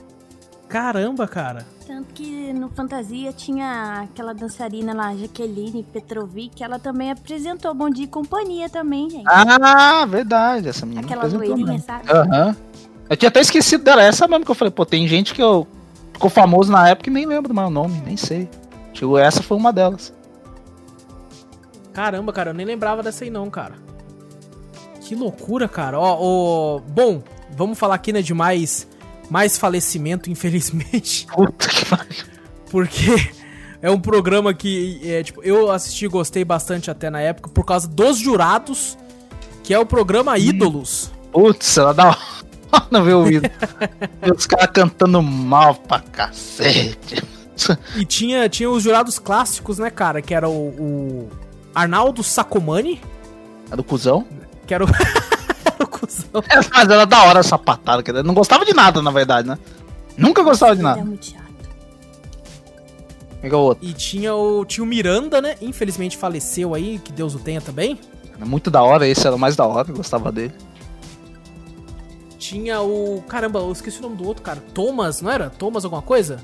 [0.69, 1.67] Caramba, cara.
[1.89, 8.05] Tanto que no Fantasia tinha aquela dançarina lá, Jaqueline Petrovic, ela também apresentou Bom Dia
[8.05, 9.25] e Companhia também, gente.
[9.27, 10.69] Ah, verdade.
[10.69, 11.01] Essa menina.
[11.01, 12.05] Aquela apresentou loirinha, sabe?
[12.13, 12.55] Aham.
[13.09, 14.03] Eu tinha até esquecido dela.
[14.03, 15.67] Essa mesmo que eu falei, pô, tem gente que eu
[16.13, 18.51] ficou famoso na época e nem lembro do meu nome, nem sei.
[18.93, 20.13] Tipo, essa foi uma delas.
[21.95, 23.77] Caramba, cara, eu nem lembrava dessa aí não, cara.
[25.01, 25.99] Que loucura, cara.
[25.99, 27.23] Ó, ó, bom,
[27.57, 28.87] vamos falar aqui, né, de mais,
[29.31, 31.27] mais falecimento, infelizmente.
[31.35, 32.25] Puta que pariu.
[32.71, 33.31] Porque
[33.83, 37.65] é um programa que, é, tipo, eu assisti e gostei bastante até na época por
[37.65, 38.97] causa dos jurados,
[39.63, 41.11] que é o programa Ídolos.
[41.33, 42.19] Putz, ela dá
[42.91, 43.51] não ver o vídeo.
[44.21, 47.23] Ver Os caras cantando mal pra cacete.
[47.97, 50.23] E tinha, tinha os jurados clássicos, né, cara?
[50.23, 51.29] Que era o, o
[51.75, 53.01] Arnaldo Sacomani,
[53.71, 54.25] É do cuzão.
[54.67, 54.89] que era o...
[55.85, 56.43] o cuzão.
[56.73, 58.03] Mas ela é da hora essa patada.
[58.03, 59.59] quer dizer, Não gostava de nada, na verdade, né?
[60.17, 61.05] Nunca gostava de É nada.
[61.05, 61.49] muito chato.
[63.53, 63.87] Outro.
[63.87, 65.55] E tinha o, tinha o Miranda, né?
[65.63, 67.99] Infelizmente faleceu aí, que Deus o tenha também.
[68.41, 70.53] É muito da hora, esse era o mais da hora, eu gostava dele.
[72.39, 73.23] Tinha o.
[73.29, 74.63] Caramba, eu esqueci o nome do outro, cara.
[74.75, 75.51] Thomas, não era?
[75.51, 76.39] Thomas alguma coisa?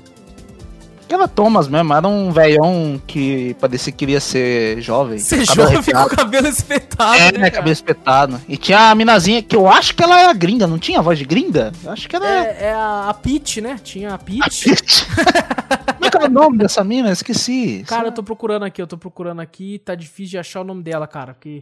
[1.07, 5.19] Era Thomas mesmo, era um velhão que parecia que queria ser jovem.
[5.19, 8.41] Ser jovem com o cabelo espetado, É, né, cabelo espetado.
[8.47, 11.25] E tinha a minazinha, que eu acho que ela era gringa, não tinha voz de
[11.25, 11.71] gringa?
[11.83, 12.25] Eu acho que era...
[12.27, 13.79] É, é a, a Peach, né?
[13.83, 14.65] Tinha a A Peach.
[14.65, 15.05] Peach.
[15.95, 17.09] Como é que era o nome dessa mina?
[17.09, 17.83] Eu Esqueci.
[17.87, 20.83] Cara, eu tô procurando aqui, eu tô procurando aqui, tá difícil de achar o nome
[20.83, 21.61] dela, cara, porque...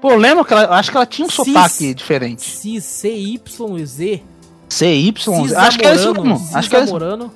[0.00, 2.42] Pô, lembro que ela, acho que ela tinha um Cis- sotaque diferente.
[2.42, 4.22] C, C, Y, Z.
[4.68, 6.48] CY, Cis acho que era isso mesmo.
[6.54, 7.30] Acho que era isso.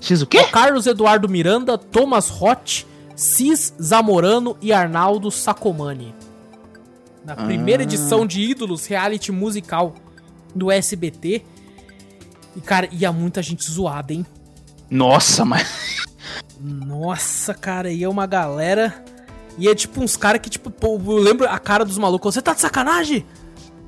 [0.00, 0.44] X o quê?
[0.44, 2.84] Carlos Eduardo Miranda, Thomas Roth,
[3.14, 6.14] Cis Zamorano e Arnaldo Sacomani.
[7.24, 7.84] Na primeira Ah.
[7.84, 9.94] edição de Ídolos, reality musical
[10.54, 11.42] do SBT.
[12.56, 14.24] E, cara, ia muita gente zoada, hein?
[14.90, 16.00] Nossa, mas...
[16.58, 19.04] Nossa, cara, ia uma galera.
[19.58, 22.34] E é tipo uns caras que, tipo, pô, eu lembro a cara dos malucos.
[22.34, 23.24] Você tá de sacanagem?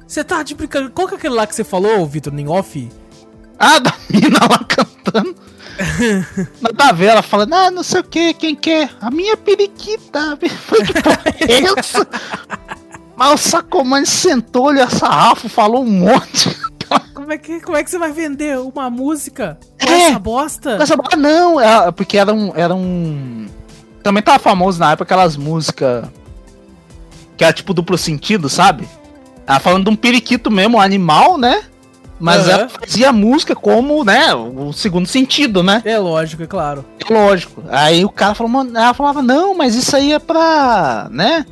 [0.06, 0.92] Você tá de brincadeira?
[0.92, 2.88] Qual que é aquele lá que você falou, Vitor Ninhoff?
[3.58, 5.34] Ah, da mina lá cantando.
[6.60, 8.90] Nada a ver, ela falando, ah, não sei o que, quem quer?
[9.00, 10.38] A minha periquita.
[10.66, 12.06] Foi que porra é essa?
[13.16, 16.56] Mas o Sacomani sentou, olhou a sarrafo, falou um monte.
[17.14, 20.08] Como é, que, como é que você vai vender uma música com É.
[20.08, 20.72] essa bosta?
[20.82, 23.46] Essa, ah, não, é, porque era um, era um.
[24.02, 26.04] Também tava famoso na época aquelas músicas.
[27.36, 28.86] Que era tipo duplo sentido, sabe?
[29.46, 31.62] Ela falando de um periquito mesmo, um animal, né?
[32.22, 32.52] Mas Aham.
[32.52, 34.32] ela fazia música como, né?
[34.32, 35.82] O segundo sentido, né?
[35.84, 36.84] É lógico, é claro.
[37.10, 37.64] Lógico.
[37.68, 41.08] Aí o cara falou, mano, ela falava, não, mas isso aí é pra.
[41.10, 41.44] né?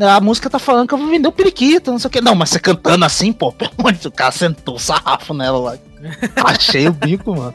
[0.00, 2.20] A música tá falando que eu vou vender o periquito, não sei o que.
[2.20, 5.32] Não, mas você cantando assim, pô, pelo amor de Deus, o cara sentou o sarrafo
[5.32, 5.78] nela lá.
[6.44, 7.54] Achei o bico, mano.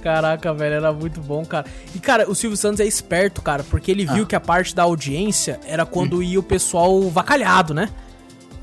[0.00, 1.66] Caraca, velho, era muito bom, cara.
[1.92, 4.84] E, cara, o Silvio Santos é esperto, cara, porque ele viu que a parte da
[4.84, 7.88] audiência era quando ia o pessoal vacalhado, né?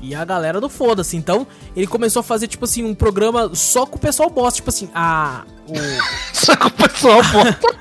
[0.04, 1.16] E a galera do foda-se.
[1.16, 4.56] Então, ele começou a fazer, tipo assim, um programa só com o pessoal bosta.
[4.56, 5.44] Tipo assim, a.
[5.66, 5.72] O,
[6.34, 7.74] Só que o pessoal, pô.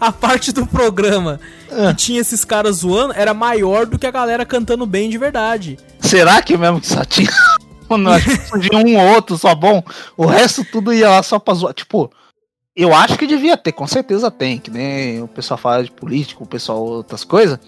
[0.00, 1.38] a parte do programa
[1.68, 5.78] que tinha esses caras zoando era maior do que a galera cantando bem de verdade.
[6.00, 7.30] Será que mesmo que só tinha.
[7.86, 9.82] Mano, acho que surgia um ou outro só bom.
[10.16, 11.74] O resto tudo ia lá só pra zoar.
[11.74, 12.10] Tipo,
[12.74, 14.58] eu acho que devia ter, com certeza tem.
[14.58, 17.58] Que nem o pessoal fala de político, o pessoal outras coisas.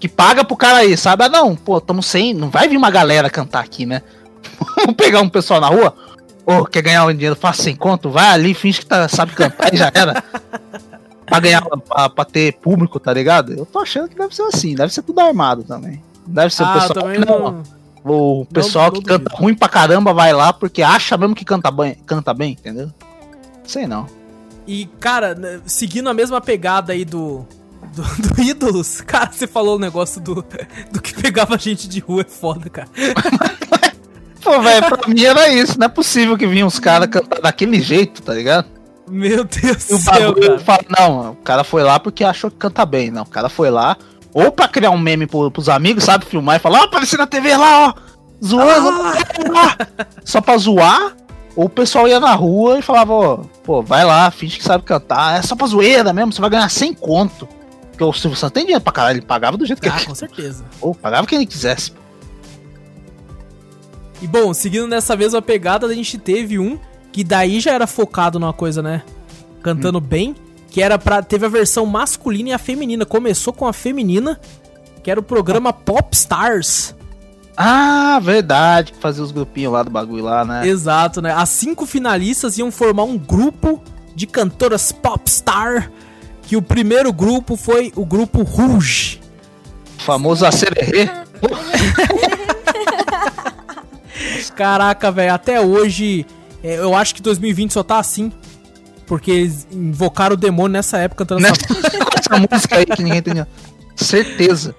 [0.00, 1.24] Que paga pro cara aí, sabe?
[1.24, 2.32] Ah, não, pô, tamo sem.
[2.32, 4.02] Não vai vir uma galera cantar aqui, né?
[4.76, 5.94] Vamos pegar um pessoal na rua.
[6.46, 8.10] Ô, quer ganhar um dinheiro fácil sem conto?
[8.10, 10.24] Vai ali, finge que tá, sabe cantar e já era.
[11.26, 13.52] pra ganhar, pra, pra ter público, tá ligado?
[13.52, 16.02] Eu tô achando que deve ser assim, deve ser tudo armado também.
[16.26, 17.62] Deve ser o ah, pessoal também que não, não.
[18.04, 21.70] o pessoal não que canta ruim pra caramba vai lá porque acha mesmo que canta
[21.70, 22.90] bem, canta bem, entendeu?
[23.64, 24.06] Sei não.
[24.66, 25.36] E, cara,
[25.66, 27.46] seguindo a mesma pegada aí do,
[27.94, 30.44] do, do Ídolos, cara, você falou o negócio do,
[30.90, 32.88] do que pegava gente de rua, é foda, cara.
[34.42, 35.78] Pô, velho, pra mim era isso.
[35.78, 38.66] Não é possível que vinham os caras cantar daquele jeito, tá ligado?
[39.08, 40.58] Meu Deus do céu, cara.
[40.60, 43.10] fala, não, o cara foi lá porque achou que canta bem.
[43.10, 43.96] Não, o cara foi lá,
[44.32, 46.24] ou pra criar um meme pro, pros amigos, sabe?
[46.24, 47.94] Filmar e falar, ó, apareci na TV lá, ó,
[48.44, 49.02] zoando,
[49.54, 50.06] Ah.
[50.24, 51.16] Só pra zoar,
[51.56, 54.84] ou o pessoal ia na rua e falava, ó, pô, vai lá, finge que sabe
[54.84, 57.48] cantar, é só pra zoeira mesmo, você vai ganhar 100 conto.
[58.00, 60.06] Porque o Silvio Santos tem dinheiro pra caralho, ele pagava do jeito que Ah, ele
[60.06, 60.64] com certeza.
[60.80, 61.92] Pô, pagava quem ele quisesse.
[64.22, 66.78] E bom, seguindo nessa mesma pegada, a gente teve um
[67.12, 69.02] que daí já era focado numa coisa, né?
[69.62, 70.34] Cantando bem,
[70.70, 73.04] que era para teve a versão masculina e a feminina.
[73.04, 74.40] Começou com a feminina,
[75.02, 76.94] que era o programa Pop Stars.
[77.54, 80.66] Ah, verdade, que fazia os grupinhos lá do bagulho lá, né?
[80.66, 81.34] Exato, né?
[81.34, 83.82] As cinco finalistas iam formar um grupo
[84.14, 85.90] de cantoras popstar,
[86.50, 89.20] que o primeiro grupo foi o grupo Rouge.
[90.00, 91.06] O famoso acererê.
[94.56, 96.26] Caraca, velho, até hoje,
[96.60, 98.32] é, eu acho que 2020 só tá assim.
[99.06, 101.62] Porque eles invocaram o demônio nessa época cantando essa...
[102.18, 103.46] essa música aí que ninguém entendeu.
[103.94, 104.74] Certeza.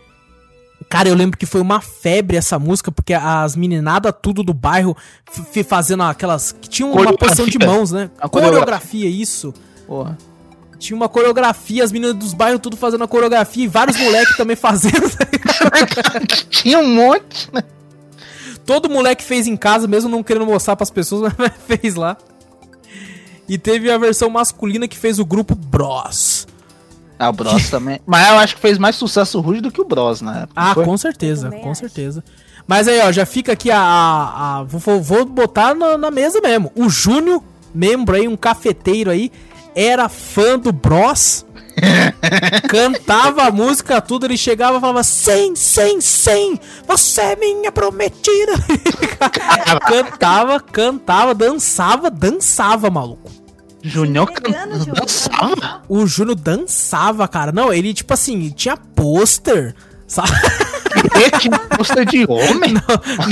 [0.89, 4.93] Cara, eu lembro que foi uma febre essa música, porque as meninadas tudo do bairro
[5.65, 6.52] fazendo aquelas.
[6.52, 8.11] que tinham uma posição de mãos, né?
[8.19, 9.07] A coreografia, coreografia.
[9.07, 9.53] isso.
[9.88, 10.18] Porra.
[10.81, 14.55] Tinha uma coreografia, as meninas dos bairros tudo fazendo a coreografia e vários moleques também
[14.55, 15.11] fazendo.
[16.49, 17.63] Tinha um monte, né?
[18.65, 22.17] Todo moleque fez em casa, mesmo não querendo mostrar pras pessoas, mas fez lá.
[23.47, 26.47] E teve a versão masculina que fez o grupo Bros.
[27.19, 27.99] Ah, o Bros também.
[28.07, 30.47] Mas eu acho que fez mais sucesso o Rude do que o Bros, né?
[30.55, 30.83] Ah, Foi?
[30.83, 31.81] com certeza, com acho.
[31.81, 32.23] certeza.
[32.65, 33.77] Mas aí, ó, já fica aqui a.
[33.79, 36.71] a- a- vou, vou botar na, na mesa mesmo.
[36.75, 37.43] O Júnior,
[37.75, 39.31] membro aí, um cafeteiro aí,
[39.76, 41.45] era fã do Bros.
[42.69, 44.26] cantava a música, tudo.
[44.26, 48.53] Ele chegava e falava: Sim, sim, sim, você é minha prometida.
[49.88, 53.31] cantava, cantava, dançava, dançava, maluco.
[53.81, 53.89] Can...
[53.89, 54.31] Júnior.
[54.93, 55.81] dançava?
[55.89, 57.52] O Júnior dançava, cara.
[57.52, 59.76] Não, ele, tipo assim, tinha pôster,
[60.07, 60.30] sabe?
[61.40, 62.73] Tinha pôster de homem?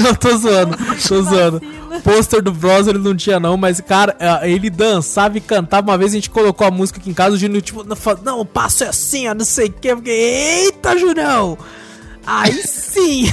[0.01, 0.77] Não, tô zoando,
[1.07, 1.61] tô zoando.
[2.03, 5.91] Pôster do Bros ele não tinha não, mas, cara, eh, ele dançava e cantava.
[5.91, 8.39] Uma vez a gente colocou a música aqui em casa, o Júnior, tipo, não, não,
[8.39, 9.95] o passo é assim, ó, não sei o que.
[9.95, 11.57] Porque, eita, Junião!
[12.25, 13.25] Aí sim!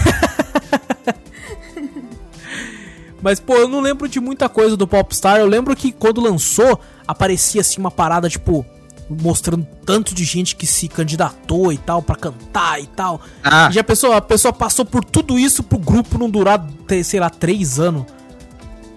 [3.22, 5.38] mas, pô, eu não lembro de muita coisa do Popstar.
[5.38, 8.64] Eu lembro que quando lançou, aparecia assim uma parada, tipo,
[9.08, 13.20] mostrando tanto de gente que se candidatou e tal, pra cantar e tal.
[13.42, 16.66] Ah, Já a pessoa, a pessoa passou por tudo isso pro grupo não durar,
[17.04, 18.04] sei lá, três anos.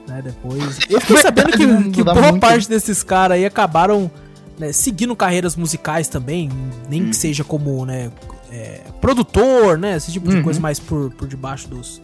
[0.07, 0.79] Né, depois.
[0.89, 2.39] Eu fiquei sabendo que, que boa muito.
[2.39, 4.09] parte desses caras aí acabaram
[4.57, 6.49] né, seguindo carreiras musicais também,
[6.89, 7.09] nem Hum.
[7.11, 8.11] que seja como, né,
[8.51, 10.43] é, produtor, né, esse tipo de Uhum.
[10.43, 12.01] coisa mais por, por debaixo dos,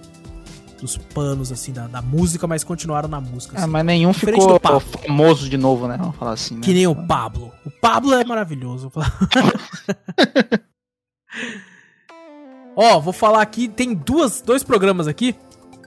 [0.79, 3.55] dos panos, assim, da, da música, mas continuaram na música.
[3.57, 3.71] ah, assim.
[3.71, 4.81] mas nenhum Diferente ficou do Pablo.
[4.81, 5.97] famoso de novo, né?
[5.97, 6.61] Vamos falar assim, né?
[6.61, 7.51] Que nem o Pablo.
[7.65, 8.91] O Pablo é maravilhoso.
[12.75, 15.35] Ó, vou falar aqui, tem duas, dois programas aqui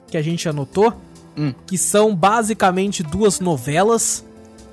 [0.07, 0.93] que a gente anotou,
[1.37, 1.53] Hum.
[1.67, 4.25] que são basicamente duas novelas.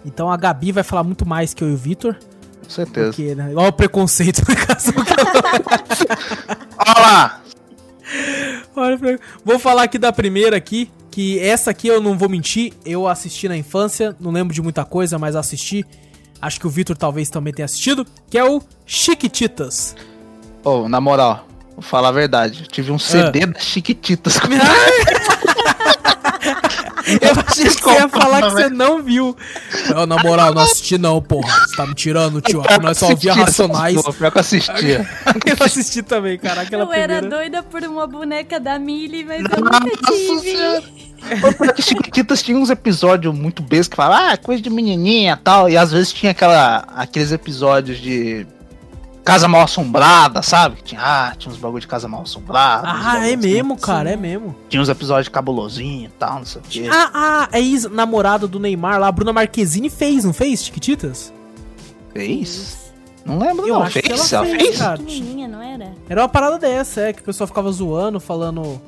[0.04, 2.16] Então a Gabi vai falar muito mais que eu e o Vitor.
[2.64, 3.08] Com certeza.
[3.08, 3.52] Porque, né?
[3.54, 5.00] Olha o preconceito na casa do
[6.78, 7.42] Olha lá!
[9.44, 13.48] Vou falar aqui da primeira aqui, que essa aqui eu não vou mentir, eu assisti
[13.48, 15.84] na infância, não lembro de muita coisa, mas assisti.
[16.40, 19.96] Acho que o Vitor talvez também tenha assistido, que é o Chiquititas.
[20.62, 22.62] Ô, na moral, vou falar a verdade.
[22.64, 23.46] Eu tive um CD Ah.
[23.46, 24.38] das Chiquititas.
[27.20, 29.36] Eu achei que você ia falar que você não viu.
[29.94, 31.48] Não, na moral, não assisti não, porra.
[31.66, 32.62] Você tá me tirando, tio.
[32.82, 34.02] Nós só ouvia Racionais.
[34.02, 35.08] Pô, Pior que eu assistia.
[35.46, 36.62] Eu assisti também, cara.
[36.62, 37.36] Aquela Eu era primeira...
[37.36, 40.40] doida por uma boneca da Millie, mas eu Nossa nunca tive.
[40.40, 40.84] Senhora.
[41.40, 45.38] Pô, pior que Chiquititas tinha uns episódios muito bestos que falavam, ah, coisa de menininha
[45.40, 45.68] e tal.
[45.68, 48.46] E às vezes tinha aquela, aqueles episódios de
[49.26, 50.76] Casa Mal Assombrada, sabe?
[50.76, 52.86] Que Tinha, ah, tinha uns bagulho de Casa Mal Assombrada.
[52.88, 53.36] Ah, é assim.
[53.36, 54.54] mesmo, cara, é mesmo.
[54.68, 56.88] Tinha uns episódios de cabulosinho e tal, não sei o quê.
[56.88, 61.32] Ah, ah, é ex-namorada do Neymar lá, a Bruna Marquezine fez, não fez, Chiquititas?
[62.12, 62.92] Fez?
[63.24, 63.82] Não lembro, Eu não.
[63.82, 64.32] acho que Fez?
[64.32, 64.78] ela Ela fez, fez?
[64.78, 65.00] cara.
[65.48, 65.92] Não era?
[66.08, 68.80] Era uma parada dessa, é, que o pessoal ficava zoando, falando...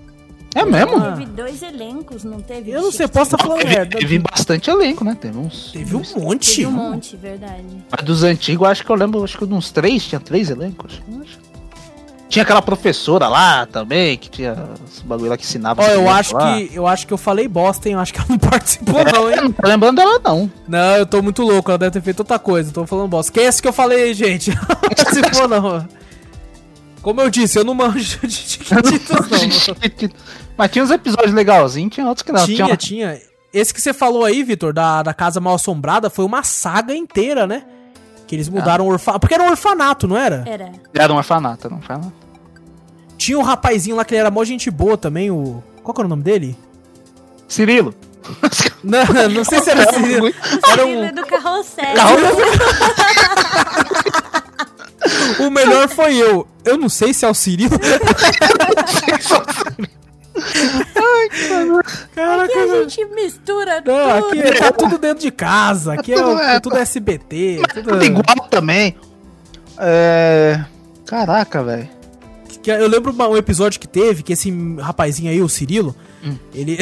[0.55, 0.97] É mesmo?
[0.97, 1.13] Ah.
[1.13, 2.71] Teve dois elencos, não teve?
[2.71, 3.11] Eu não sei, Chiquititas?
[3.11, 3.99] posso estar falando Teve, merda.
[3.99, 5.17] teve bastante elenco, né?
[5.21, 5.71] Teve uns.
[5.73, 6.57] Teve um monte.
[6.57, 7.63] Teve um monte, verdade.
[7.91, 11.01] Mas dos antigos, acho que eu lembro, acho que uns três, tinha três elencos.
[12.29, 14.55] Tinha aquela professora lá também, que tinha
[14.87, 15.81] os bagulho lá que ensinava.
[15.83, 16.57] Ó, as eu acho lá.
[16.57, 17.95] que eu acho que eu falei bosta, hein?
[17.95, 19.41] Eu acho que ela não participou, não, Eu hein?
[19.45, 20.51] não tô lembrando dela, não.
[20.67, 23.33] Não, eu tô muito louco, ela deve ter feito outra coisa, tô falando bosta.
[23.33, 24.51] Que é esse que eu falei, gente?
[24.61, 25.89] Não participou, não.
[27.09, 29.39] Como eu disse, eu não manjo de Chiquititas, não.
[30.59, 32.45] Mas tinha uns episódios legalzinhos, tinha outros que não.
[32.45, 33.19] Tinha, uma- tinha.
[33.51, 37.47] Esse que você falou aí, Vitor, da, da Casa Mal Assombrada, foi uma saga inteira,
[37.47, 37.63] né?
[38.27, 39.21] Que eles mudaram o orfanato.
[39.21, 40.45] Porque era um orfanato, não era?
[40.47, 40.71] Era.
[40.93, 42.13] Era um orfanato, não orfanato.
[43.17, 45.65] Tinha um rapazinho lá que ele era mó gente boa também, o.
[45.83, 46.59] Qual que era o nome dele?
[47.49, 47.95] Cirilo.
[48.85, 49.95] Não, não sei se era esse.
[50.71, 51.01] Era um.
[51.01, 51.85] Filho do carrossel.
[55.41, 56.47] O melhor foi eu.
[56.65, 57.79] Eu não sei se é o Cirilo.
[60.95, 61.29] Ai,
[62.15, 64.41] Caraca, Aqui a gente mistura Não, tudo.
[64.41, 65.95] aqui tá tudo dentro de casa.
[65.95, 67.63] Aqui é, tudo- o- é, tudo SBT.
[67.75, 67.91] Tudo...
[67.91, 68.97] Tudo igual também.
[69.79, 70.65] É.
[71.07, 71.89] Caraca, velho.
[72.63, 75.95] Que Eu lembro um episódio que teve, que esse rapazinho aí, o Cirilo,
[76.55, 76.79] ele.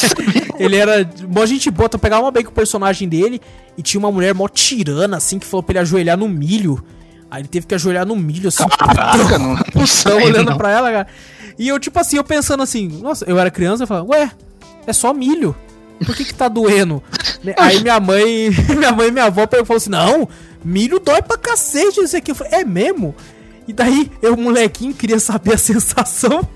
[0.58, 1.08] ele era.
[1.28, 3.40] Mó gente boa, então pegava uma bem com o personagem dele
[3.76, 6.82] e tinha uma mulher mó tirana, assim, que falou pra ele ajoelhar no milho.
[7.34, 10.56] Aí ele teve que ajoelhar no milho, assim, Caraca, não, não sei, olhando não.
[10.56, 11.06] pra ela, cara.
[11.58, 14.30] E eu, tipo assim, eu pensando assim, nossa, eu era criança, eu falava, ué,
[14.86, 15.52] é só milho.
[16.06, 17.02] Por que que tá doendo?
[17.44, 20.26] Né, Aí minha mãe, minha mãe e minha avó falou assim, não,
[20.64, 22.30] milho dói pra cacete, isso aqui.
[22.30, 23.14] Eu falei, é mesmo?
[23.68, 26.48] E daí, eu, molequinho, queria saber a sensação.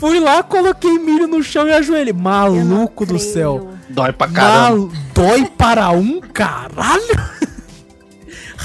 [0.00, 2.12] Fui lá, coloquei milho no chão e ajoelhei.
[2.12, 3.32] Maluco do creio.
[3.32, 3.70] céu.
[3.88, 4.78] Dói pra caramba.
[4.78, 7.20] Mal, dói para um caralho.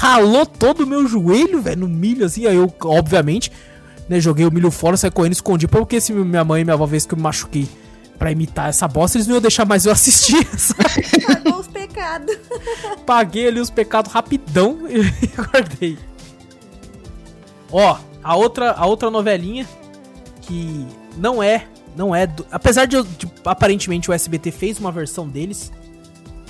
[0.00, 2.46] Ralou todo o meu joelho, velho, no milho, assim.
[2.46, 3.52] Aí eu, obviamente,
[4.08, 5.68] né, joguei o milho fora, saí correndo, escondi.
[5.68, 7.68] Porque se minha mãe e minha avó vez que eu me machuquei
[8.18, 10.42] pra imitar essa bosta, eles não iam deixar mais eu assistir.
[10.56, 11.06] sabe?
[11.26, 12.34] Pagou os pecados.
[13.04, 15.02] Paguei ali os pecados rapidão e
[15.36, 15.98] guardei.
[17.70, 19.68] Ó, a outra, a outra novelinha
[20.40, 20.86] que
[21.18, 25.70] não é, não é, do, apesar de, de aparentemente o SBT fez uma versão deles,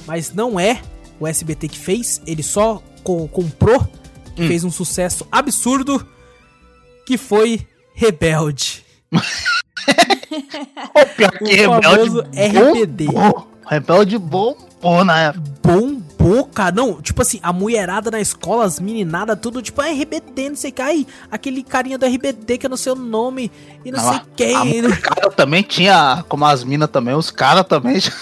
[0.06, 0.81] mas não é
[1.18, 3.86] o SBT que fez, ele só co- comprou,
[4.36, 6.06] que fez um sucesso absurdo,
[7.06, 8.85] que foi Rebelde.
[10.94, 13.06] Ô, pior que O rebelde famoso RBD.
[13.06, 13.51] bombou.
[13.68, 15.44] Rebelde bombou na época.
[15.62, 16.74] bombou, cara.
[16.74, 20.70] Não, tipo assim, a mulherada na escola, as meninadas, tudo, tipo, ah, RBD, não sei
[20.70, 20.82] o que.
[20.82, 23.51] Aí, aquele carinha do RBD que eu não sei o nome
[23.85, 24.56] e não, Não, sei quem.
[24.56, 28.12] A molecada também tinha, como as minas também, os caras também já,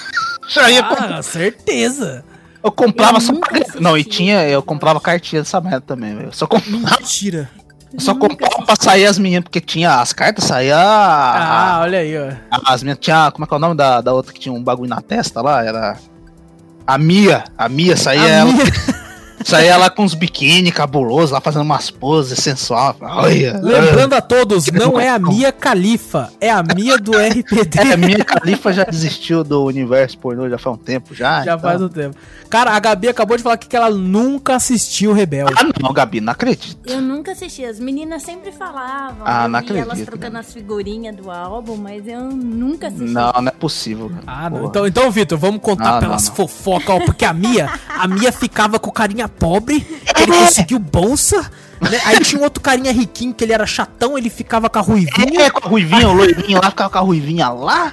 [0.49, 1.19] já ia comprar.
[1.19, 2.25] Ah, certeza.
[2.63, 3.33] Eu comprava Eu só.
[3.81, 6.31] Não, e tinha, eu comprava cartinha dessa merda também, velho.
[6.33, 7.49] Só comprava, Mentira.
[7.93, 10.77] eu só comprava pra sair as meninas, porque tinha as cartas, saía.
[10.77, 12.33] Ah, a- olha aí, ó.
[12.67, 14.63] as minhas tinha, como é que é o nome da, da outra que tinha um
[14.63, 15.65] bagulho na testa lá?
[15.65, 15.97] Era
[16.87, 18.65] a Mia, a Mia saía A ela, minha-
[19.45, 22.97] saía ela com uns biquíni cabulosos lá fazendo umas poses sensual.
[23.01, 23.59] Olha.
[23.63, 27.79] Lembrando a todos, não é a Mia Califa, é a Mia do RBD.
[27.79, 31.43] É, a minha califa já desistiu do universo pornô já faz um tempo já.
[31.45, 32.17] Já então- faz um tempo.
[32.51, 35.53] Cara, a Gabi acabou de falar aqui que ela nunca assistiu Rebelde.
[35.57, 36.79] Ah, não, Gabi, não acredito.
[36.91, 37.63] Eu nunca assisti.
[37.63, 39.19] As meninas sempre falavam.
[39.27, 40.41] Ah, não via elas acredito, trocando né?
[40.41, 43.05] as figurinhas do álbum, mas eu nunca assisti.
[43.13, 44.09] Não, não é possível.
[44.09, 44.23] cara.
[44.27, 44.57] Ah, não.
[44.61, 44.69] Porra.
[44.71, 46.37] Então, então Vitor, vamos contar Não, pelas não, não.
[46.37, 47.01] fofocas, ó.
[47.01, 48.93] Porque a Mia, a Mia ficava com o
[49.29, 51.51] carinha pobre, que ele conseguiu bolsa,
[51.81, 52.01] né?
[52.05, 55.43] Aí tinha um outro carinha riquinho, que ele era chatão, ele ficava com a ruivinha.
[55.43, 57.93] É, com a ruivinha, o loirinho lá, ficava com a ruivinha lá,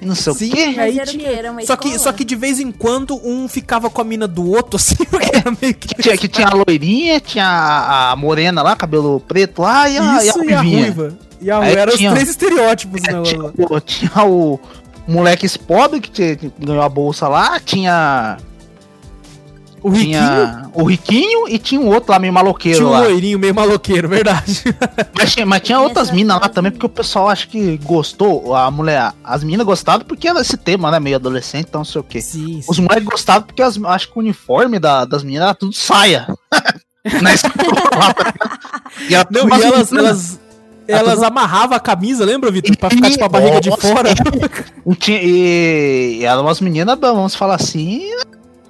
[0.00, 0.74] e não sei Sim, o quê.
[0.78, 4.26] Aí tinha- só que, só que de vez em quando um ficava com a mina
[4.28, 5.88] do outro, assim, porque era meio que.
[5.94, 9.98] Que tinha, que tinha a loirinha, tinha a, a morena lá, cabelo preto lá, e
[9.98, 10.82] a, Isso e e a a ruivinha.
[10.92, 11.18] ruiva.
[11.40, 11.80] E a Aí ruiva.
[11.80, 13.22] Eram tinha- os três estereótipos, É, né?
[13.22, 14.60] tinha, o- tinha o
[15.06, 18.38] moleque pobre que, tinha- que ganhou a bolsa lá, tinha,
[19.82, 23.00] O riquinho tinha o riquinho e tinha um outro lá meio maloqueiro tinha um lá.
[23.00, 24.62] loirinho meio maloqueiro, verdade.
[25.16, 28.70] Mas tinha, mas tinha outras minas lá também, porque o pessoal acho que gostou, a
[28.70, 32.04] mulher, as meninas gostaram porque era esse tema, né, meio adolescente, então não sei o
[32.04, 32.20] quê.
[32.20, 35.72] Sim, Os moleques gostaram porque as, acho que o uniforme da- das meninas era tudo
[35.72, 36.26] saia.
[37.22, 37.54] Na escola.
[39.08, 40.38] e ela Não, e elas, meninas-
[40.88, 42.76] elas, elas amarravam a camisa, lembra, Vitor?
[42.76, 43.82] Pra ficar, tipo, a barriga de Nossa.
[43.94, 44.10] fora.
[45.08, 48.02] E, e, e eram umas meninas, vamos falar assim,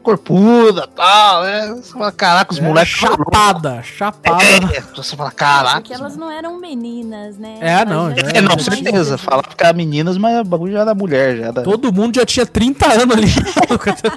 [0.07, 1.74] corpuda tal, né?
[1.74, 2.95] Você fala, caraca, os moleques.
[2.95, 4.45] chapada, chapada.
[4.45, 5.81] É, você fala, caraca.
[5.81, 7.59] Porque elas não eram meninas, né?
[7.61, 9.19] É, não, já É, não, certeza.
[9.19, 11.62] Falava que era meninas, mas o bagulho já era mulher, já era.
[11.62, 13.27] Todo mundo já tinha 30 anos ali.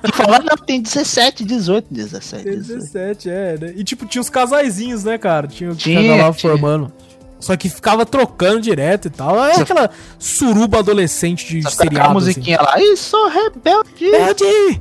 [0.10, 2.80] E falava, não, tem 17, 18, 17, 18.
[2.80, 3.74] 17, é, né?
[3.76, 5.48] E tipo, tinha os casaizinhos, né, cara?
[5.48, 6.34] Tinha o que Tinha, lá tinha.
[6.34, 6.92] formando.
[7.40, 9.44] Só que ficava trocando direto e tal.
[9.44, 12.14] É aquela suruba adolescente de aquela seriado, assim.
[12.14, 14.80] musiquinha lá, e sou rebelde Rebelde!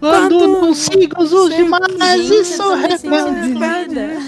[0.00, 3.52] Quando quando não sigo os demais, e sou rebelde.
[3.52, 4.18] excluída.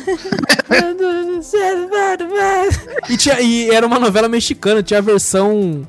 [3.08, 5.86] e, tinha, e era uma novela mexicana, tinha a versão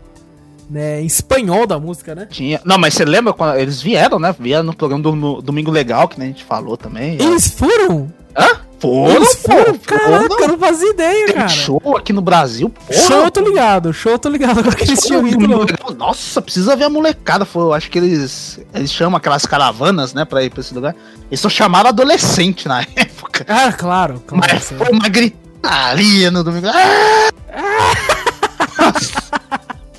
[0.69, 2.27] né, em espanhol da música, né?
[2.29, 2.61] Tinha.
[2.63, 4.33] Não, mas você lembra quando eles vieram, né?
[4.39, 7.21] Vieram no programa do no Domingo Legal, que a gente falou também.
[7.21, 8.11] Eles foram?
[8.35, 8.61] Hã?
[8.81, 9.73] Foram, Eles foram?
[9.75, 11.47] pô, Caraca, eu não fazia ideia, Tem cara.
[11.49, 12.99] show aqui no Brasil, porra.
[12.99, 14.59] Show eu tô ligado, show eu tô ligado.
[14.59, 15.47] Agora que eles tinham do ido.
[15.95, 17.45] Nossa, precisa ver a molecada.
[17.45, 18.59] Foi, eu acho que eles.
[18.73, 20.95] Eles chamam aquelas caravanas, né, pra ir pra esse lugar.
[21.29, 23.45] Eles só chamaram adolescente na época.
[23.47, 24.47] Ah, claro, claro.
[24.51, 26.67] Mas foi uma gritaria no domingo.
[26.67, 27.29] Ah!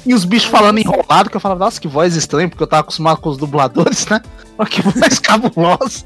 [0.04, 2.80] E os bichos falando enrolado, que eu falava, nossa, que voz estranha, porque eu tava
[2.80, 4.20] acostumado com os dubladores, né?
[4.58, 6.04] Olha que voz cabulosa.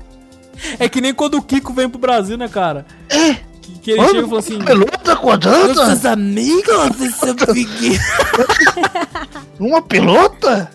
[0.78, 2.86] É que nem quando o Kiko vem pro Brasil, né, cara?
[3.08, 3.34] É.
[3.60, 4.58] Que, que ele chega e fala assim...
[4.62, 5.74] Pelota com a janta?
[5.74, 8.00] Nossos amigos, esse amiguinho.
[9.58, 10.70] Uma pelota?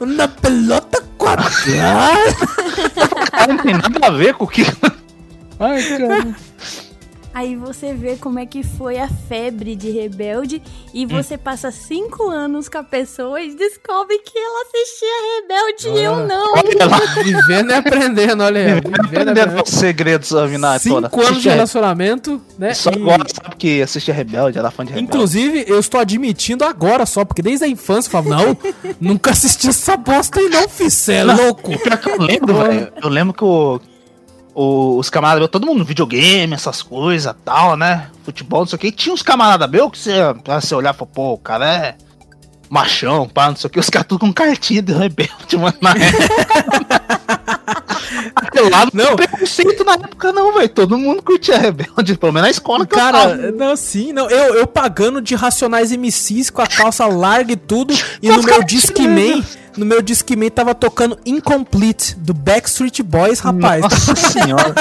[0.00, 2.12] Na pelota quadrada.
[3.48, 4.62] não tem nada a ver com o que.
[5.58, 6.36] Ai, cara.
[7.34, 10.62] Aí você vê como é que foi a febre de Rebelde
[10.94, 15.08] e você passa cinco anos com a pessoa e descobre que ela assistia
[15.42, 16.54] Rebelde e eu não.
[17.24, 18.74] Vivendo e aprendendo, olha aí.
[18.80, 20.78] Vivendo e Aprendendo os segredos da Vinatola.
[21.08, 22.72] Cinco anos de relacionamento, né?
[22.72, 25.08] Só E- agora sabe que assistia Rebelde, era fã de Rebelde.
[25.16, 28.56] Inclusive, eu estou admitindo agora só, porque desde a infância eu falava, não,
[29.00, 31.76] nunca assisti essa bosta aí não, fi, cê é louco.
[31.78, 32.92] Pior que eu lembro, velho.
[33.02, 33.80] Eu lembro que o-
[34.54, 38.08] os camaradas todo mundo no videogame, essas coisas tal, né?
[38.24, 38.92] Futebol, não sei o que.
[38.92, 40.12] Tinha uns camaradas meus que você,
[40.44, 41.96] pra você olhar e pô, o cara é
[42.70, 43.80] machão, pá, não sei o que.
[43.80, 45.76] Os caras tudo com cartinha de rebelde, mano.
[45.80, 47.33] Na época.
[48.34, 50.68] Aquele lá não preconceito na época, não, velho.
[50.68, 53.36] Todo mundo curtia rebelde, pelo menos na escola que eu Cara, tava.
[53.52, 54.28] não, sim, não.
[54.30, 58.62] Eu, eu pagando de Racionais MCs com a calça larga e tudo, e no meu
[58.62, 59.44] Discman,
[59.76, 63.82] no meu Discman tava tocando Incomplete, do Backstreet Boys, rapaz.
[63.82, 64.74] Nossa senhora.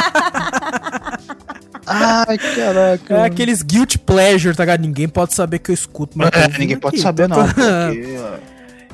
[1.86, 3.14] Ai, caraca.
[3.16, 4.82] É aqueles guilty pleasure, tá ligado?
[4.82, 7.04] Ninguém pode saber que eu escuto, mas eu tô É, ninguém pode aqui.
[7.04, 7.44] saber, não.
[7.46, 8.18] porque,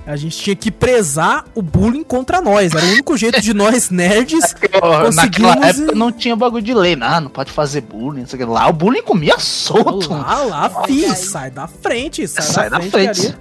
[0.10, 2.74] A gente tinha que prezar o bullying contra nós.
[2.74, 6.96] Era o único jeito de nós nerds ó, Naquela época não tinha bagulho de lei,
[6.96, 8.52] não, não pode fazer bullying, não sei o que.
[8.52, 10.12] Lá o bullying comia solto.
[10.12, 13.36] Lá, lá, fi, sai da frente, sai, Sai da da frente.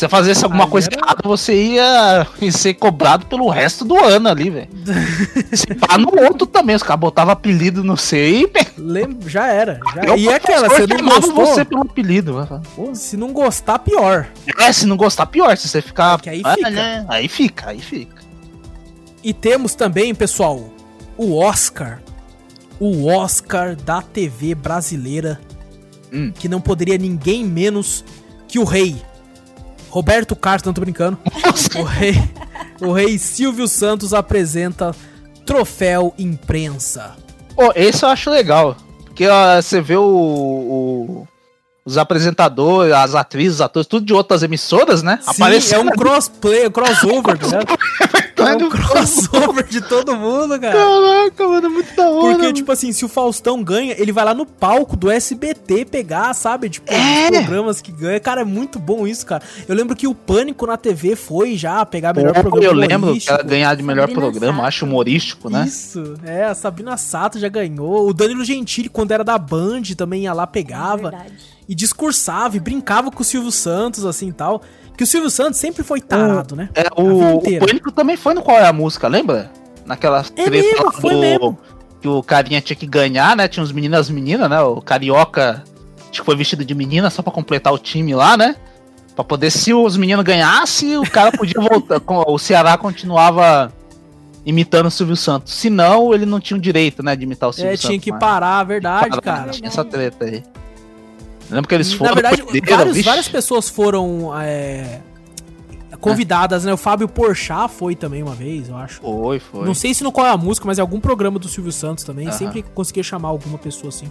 [0.00, 4.50] Você fazesse alguma coisa era- errada, você ia, ser cobrado pelo resto do ano ali,
[4.50, 4.68] velho.
[5.52, 9.78] Se pá no outro também, os caras botavam apelido no seu e Lem- já era.
[9.94, 11.46] já- Eu, E aquela, você não gostou?
[11.46, 12.48] você pelo apelido.
[12.74, 14.26] pô, Se não gostar, pior.
[14.58, 15.56] É, se não gostar, pior.
[15.56, 16.20] Se você ficar.
[16.26, 16.70] É aí Ah, fica.
[16.70, 17.04] né?
[17.08, 18.20] Aí fica, aí fica.
[19.22, 20.70] E temos também, pessoal,
[21.16, 22.00] o Oscar.
[22.78, 25.38] O Oscar da TV brasileira.
[26.12, 26.32] Hum.
[26.34, 28.04] Que não poderia ninguém menos
[28.48, 28.96] que o rei.
[29.90, 31.18] Roberto Carlos, não tô brincando.
[31.78, 32.14] o rei,
[32.80, 34.94] o rei Silvio Santos apresenta
[35.44, 37.16] troféu imprensa.
[37.56, 38.76] Pô, esse eu acho legal.
[39.04, 41.28] Porque ó, você vê o, o-
[41.84, 45.18] os apresentadores, as atrizes, os atores, tudo de outras emissoras, né?
[45.22, 45.42] Sim,
[45.74, 47.66] é um crossplay, um crossover, ligado?
[48.46, 50.72] É um um crossover de todo mundo, cara.
[50.74, 52.20] Caraca, mano, é muito da hora.
[52.20, 52.52] Porque, mano.
[52.52, 56.68] tipo assim, se o Faustão ganha, ele vai lá no palco do SBT pegar, sabe?
[56.68, 57.24] Tipo, É.
[57.30, 58.20] os programas que ganha.
[58.20, 59.42] Cara, é muito bom isso, cara.
[59.68, 63.18] Eu lembro que o Pânico na TV foi já pegar melhor Pô, programa eu lembro
[63.18, 64.66] que ela ganhar de melhor Sabrina programa, Sato.
[64.68, 65.64] acho humorístico, né?
[65.66, 68.08] Isso, é, a Sabrina Sato já ganhou.
[68.08, 71.10] O Danilo Gentili, quando era da Band, também ia lá, pegava.
[71.10, 71.34] Verdade.
[71.68, 74.60] e discursava e brincava com o Silvio Santos, assim e tal.
[75.00, 76.68] Que o Silvio Santos sempre foi tarado, né?
[76.74, 77.40] É, o, o.
[77.66, 79.50] Pânico também foi no Qual é a Música, lembra?
[79.86, 81.58] Naquela É mesmo, foi mesmo.
[82.02, 83.48] que o carinha tinha que ganhar, né?
[83.48, 84.60] Tinha uns meninos e as meninas, né?
[84.60, 85.64] O Carioca
[86.10, 88.56] acho que foi vestido de menina só pra completar o time lá, né?
[89.14, 91.98] Pra poder, se os meninos ganhassem, o cara podia voltar.
[92.04, 93.72] com- o Ceará continuava
[94.44, 95.54] imitando o Silvio Santos.
[95.54, 97.88] Se não, ele não tinha o direito, né, de imitar o Silvio É, Santos.
[97.88, 99.50] tinha que parar, a verdade, cara.
[99.50, 100.42] Tinha essa treta aí.
[101.50, 102.14] Lembro que eles foram.
[102.14, 102.42] Na verdade,
[102.76, 105.00] vários- várias pessoas foram é,
[106.00, 106.72] convidadas, né?
[106.72, 109.00] O Fábio Porchat foi também uma vez, eu acho.
[109.00, 109.66] Foi, foi.
[109.66, 112.04] Não sei se no qual é a música, mas em algum programa do Silvio Santos
[112.04, 112.28] também.
[112.28, 112.36] Aham.
[112.36, 114.06] Sempre conseguia chamar alguma pessoa assim.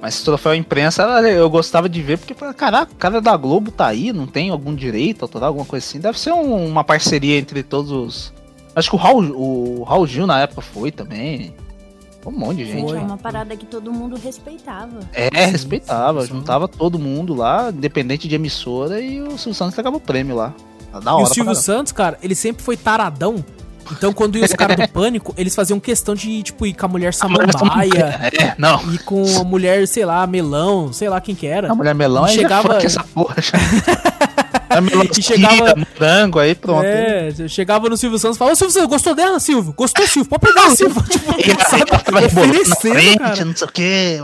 [0.00, 3.70] Mas esse troféu imprensa eu gostava de ver, porque, falei, caraca, o cara da Globo
[3.70, 6.00] tá aí, não tem algum direito autoral, alguma coisa assim.
[6.00, 8.32] Deve ser um- uma parceria entre todos os.
[8.74, 9.22] Acho que o Raul,
[9.80, 11.54] o Raul Gil na época foi também.
[12.24, 12.88] Um monte de gente.
[12.88, 12.98] Foi.
[12.98, 15.00] É uma parada que todo mundo respeitava.
[15.12, 16.28] É, Sim, respeitava, sim.
[16.28, 20.54] juntava todo mundo lá, independente de emissora, e o Silvio Santos entregava o prêmio lá.
[20.92, 21.54] Da e hora o pra Silvio caramba.
[21.62, 23.44] Santos, cara, ele sempre foi taradão.
[23.90, 26.88] Então, quando ia os caras do pânico, eles faziam questão de, tipo, ir com a
[26.88, 28.80] mulher samambaia, É, não.
[28.92, 31.70] ir com a mulher, sei lá, melão, sei lá quem que era.
[31.72, 33.34] A mulher melão E aí chegava- essa porra.
[33.38, 33.42] É
[35.18, 36.84] E chegava- morango aí, pronto.
[36.84, 39.72] É, chegava no Silvio Santos e falava, ô Silvio Santos, gostou dela, Silvio?
[39.72, 40.28] Gostou, Silvio?
[40.30, 41.02] Pode pegar, Silvio.
[41.04, 41.84] Tipo, E sabe,
[42.26, 43.44] oferecendo, frente, cara.
[43.44, 44.16] não sei o que.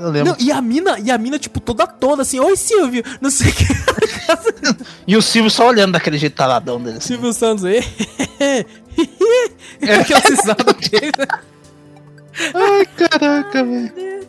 [0.00, 0.32] Eu lembro.
[0.32, 3.50] Não, e a mina, e a mina, tipo, toda toda assim, oi Silvio, não sei
[3.50, 3.64] o que.
[5.06, 6.98] E o Silvio só olhando daquele jeito taradão dele.
[6.98, 7.08] assim.
[7.08, 7.80] Silvio Santos aí.
[9.82, 11.12] Aquela risada dele.
[11.18, 11.26] né?
[12.54, 14.24] Ai, caraca, velho.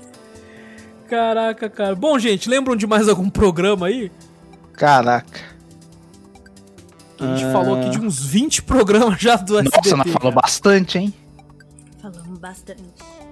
[1.09, 1.95] Caraca, cara.
[1.95, 4.11] Bom, gente, lembram de mais algum programa aí?
[4.73, 5.54] Caraca.
[7.19, 9.89] A gente falou aqui de uns 20 programas já do SBT.
[9.89, 11.13] Nossa, nós falou bastante, hein?
[12.01, 12.83] Falamos bastante.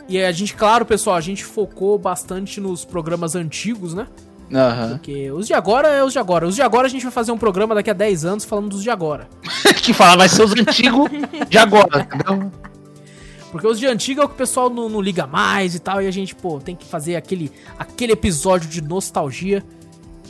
[0.07, 4.07] E a gente, claro, pessoal, a gente focou bastante nos programas antigos, né?
[4.53, 4.89] Aham.
[4.91, 6.47] Porque os de agora é os de agora.
[6.47, 8.83] Os de agora a gente vai fazer um programa daqui a 10 anos falando dos
[8.83, 9.27] de agora.
[9.81, 11.09] que fala, vai ser os antigos
[11.49, 12.51] de agora, entendeu?
[13.51, 16.01] Porque os de antigo é o que o pessoal não, não liga mais e tal,
[16.01, 19.63] e a gente, pô, tem que fazer aquele, aquele episódio de nostalgia.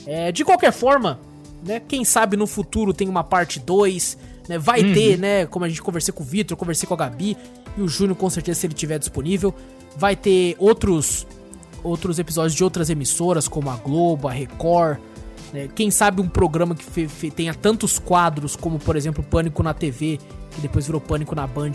[0.05, 1.19] É, de qualquer forma,
[1.65, 1.79] né?
[1.87, 4.17] Quem sabe no futuro tem uma parte 2,
[4.47, 4.57] né?
[4.57, 4.93] Vai Uhum.
[4.93, 5.45] ter, né?
[5.45, 7.37] Como a gente conversei com o Vitor, conversei com a Gabi
[7.77, 9.53] e o Júnior com certeza se ele tiver disponível,
[9.97, 11.25] vai ter outros
[11.83, 14.99] outros episódios de outras emissoras como a Globo, a Record,
[15.51, 15.67] né?
[15.75, 20.17] Quem sabe um programa que tenha tantos quadros como, por exemplo, Pânico na TV,
[20.51, 21.73] que depois virou Pânico na Band.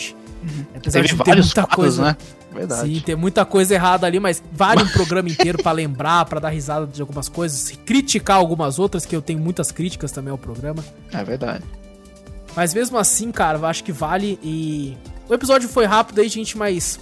[0.74, 2.16] Apesar Teve de ter muita quadros, coisa, né?
[2.53, 2.95] Verdade.
[2.95, 6.49] Sim, tem muita coisa errada ali, mas vale um programa inteiro pra lembrar, pra dar
[6.49, 10.83] risada de algumas coisas, criticar algumas outras, que eu tenho muitas críticas também ao programa.
[11.12, 11.65] É verdade.
[12.57, 14.97] Mas mesmo assim, cara, eu acho que vale e.
[15.29, 16.99] O episódio foi rápido aí, gente, mas.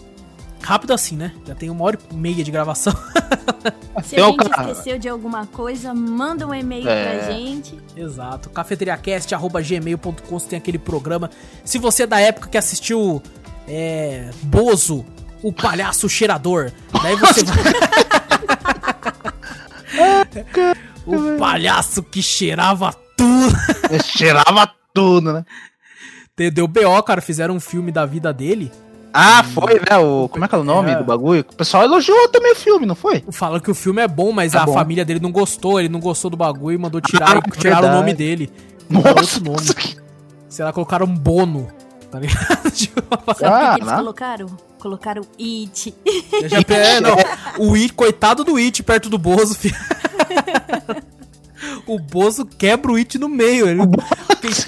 [0.60, 1.32] Rápido assim, né?
[1.46, 2.92] Já tem uma hora e meia de gravação.
[4.04, 7.18] Se a gente esqueceu de alguma coisa, manda um e-mail É.
[7.18, 7.78] pra gente.
[7.96, 8.50] Exato.
[8.50, 11.30] cafeteriacast.gmail.com tem aquele programa.
[11.64, 13.22] Se você é da época que assistiu
[13.68, 15.04] é, Bozo,
[15.48, 17.56] o palhaço cheirador, daí você vai.
[21.06, 23.56] o palhaço que cheirava tudo.
[23.90, 25.44] Ele cheirava tudo, né?
[26.32, 26.66] Entendeu?
[26.68, 28.70] BO, cara, fizeram um filme da vida dele.
[29.14, 29.96] Ah, foi, né?
[29.96, 30.96] O, como é que é o nome É.
[30.96, 31.40] do bagulho?
[31.40, 33.24] O pessoal elogiou também o filme, não foi?
[33.32, 34.74] Falaram que o filme é bom, mas É a bom.
[34.74, 35.80] família dele não gostou.
[35.80, 38.52] Ele não gostou do bagulho e mandou tirar Ah, e tiraram o nome dele.
[38.90, 39.56] Nossa, outro nome.
[39.56, 39.96] nossa, que-
[40.50, 41.68] Sei lá, colocaram um bono.
[42.10, 42.70] Tá ligado?
[42.70, 43.02] Tipo,
[43.34, 44.46] Sabe o que, eles Ah, colocaram?
[44.86, 45.92] Colocaram It.
[46.32, 47.16] Eu já é, não.
[47.58, 49.74] O It, coitado do It perto do Bozo, filho.
[51.84, 53.66] O Bozo quebra o It no meio.
[53.68, 53.80] Ele-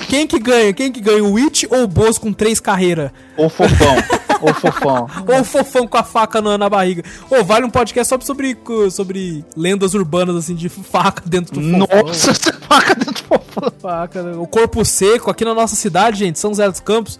[0.09, 0.73] Quem, que ganha?
[0.73, 1.23] Quem que ganha?
[1.23, 3.11] O It ou o Bozo com três carreiras?
[3.37, 3.97] Ô fofão,
[4.41, 5.07] ô fofão.
[5.29, 7.05] Ou o fofão com a faca na, na barriga?
[7.31, 8.57] Ou vale um podcast só sobre,
[8.91, 12.03] sobre lendas urbanas, assim, de faca dentro do fofão.
[12.03, 12.35] Nossa,
[12.69, 13.73] faca dentro do fofão.
[13.81, 14.37] Faca, né?
[14.37, 17.19] O corpo seco, aqui na nossa cidade, gente, São José dos Campos,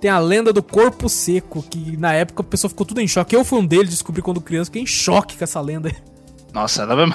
[0.00, 3.34] tem a lenda do corpo seco, que na época a pessoa ficou tudo em choque.
[3.34, 5.90] Eu fui um deles, descobri quando criança, fiquei em choque com essa lenda.
[6.52, 7.14] Nossa, ela mesmo.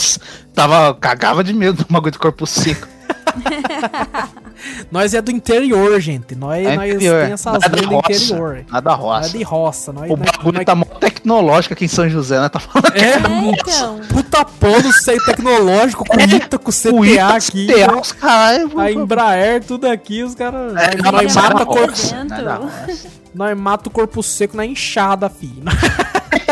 [0.54, 0.94] Tava.
[0.94, 2.88] Cagava de medo do bagulho do corpo seco.
[4.90, 6.34] Nós é do interior, gente.
[6.34, 7.24] Nós, É nós interior.
[7.24, 8.64] tem essas Nada lendas roça, interior.
[8.70, 9.28] Nada é roça.
[9.38, 9.92] de roça.
[9.92, 12.48] Nós, O nós- bagulho nós- tá mó tecnológico aqui em São José, né?
[12.48, 14.00] Tá falando É, É, um então.
[14.08, 17.66] puta polo sem tecnológico, com ITA, com CTA o Ita, aqui.
[17.66, 18.78] CTA, os caralho.
[18.80, 20.74] A Embraer, tudo aqui, os caras.
[20.76, 22.14] É, nós, nada nós mata nada corpo.
[22.28, 22.60] Nada
[23.34, 25.62] nós mata o corpo seco na enxada, filho.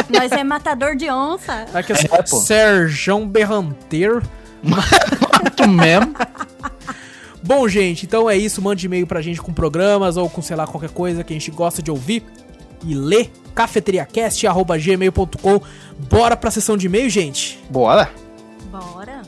[0.08, 1.66] Nós é matador de onça.
[1.72, 2.36] Aqui, É, pô.
[2.38, 4.22] Serjão Berranteiro.
[4.62, 6.14] Muito mesmo.
[7.42, 8.62] Bom, gente, então é isso.
[8.62, 11.50] Mande e-mail pra gente com programas ou com, sei lá, qualquer coisa que a gente
[11.50, 12.24] gosta de ouvir
[12.84, 13.30] e ler.
[13.54, 15.60] cafeteriacast.gmail.com
[16.08, 17.58] Bora pra sessão de e-mail, gente?
[17.70, 18.10] Bora.
[18.70, 19.22] Bora.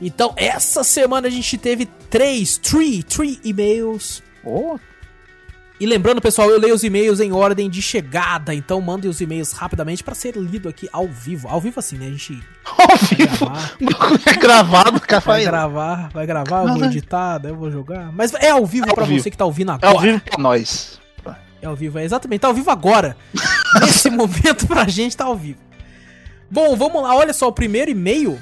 [0.00, 4.22] Então, essa semana a gente teve três, three, three e-mails.
[4.44, 4.78] Ô,
[5.80, 9.52] E lembrando, pessoal, eu leio os e-mails em ordem de chegada, então mandem os e-mails
[9.52, 11.46] rapidamente pra ser lido aqui ao vivo.
[11.48, 12.06] Ao vivo assim, né?
[12.06, 13.52] A gente ao vivo.
[14.26, 15.20] é gravado, cara.
[15.24, 18.10] vai gravar, vai gravar, eu vou editar, daí eu vou jogar.
[18.12, 19.22] Mas é ao vivo É vivo.
[19.22, 19.94] você que tá ouvindo É agora.
[19.94, 20.98] ao vivo pra nós.
[21.62, 22.40] É ao vivo, é exatamente.
[22.40, 23.16] Tá ao vivo agora.
[23.80, 25.58] Nesse momento pra gente tá ao vivo.
[26.50, 27.14] Bom, vamos lá.
[27.14, 28.38] Olha só, o primeiro e-mail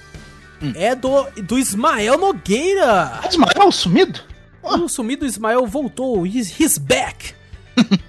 [0.62, 0.72] Hum.
[0.74, 3.20] é do, do Ismael Nogueira.
[3.28, 4.20] Ismael sumido?
[4.66, 6.26] O sumido Ismael voltou.
[6.26, 7.34] He's, he's back.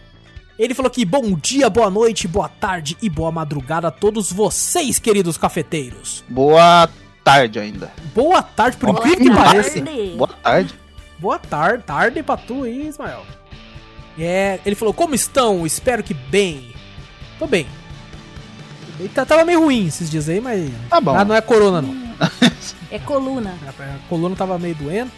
[0.58, 4.98] Ele falou que bom dia, boa noite, boa tarde e boa madrugada a todos vocês,
[4.98, 6.24] queridos cafeteiros.
[6.28, 6.90] Boa
[7.24, 7.92] tarde ainda.
[8.16, 9.80] Boa tarde, por Boa incrível que pareça.
[10.18, 10.74] Boa tarde.
[11.20, 13.24] Boa tarde, tarde pra tu aí, Ismael.
[14.18, 15.64] É, ele falou, como estão?
[15.64, 16.74] Espero que bem.
[17.38, 17.68] Tô bem.
[19.00, 20.72] Ele tá- tava meio ruim esses dias aí, mas.
[20.90, 21.16] Tá bom.
[21.16, 21.96] Ah, não é corona, não.
[22.90, 23.56] É coluna.
[23.68, 25.12] A coluna tava meio doendo.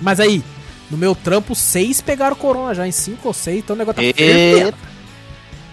[0.00, 0.42] Mas aí,
[0.90, 4.14] no meu trampo, seis pegaram corona já, em cinco ou seis, então o negócio tá
[4.14, 4.76] fervendo.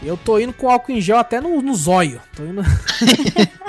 [0.03, 2.21] Eu tô indo com álcool em gel até no, no zóio.
[2.35, 2.61] Tô indo.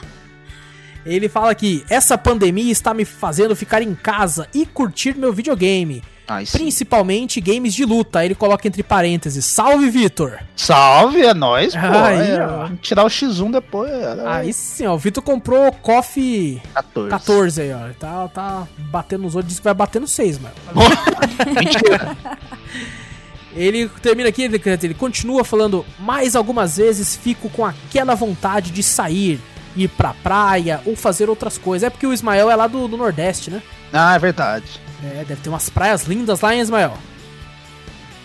[1.07, 6.03] Ele fala que essa pandemia está me fazendo ficar em casa e curtir meu videogame.
[6.45, 6.59] Sim.
[6.59, 8.19] Principalmente games de luta.
[8.19, 9.45] Aí ele coloca entre parênteses.
[9.45, 10.39] Salve, Vitor!
[10.57, 11.81] Salve, é nóis, pô.
[11.81, 12.69] Aí, É, ó.
[12.83, 13.91] Tirar o X1 depois.
[13.91, 14.95] é, Aí sim, ó.
[14.95, 17.11] O Vitor comprou o Coffee 14.
[17.11, 17.89] 14 aí, ó.
[17.99, 19.51] Tá, tá batendo nos outros.
[19.51, 20.55] Diz que vai bater no 6, mano.
[21.55, 22.17] Mentira.
[23.55, 28.83] Ele termina aqui, ele, ele continua falando, mais algumas vezes fico com aquela vontade de
[28.83, 29.41] sair,
[29.75, 31.87] ir pra praia ou fazer outras coisas.
[31.87, 33.63] É porque o Ismael é lá do, do Nordeste, né?
[33.91, 34.79] Ah, é verdade.
[35.05, 36.97] É, deve ter umas praias lindas lá, hein, Ismael?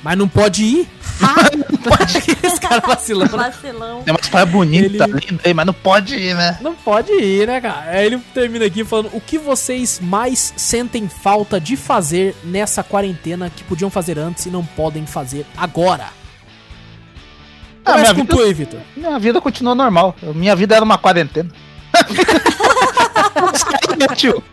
[0.03, 0.87] Mas não pode ir?
[1.69, 3.37] não pode ir, esse cara vacilando.
[3.37, 4.01] Vacilão.
[4.01, 6.57] Tem umas praias bonitas, Ele- lindas aí, mas não pode ir, né?
[6.59, 7.81] Não pode ir, né, cara?
[7.91, 13.51] Aí ele termina aqui falando o que vocês mais sentem falta de fazer nessa quarentena
[13.55, 16.07] que podiam fazer antes e não podem fazer agora.
[17.85, 18.79] Ah, minha com vida- tu aí, Vitor.
[18.97, 20.15] Minha vida continua normal.
[20.33, 21.49] Minha vida era uma quarentena.
[23.55, 24.43] Sai, meu tio.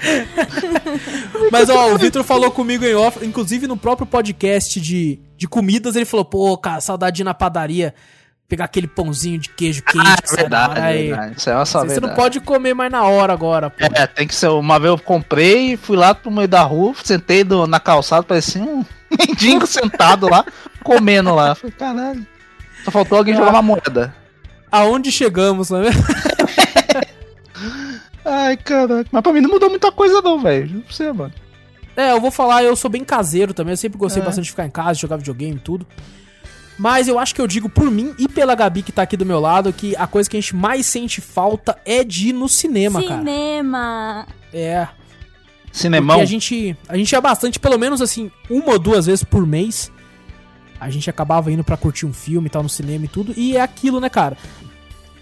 [1.50, 5.96] Mas ó, o Vitor falou comigo em off, inclusive no próprio podcast de, de comidas,
[5.96, 7.94] ele falou, pô, cara, saudade de ir na padaria.
[8.48, 10.06] Pegar aquele pãozinho de queijo quente.
[10.06, 11.34] Ah, é verdade, é verdade.
[11.36, 12.06] Isso é uma só Você verdade.
[12.06, 13.84] não pode comer mais na hora agora, pô.
[13.84, 14.46] É, tem que ser.
[14.50, 18.62] Uma vez eu comprei, fui lá pro meio da rua, sentei do- na calçada, parecia
[18.62, 20.44] um mendigo sentado lá,
[20.84, 21.56] comendo lá.
[21.56, 22.24] Falei, caralho.
[22.84, 24.14] Só faltou alguém jogar uma moeda.
[24.70, 26.04] Aonde chegamos, não é mesmo?
[28.26, 29.08] Ai, caraca.
[29.12, 30.82] Mas pra mim não mudou muita coisa, não, velho.
[30.82, 31.32] Pra você, mano.
[31.96, 33.72] É, eu vou falar, eu sou bem caseiro também.
[33.72, 34.24] Eu sempre gostei É.
[34.26, 35.86] bastante de ficar em casa, jogar videogame e tudo.
[36.78, 39.24] Mas eu acho que eu digo por mim e pela Gabi que tá aqui do
[39.24, 42.48] meu lado que a coisa que a gente mais sente falta é de ir no
[42.50, 43.18] cinema, cara.
[43.20, 44.26] Cinema.
[44.52, 44.86] É.
[45.72, 46.16] Cinemão.
[46.16, 49.46] Porque a gente, a gente ia bastante, pelo menos assim, uma ou duas vezes por
[49.46, 49.90] mês.
[50.78, 53.32] A gente acabava indo pra curtir um filme e tal no cinema e tudo.
[53.36, 54.36] E é aquilo, né, cara?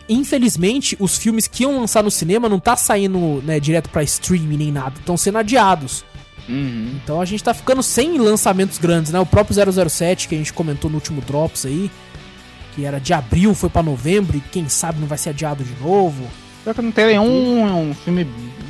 [0.08, 4.56] Infelizmente, os filmes que iam lançar no cinema não tá saindo, né, direto pra streaming
[4.56, 4.94] nem nada.
[4.98, 6.04] Estão sendo adiados.
[6.48, 6.92] Uhum.
[7.02, 9.18] Então a gente tá ficando sem lançamentos grandes, né?
[9.18, 9.56] O próprio
[9.88, 11.90] 007 que a gente comentou no último Drops aí,
[12.74, 15.74] que era de abril, foi pra novembro e quem sabe não vai ser adiado de
[15.82, 16.28] novo.
[16.62, 18.26] Pior que não tem nenhum um filme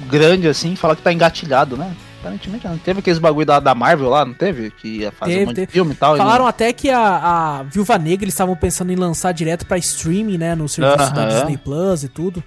[0.08, 1.94] grande assim, fala que tá engatilhado, né?
[2.24, 2.78] Aparentemente não.
[2.78, 4.70] Teve aqueles bagulho da, da Marvel lá, não teve?
[4.70, 5.66] Que ia fazer Teve, um monte teve.
[5.66, 6.14] de filme e tal.
[6.14, 7.00] e Falaram não- até que a,
[7.58, 10.54] a Viúva Negra eles estavam pensando em lançar direto pra streaming, né?
[10.54, 11.28] No serviço da Aham.
[11.40, 12.42] Disney Plus e tudo.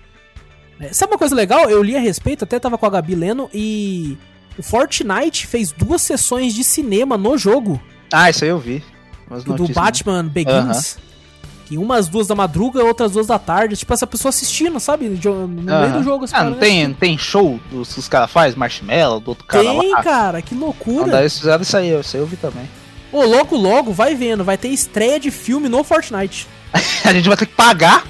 [0.79, 1.69] É, sabe uma coisa legal?
[1.69, 4.17] Eu li a respeito, até tava com a Gabi lendo, e
[4.57, 7.79] o Fortnite fez duas sessões de cinema no jogo.
[8.11, 8.83] Ah, isso aí eu vi.
[9.29, 9.73] Umas do né?
[9.73, 10.97] Batman Begins.
[11.67, 13.75] Que umas duas da madruga, outras duas da tarde.
[13.75, 15.09] Tipo, essa pessoa assistindo, sabe?
[15.09, 15.17] No
[15.57, 16.25] meio do jogo.
[16.31, 18.57] Ah, não tem, tem show dos que os caras fazem?
[18.57, 20.01] Marshmallow, do outro cara Tem, lá?
[20.01, 21.11] cara, que Não, loucura.
[21.11, 22.69] daí eles fizeram isso aí, isso aí eu vi também.
[23.11, 26.47] Ô, logo, logo, vai vendo, vai ter estreia de filme no Fortnite.
[27.03, 28.05] A gente vai ter que pagar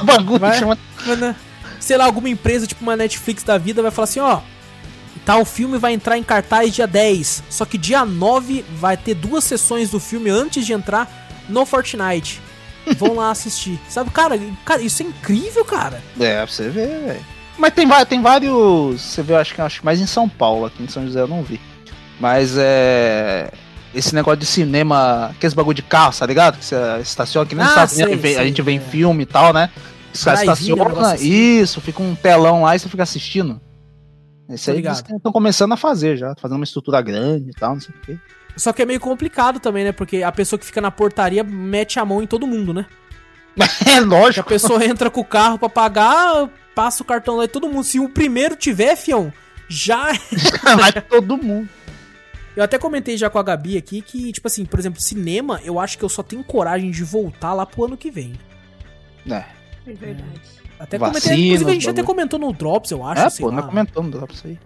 [0.00, 0.58] o bagulho Vai.
[0.58, 0.76] chama...
[1.18, 1.34] Né?
[1.80, 4.40] Sei lá, alguma empresa, tipo uma Netflix da vida, vai falar assim, ó.
[5.24, 7.44] Tal filme vai entrar em cartaz dia 10.
[7.48, 12.40] Só que dia 9 vai ter duas sessões do filme antes de entrar no Fortnite.
[12.96, 13.78] Vão lá assistir.
[13.88, 16.02] Sabe, cara, cara, isso é incrível, cara.
[16.18, 17.24] É, pra você ver, velho.
[17.58, 19.00] Mas tem, tem vários.
[19.00, 21.28] Você vê, acho que acho que mais em São Paulo, aqui em São José eu
[21.28, 21.60] não vi.
[22.18, 23.50] Mas é.
[23.94, 26.56] Esse negócio de cinema, aqueles bagulho de carro, tá ligado?
[26.56, 28.80] Que você estaciona, que nem Ah, Estados Unidos, sei, a sei, gente vê em é.
[28.80, 29.68] filme e tal, né?
[30.14, 31.28] Os caras estacionam, assim.
[31.28, 33.60] isso, fica um telão lá e você fica assistindo.
[34.48, 37.80] Esse aí eles estão começando a fazer já, fazendo uma estrutura grande e tal, não
[37.80, 38.18] sei o quê.
[38.56, 39.92] Só que é meio complicado também, né?
[39.92, 42.86] Porque a pessoa que fica na portaria mete a mão em todo mundo, né?
[43.56, 44.48] É Que a lógico.
[44.48, 47.84] pessoa entra com o carro pra pagar, passa o cartão lá e todo mundo.
[47.84, 49.32] Se o primeiro tiver, fião,
[49.68, 50.12] já
[50.78, 51.68] Vai todo mundo.
[52.54, 55.80] Eu até comentei já com a Gabi aqui que, tipo assim, por exemplo, cinema, eu
[55.80, 58.34] acho que eu só tenho coragem de voltar lá pro ano que vem.
[59.30, 59.44] É,
[59.86, 60.40] É verdade.
[60.78, 63.50] Até Vacina, comentei, inclusive a gente até comentou no Drops, eu acho, é sei pô,
[63.50, 63.56] lá.
[63.62, 64.58] não comentando, dá pra isso aí.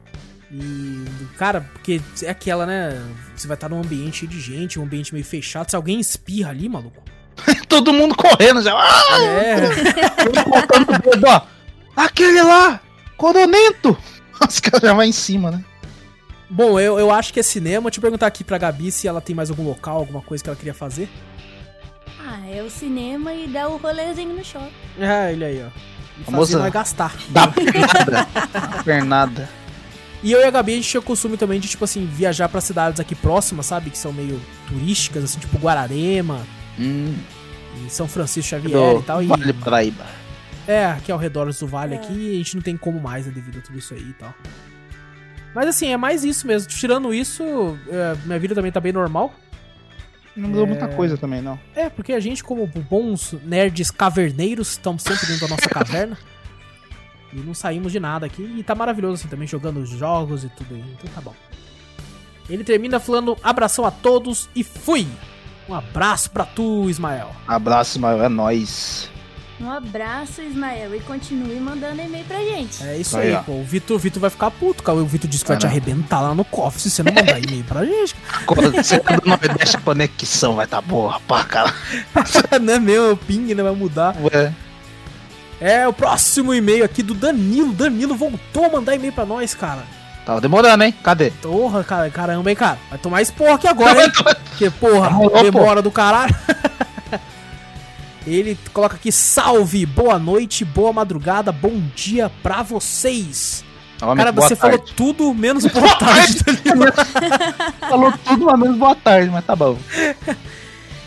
[0.52, 1.04] E,
[1.36, 3.02] cara, porque é aquela, né?
[3.34, 5.68] Você vai estar num ambiente cheio de gente, um ambiente meio fechado.
[5.70, 7.02] Se alguém espirra ali, maluco.
[7.68, 8.72] Todo mundo correndo já.
[8.74, 9.60] Ah, É.
[9.60, 11.40] dedo, ó.
[11.96, 12.80] Aquele lá,
[13.16, 13.96] coronento.
[14.46, 15.64] Os caras já vão em cima, né?
[16.48, 17.90] Bom, eu, eu acho que é cinema.
[17.90, 20.48] Deixa eu perguntar aqui pra Gabi se ela tem mais algum local, alguma coisa que
[20.50, 21.08] ela queria fazer.
[22.24, 24.70] Ah, é o cinema e dá o rolezinho no shopping.
[25.00, 25.68] Ah, ele aí, ó.
[26.20, 27.14] E fazer Famosa- vai gastar.
[27.30, 28.28] Dá pernada.
[28.52, 29.48] Dá pernada.
[30.26, 32.48] E eu e a Gabi, a gente tinha o costume também de, tipo assim, viajar
[32.48, 33.90] pra cidades aqui próximas, sabe?
[33.90, 36.40] Que são meio turísticas, assim, tipo Guararema,
[36.78, 37.14] Hum,
[37.86, 39.22] e São Francisco Xavier do e tal.
[39.22, 40.04] E, Vale Paraíba.
[40.66, 41.98] é, aqui ao redor do vale É.
[41.98, 44.12] aqui, e a gente não tem como mais, né, devido a tudo isso aí e
[44.14, 44.34] tal.
[45.54, 46.68] Mas assim, é mais isso mesmo.
[46.68, 49.32] Tirando isso, é, minha vida também tá bem normal.
[50.36, 50.68] Não mudou É.
[50.68, 51.58] muita coisa também, não.
[51.74, 56.18] É, porque a gente, como bons nerds caverneiros, estamos sempre dentro da nossa caverna.
[57.36, 58.42] E não saímos de nada aqui.
[58.56, 60.84] E tá maravilhoso assim também, jogando jogos e tudo aí.
[60.98, 61.34] Então tá bom.
[62.48, 65.06] Ele termina falando abração a todos e fui!
[65.68, 67.30] Um abraço pra tu, Ismael.
[67.46, 69.10] Abraço, Ismael, é nóis.
[69.60, 72.82] Um abraço, Ismael, e continue mandando e-mail pra gente.
[72.84, 73.52] É isso Aí, aí, pô.
[73.52, 74.98] O Vitor, o Vitor vai ficar puto, cara.
[74.98, 75.80] O Vitor disse que vai te Caramba.
[75.86, 78.14] arrebentar lá no cofre se você não mandar e-mail pra gente.
[78.46, 81.74] Quando você não deixa a conexão, vai tá boa pra cara.
[82.60, 83.62] não é meu, o ping, né?
[83.62, 84.14] Vai mudar.
[84.20, 84.52] Ué,
[85.60, 87.72] É o próximo e-mail aqui do Danilo.
[87.72, 89.84] Danilo voltou a mandar e-mail pra nós, cara.
[90.24, 90.94] tava demorando, hein?
[91.02, 91.30] Cadê?
[91.30, 92.78] Porra, cara, caramba, hein, cara.
[92.90, 94.12] Vai tomar esporro aqui agora, hein?
[94.50, 96.34] Porque, porra, Demorou, demora do caralho.
[98.26, 103.64] Ele coloca aqui, salve, boa noite, boa madrugada, bom dia pra vocês.
[104.02, 104.60] Homem, Cara, você tarde.
[104.60, 106.42] falou tudo menos boa tarde.
[106.42, 106.92] Danilo.
[107.80, 109.78] falou tudo, mas menos boa tarde, mas tá bom.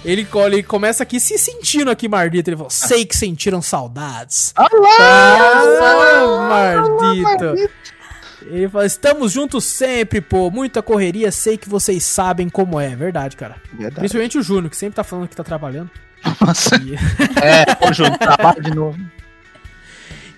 [0.04, 2.50] Ele, ele começa aqui se sentindo aqui, Mardito.
[2.50, 4.54] Ele falou, sei que sentiram saudades.
[4.58, 4.98] Olá!
[5.82, 7.70] Ah, Mardito.
[8.44, 10.50] Ele fala, estamos juntos sempre, pô.
[10.50, 12.96] Muita correria, sei que vocês sabem como é.
[12.96, 13.58] Verdade, cara.
[13.74, 13.96] Verdade.
[14.00, 15.92] Principalmente o Júnior, que sempre tá falando que tá trabalhando.
[16.42, 16.76] Nossa.
[16.78, 16.96] E,
[17.44, 18.98] É, pô, Júnior, trabalho de novo.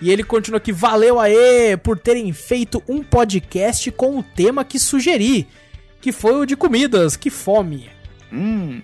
[0.00, 4.78] e ele continua aqui, valeu aê por terem feito um podcast com o tema que
[4.78, 5.46] sugeri,
[6.00, 7.88] que foi o de comidas, que fome.
[8.32, 8.82] Hum,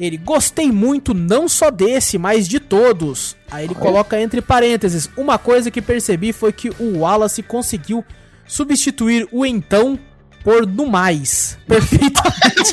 [0.00, 3.36] Ele, gostei muito não só desse, mas de todos.
[3.50, 8.04] Aí ele coloca entre parênteses, uma coisa que percebi foi que o Wallace conseguiu
[8.46, 9.98] substituir o então
[10.44, 11.58] por no mais.
[11.66, 12.70] Perfeitamente.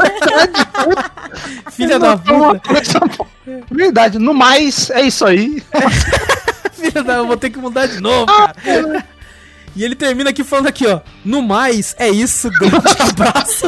[1.71, 2.61] Filha da puta.
[3.71, 5.63] Verdade, no mais, é isso aí.
[6.73, 9.05] Filha da, eu vou ter que mudar de novo, cara.
[9.75, 11.01] E ele termina aqui falando aqui, ó.
[11.23, 12.49] No mais, é isso.
[12.51, 12.77] Grande
[13.09, 13.67] abraço.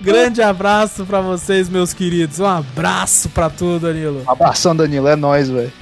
[0.00, 2.40] Grande abraço pra vocês, meus queridos.
[2.40, 4.22] Um abraço pra tudo, Danilo.
[4.26, 5.72] Um abração, Danilo, é nóis, velho.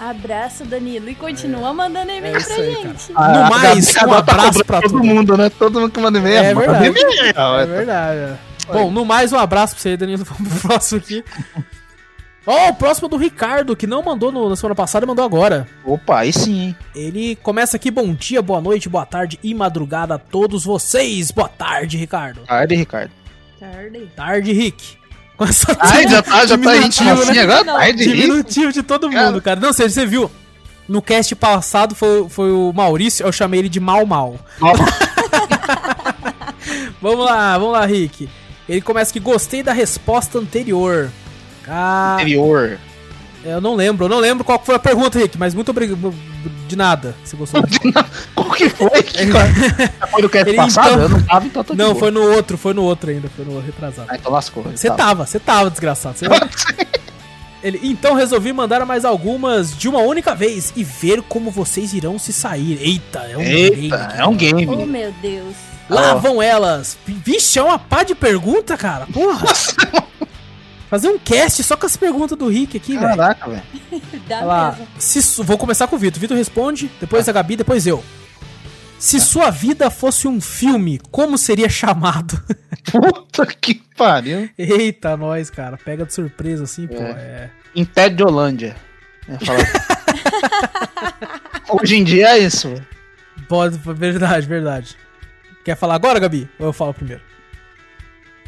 [0.00, 1.10] Abraço, Danilo.
[1.10, 3.12] E continua mandando e-mail É pra aí, gente.
[3.14, 5.50] Ah, No mais, um abraço pra todo todo mundo, né?
[5.50, 6.38] Todo mundo que manda e-mail.
[6.38, 7.00] É manda verdade.
[7.00, 7.34] e-mail.
[7.60, 8.38] É verdade.
[8.72, 10.24] Bom, no mais, um abraço pra você, Danilo.
[10.28, 11.22] Vamos pro próximo aqui.
[12.46, 15.24] Ó, o próximo é do Ricardo, que não mandou no- na semana passada e mandou
[15.24, 15.68] agora.
[15.84, 16.76] Opa, aí sim, hein?
[16.94, 21.30] Ele começa aqui, bom dia, boa noite, boa tarde e madrugada a todos vocês.
[21.30, 22.40] Boa tarde, Ricardo.
[22.46, 23.10] Tarde, Ricardo.
[23.58, 24.08] Tarde.
[24.16, 24.98] Tarde, Rick.
[25.36, 27.40] Com essa Ai, já tá, já tá íntimo Diminutivo, assim né?
[27.42, 27.64] agora?
[27.64, 28.16] Não, Tarde, Rick.
[28.20, 29.60] Diminutivo de todo mundo, cara.
[29.60, 30.30] Não sei, você viu.
[30.88, 34.36] No cast passado foi, foi o Maurício, eu chamei ele de Mal Mal.
[37.00, 38.28] Vamos lá, vamos lá, Rick.
[38.68, 41.10] Ele começa que gostei da resposta anterior.
[41.72, 42.78] Ah, Interior.
[43.44, 46.12] eu não lembro, eu não lembro qual foi a pergunta, Rick, mas muito obrigado.
[46.66, 47.62] De nada, você gostou.
[48.34, 48.88] Qual que foi?
[50.10, 50.88] Foi do cast Ele, passado?
[50.88, 51.98] então- Eu não tava, então tô Não, boa.
[51.98, 54.08] foi no outro, foi no outro ainda, foi no retrasado.
[54.10, 54.62] Ah, então lascou.
[54.62, 56.16] Você tava, você tava, desgraçado.
[56.16, 56.26] Você-
[57.62, 62.18] Ele, então resolvi mandar mais algumas de uma única vez e ver como vocês irão
[62.18, 62.78] se sair.
[62.80, 63.82] Eita, é um game.
[63.84, 64.66] Eita, é um game.
[64.66, 65.54] Oh, meu Deus.
[65.90, 66.18] Lá Ó.
[66.18, 66.96] vão elas.
[67.06, 69.06] Vixe, é uma pá de pergunta, cara.
[69.12, 69.44] Porra.
[70.90, 73.16] Fazer um cast só com as perguntas do Rick aqui, velho.
[73.16, 73.62] Caraca, velho.
[74.28, 74.76] Dá lá.
[74.98, 76.20] Se Vou começar com o Vitor.
[76.20, 77.30] Vitor responde, depois Tá.
[77.30, 78.02] a Gabi, depois eu.
[78.98, 82.38] Se sua vida fosse um filme, como seria chamado?
[82.90, 84.50] Puta que pariu.
[84.58, 85.78] Eita, nós, cara.
[85.78, 87.00] Pega de surpresa assim, pô.
[87.00, 87.50] É.
[87.74, 88.74] Em Ted de Holândia.
[89.46, 89.64] Falar.
[91.80, 92.74] Hoje em dia é isso.
[93.48, 94.96] Pode, verdade, verdade.
[95.64, 96.48] Quer falar agora, Gabi?
[96.58, 97.22] Ou eu falo primeiro?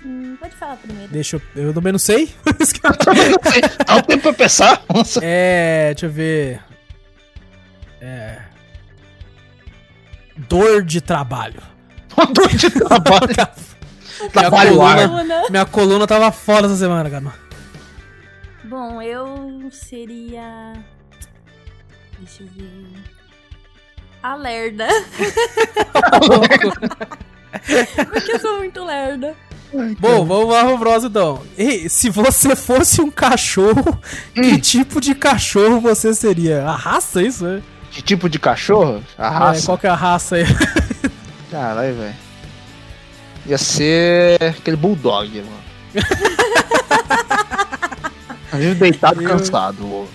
[0.05, 1.13] Hum, pode falar primeiro.
[1.13, 1.43] Deixa eu.
[1.55, 2.35] Eu também não sei.
[3.87, 4.83] Dá um tempo pra pensar.
[4.93, 5.21] Nossa.
[5.23, 5.93] é.
[5.95, 6.61] Deixa eu ver.
[8.01, 8.43] É.
[10.49, 11.63] Dor de trabalho.
[12.35, 13.29] Dor de trabalho.
[14.21, 15.09] minha, Trabalho coluna, ar.
[15.09, 15.43] Bruna.
[15.51, 17.33] minha coluna tava foda essa semana, cara.
[18.65, 20.73] Bom, eu seria.
[22.19, 22.93] Deixa eu ver.
[24.23, 24.87] A lerda.
[28.13, 29.37] Porque eu sou muito lerda.
[29.99, 31.43] Bom, vamos lá pro próximo então.
[31.57, 33.99] Ei, se você fosse um cachorro,
[34.35, 36.65] que tipo de cachorro você seria?
[36.65, 37.63] A raça, isso, é?
[37.91, 39.03] Que tipo de cachorro?
[39.19, 39.67] A É, raça.
[39.67, 40.45] qual que é a raça aí?
[41.51, 42.15] Caralho, velho.
[43.47, 45.63] Ia ser aquele bulldog, mano.
[48.53, 50.07] Vive deitado e Eu- cansado.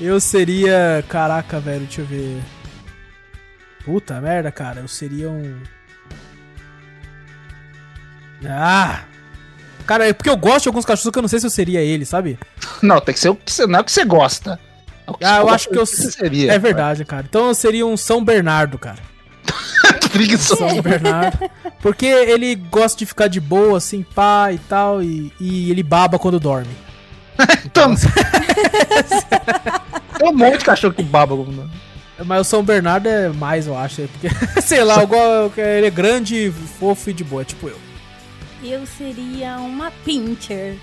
[0.00, 1.04] Eu seria.
[1.08, 2.40] Caraca, velho, deixa eu ver.
[3.84, 4.80] Puta merda, cara.
[4.80, 5.56] Eu seria um.
[8.46, 9.00] Ah!
[9.86, 11.80] Cara, é porque eu gosto de alguns cachorros que eu não sei se eu seria
[11.80, 12.38] ele, sabe?
[12.80, 14.58] Não, tem que ser o que você, não é o que você gosta.
[15.08, 16.52] É que Ah, você eu acho que eu- você seria.
[16.52, 17.24] É verdade, cara.
[17.28, 18.98] Então eu seria um São Bernardo, cara.
[20.12, 20.56] Preguiçoso.
[20.68, 21.38] São Bernardo.
[21.80, 26.18] Porque ele gosta de ficar de boa, assim, pá e tal, e, e ele baba
[26.18, 26.70] quando dorme.
[27.64, 27.94] Então,
[30.18, 31.34] tem um monte de cachorro que baba.
[31.36, 31.70] como-
[32.24, 34.02] Mas o São Bernardo é mais, eu acho.
[34.02, 34.28] é Porque,
[34.60, 37.78] sei lá, go- ele é grande, fofo e de boa, é tipo eu.
[38.62, 40.76] Eu seria uma pincher.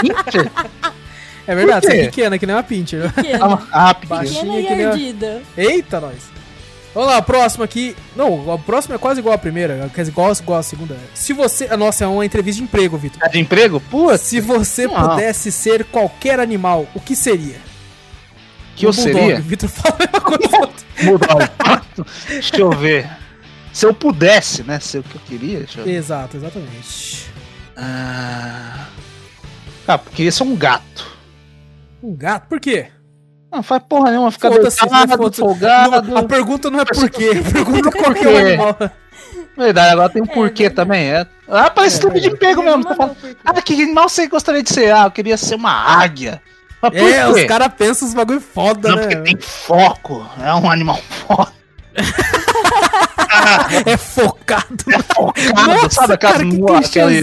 [0.00, 0.50] Pincher?
[1.46, 3.12] É verdade, você é pequena, que nem uma pincher.
[3.12, 3.62] Pequena.
[3.70, 3.94] Ah.
[4.06, 4.54] Baixinho.
[4.54, 5.42] Pequena e a- ardida.
[5.56, 6.34] Eita, nós.
[6.94, 7.94] Vamos lá, próximo aqui.
[8.16, 9.90] Não, a próxima é quase igual à primeira.
[9.94, 10.96] Quer dizer, igual, igual à segunda.
[11.14, 11.68] Se você.
[11.70, 13.20] ah, Nossa, é uma entrevista de emprego, Vitor.
[13.22, 13.78] É de emprego?
[13.78, 15.10] Putz, Se você Não.
[15.10, 17.56] pudesse ser qualquer animal, o que seria?
[18.74, 19.14] que eu Um bulldog.
[19.18, 19.40] seria?
[19.40, 20.76] Vitor fala a mesma coisa.
[21.04, 21.50] Bulldog.
[22.28, 23.08] Deixa eu ver.
[23.76, 24.80] Se eu pudesse, né?
[24.80, 25.66] Ser o que eu queria.
[25.76, 25.86] Eu.
[25.86, 27.26] Exato, exatamente.
[27.76, 28.86] Ah,
[29.84, 31.06] Cara, porque ia ser um gato.
[32.02, 32.48] Um gato?
[32.48, 32.86] Por quê?
[33.52, 35.40] Não faz porra nenhuma, fica deitado, foda-se.
[35.42, 36.08] folgado.
[36.08, 37.32] Não, a pergunta não é por quê.
[37.46, 38.38] A pergunta é por que o quê?
[38.38, 38.78] animal.
[39.58, 41.10] Verdade, agora tem um É, porquê também.
[41.12, 41.26] É.
[41.46, 42.82] Ah, parece É, tudo de emprego mesmo.
[42.82, 44.90] Tá falando, ah, que animal você gostaria de ser?
[44.90, 46.40] Ah, eu queria ser uma águia.
[46.80, 47.40] Mas por É, quê?
[47.42, 49.02] os caras pensam os bagulho foda, Não, né?
[49.02, 50.26] porque tem foco.
[50.42, 50.96] É um animal
[51.26, 51.52] foda.
[53.84, 54.66] É focado.
[54.88, 56.12] É focado, Nossa, sabe?
[56.14, 56.56] Aquelas, cara, que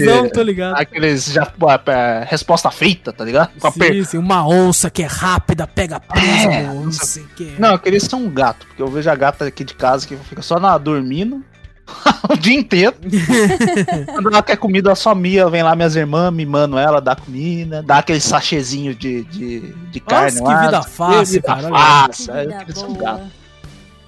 [0.04, 0.76] aquele- tô ligado.
[0.80, 1.50] aqueles já,
[1.88, 3.50] é, resposta feita, tá ligado?
[3.58, 7.54] Com per- Sim, sim, uma onça que é rápida, pega peso, É, que.
[7.58, 10.16] Não, eu queria ser um gato, porque eu vejo a gata aqui de casa que
[10.16, 11.42] fica só na, dormindo
[12.30, 12.94] o dia inteiro.
[14.06, 17.82] Quando ela quer comida, ela só mia, vem lá minhas irmãs, mimando ela, dá comida,
[17.82, 19.60] dá aquele sachêzinho de, de,
[19.90, 20.64] de carne que lá.
[20.64, 22.24] vida fácil, vida cara, fácil.
[22.32, 23.22] Que Eu vida queria ser um gato.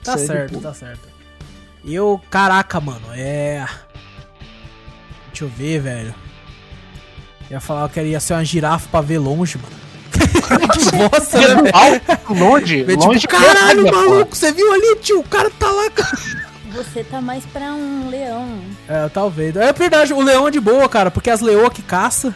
[0.05, 1.16] Tá certo, tá certo.
[1.87, 3.65] Eu, caraca, mano, é.
[5.29, 6.15] Deixa eu ver, velho.
[7.49, 9.77] Eu ia falar que ia ser uma girafa pra ver longe, mano.
[10.73, 12.41] que bosta, né, velho?
[12.41, 13.21] Longe, Vê, longe.
[13.21, 13.97] tipo, caralho, águia, pô.
[13.99, 15.21] maluco, você viu ali, tio?
[15.21, 16.19] O cara tá lá, cara.
[16.73, 18.61] Você tá mais pra um leão.
[18.89, 19.55] É, talvez.
[19.57, 22.35] É verdade, o leão é de boa, cara, porque as leoas que caça,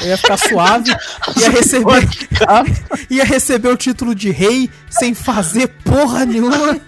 [0.00, 0.90] eu ia ficar suave,
[1.36, 2.08] ia receber,
[3.10, 6.80] ia receber o título de rei sem fazer porra nenhuma.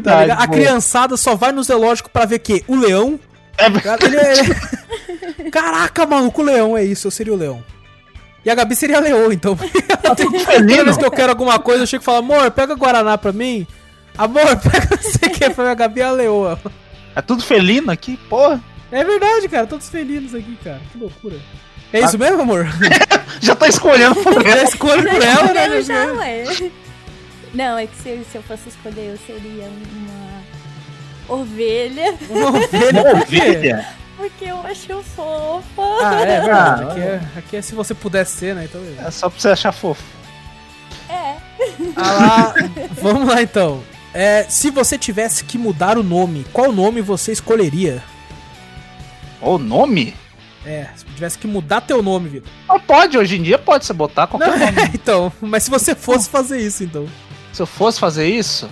[0.00, 0.42] Tá Verdade, ligado?
[0.42, 3.18] a criançada só vai no zoológico pra ver que o leão.
[3.58, 4.06] É verdade.
[4.06, 7.62] Ele é- Caraca, maluco, o leão é isso, eu seria o leão.
[8.44, 9.56] E a Gabi seria a leoa, então.
[10.02, 10.84] Toda felino.
[10.84, 13.66] vez que eu quero alguma coisa, eu chego e falo, amor, pega Guaraná pra mim.
[14.18, 16.60] Amor, pega não sei o que pra minha Gabi é a leoa.
[17.14, 18.60] É tudo felino aqui, porra.
[18.90, 20.80] É verdade, cara, todos felinos aqui, cara.
[20.92, 21.36] Que loucura.
[21.92, 22.66] É isso mesmo, amor?
[23.40, 24.62] Já tá escolhendo por Já ela.
[24.64, 25.82] escolhe por ela, né?
[25.82, 26.44] Já, ué.
[27.54, 30.42] Não, é que se, se eu fosse escolher, eu seria uma
[31.40, 33.02] ovelha, Uma ovelha.
[33.02, 33.84] Por quê?
[34.16, 35.62] porque eu acho fofa.
[36.02, 36.82] Ah, é verdade.
[36.84, 38.64] Ah, Aqui é, aqui é se você pudesse ser, né?
[38.64, 40.02] Então, É só pra você achar fofo.
[41.08, 41.36] É.
[41.96, 42.54] Ah lá,
[43.00, 43.82] vamos lá então.
[44.14, 48.02] É, se você tivesse que mudar o nome, qual nome você escolheria?
[49.40, 50.14] O nome?
[50.64, 52.52] É, se tivesse que mudar teu nome, Vitor.
[52.68, 54.80] Não pode, hoje em dia pode você botar qualquer Não, nome.
[54.82, 57.06] é, então, mas se você fosse fazer isso, então.
[57.52, 58.68] Se eu fosse fazer isso.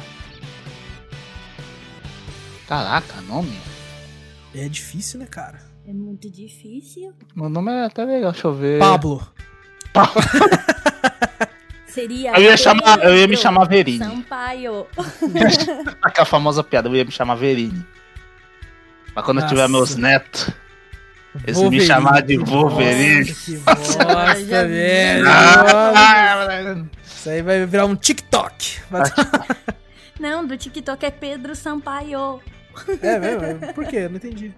[2.67, 3.59] Caraca, nome?
[4.55, 5.59] É difícil, né, cara?
[5.87, 7.13] É muito difícil.
[7.35, 8.79] Meu nome é até legal, deixa eu ver.
[8.79, 9.27] Pablo.
[11.87, 12.33] Seria.
[12.35, 13.99] Eu ia chamar- eu ia me chamar Verini.
[13.99, 14.87] Sampaio.
[16.01, 17.85] Aquela famosa piada, eu ia me chamar Verini.
[19.15, 19.73] Mas quando eu tiver Nossa.
[19.73, 20.49] meus netos,
[21.45, 21.87] eles me Wolverine.
[21.87, 23.29] chamar de Wolverine.
[23.29, 23.57] Nossa, que
[24.07, 24.69] bosta, Já vi.
[24.69, 25.27] velho.
[27.21, 28.81] Isso aí vai virar um TikTok.
[30.19, 32.41] Não, do TikTok é Pedro Sampaio.
[33.03, 33.75] É mesmo?
[33.75, 34.09] Por quê?
[34.09, 34.55] Não entendi.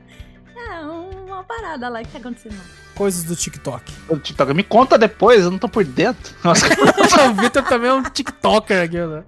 [0.57, 2.55] É, uma parada lá que tá acontecendo.
[2.95, 3.93] Coisas do TikTok.
[4.09, 6.37] o TikTok, me conta depois, eu não tô por dentro.
[6.45, 6.67] Nossa,
[7.29, 9.25] o Vitor também é um TikToker aqui, né?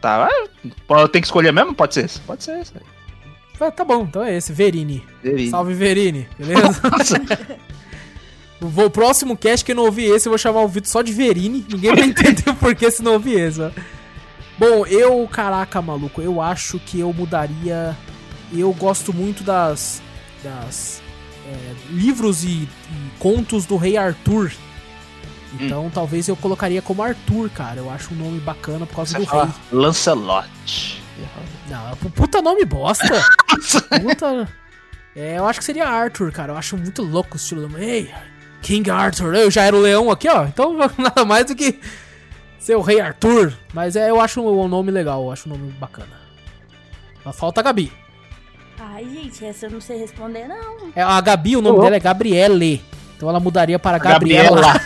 [0.00, 0.28] tá,
[0.88, 1.74] eu tenho que escolher mesmo?
[1.74, 2.20] Pode ser esse?
[2.20, 2.74] Pode ser esse.
[3.58, 5.04] Ah, Tá bom, então é esse, Verini.
[5.20, 5.50] Verini.
[5.50, 6.80] Salve, Verini, beleza?
[6.88, 7.18] Nossa,
[8.60, 11.12] o próximo cast que eu não ouvi esse, eu vou chamar o Vitor só de
[11.12, 11.64] Verini.
[11.68, 13.70] Ninguém vai entender o porquê se não ouvir esse, ó.
[14.58, 17.96] Bom, eu, caraca, maluco, eu acho que eu mudaria.
[18.52, 20.00] Eu gosto muito das.
[20.42, 21.02] das.
[21.46, 22.68] é, livros e, e
[23.18, 24.50] contos do Rei Arthur.
[25.58, 27.78] Então talvez eu colocaria como Arthur, cara.
[27.78, 29.48] Eu acho um nome bacana por causa você do rei.
[29.72, 31.02] Lancelot.
[31.68, 33.06] Não, é pu- puta nome bosta.
[34.02, 34.48] puta.
[35.14, 36.52] É, eu acho que seria Arthur, cara.
[36.52, 37.78] Eu acho muito louco o estilo do.
[37.78, 38.10] Ei,
[38.66, 39.34] King Arthur.
[39.36, 40.44] Eu já era o leão aqui, ó.
[40.44, 41.78] Então nada mais do que
[42.58, 43.52] ser o Rei Arthur.
[43.72, 46.08] Mas é, eu acho um nome legal, eu acho um nome bacana.
[47.24, 47.92] Mas falta a Gabi.
[48.78, 50.90] Ai, gente, essa eu não sei responder, não.
[50.94, 51.82] É, a Gabi, o nome Ô.
[51.82, 52.82] dela é Gabriele.
[53.16, 54.60] Então ela mudaria para Gabriela.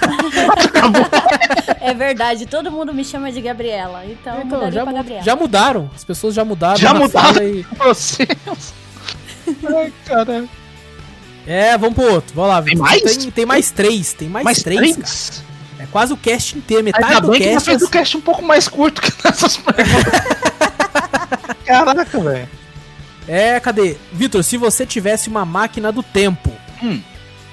[1.82, 4.04] É verdade, todo mundo me chama de Gabriela.
[4.04, 5.22] Então, eu Então, mudaria já, Gabriela.
[5.22, 5.90] já mudaram.
[5.94, 6.76] As pessoas já mudaram.
[6.76, 7.42] Já mudaram?
[7.42, 8.28] e- Você.
[9.66, 10.48] Ai, caralho.
[11.46, 12.34] É, vamos pro outro.
[12.34, 13.02] Vamos lá, Tem mais?
[13.16, 14.12] Tem, tem mais três.
[14.12, 15.30] Tem mais, Mais três, três?
[15.30, 15.50] cara.
[15.80, 16.84] É quase o cast inteiro.
[16.84, 17.60] Metade Ainda do bem que cast.
[17.64, 20.12] você fez é o cast um pouco mais curto que nessas perguntas.
[21.64, 22.48] Caraca, velho.
[23.26, 23.96] É, cadê?
[24.12, 26.50] Vitor, se você tivesse uma máquina do tempo,
[26.82, 27.00] Hum.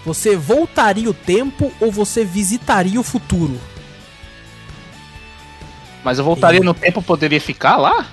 [0.05, 3.59] você voltaria o tempo ou você visitaria o futuro?
[6.03, 8.05] Mas eu voltaria no tempo, poderia ficar lá?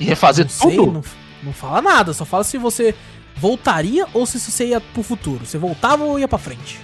[0.00, 0.92] E refazer não sei, tudo?
[0.92, 1.02] não,
[1.42, 2.94] não fala nada, só fala se você
[3.36, 5.44] voltaria ou se você ia pro futuro.
[5.44, 6.80] Você voltava ou ia pra frente?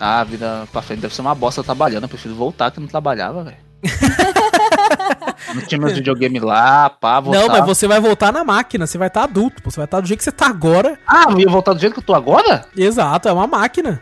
[0.00, 2.04] Ah, a vida pra frente deve ser uma bosta trabalhando.
[2.04, 3.56] Eu prefiro voltar que eu não trabalhava, velho.
[5.54, 7.40] não tinha meus videogame lá, pá, voltar.
[7.40, 10.00] Não, mas você vai voltar na máquina, você vai estar adulto, pô, você vai estar
[10.00, 10.98] do jeito que você tá agora.
[11.06, 12.66] Ah, eu ia voltar do jeito que eu tô agora?
[12.76, 14.00] Exato, é uma máquina.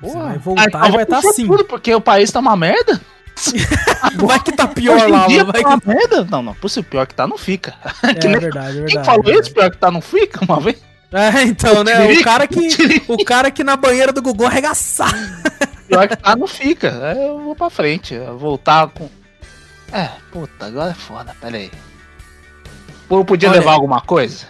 [0.00, 1.46] Você vai Ah, voltar então e vai estar pro assim.
[1.64, 3.00] porque o país tá uma merda.
[4.16, 5.52] Vai que tá pior lá, dia mano.
[5.52, 5.88] Vai tá que...
[5.88, 6.26] merda.
[6.30, 7.74] Não, não, possível, pior que tá não fica.
[8.02, 8.92] É que nem- verdade, é verdade.
[8.94, 10.76] Quem falou é isso, pior que tá não fica, uma vez?
[11.12, 12.12] É, então, né?
[12.12, 12.68] O cara que,
[13.08, 15.10] o cara que na banheira do Gugu arregaçar.
[15.88, 16.98] Pior que tá, não fica.
[17.02, 18.12] Aí eu vou pra frente.
[18.12, 19.08] Eu voltar com.
[19.90, 21.70] É, puta, agora é foda, pera aí.
[23.10, 24.46] Eu podia Olha levar alguma coisa?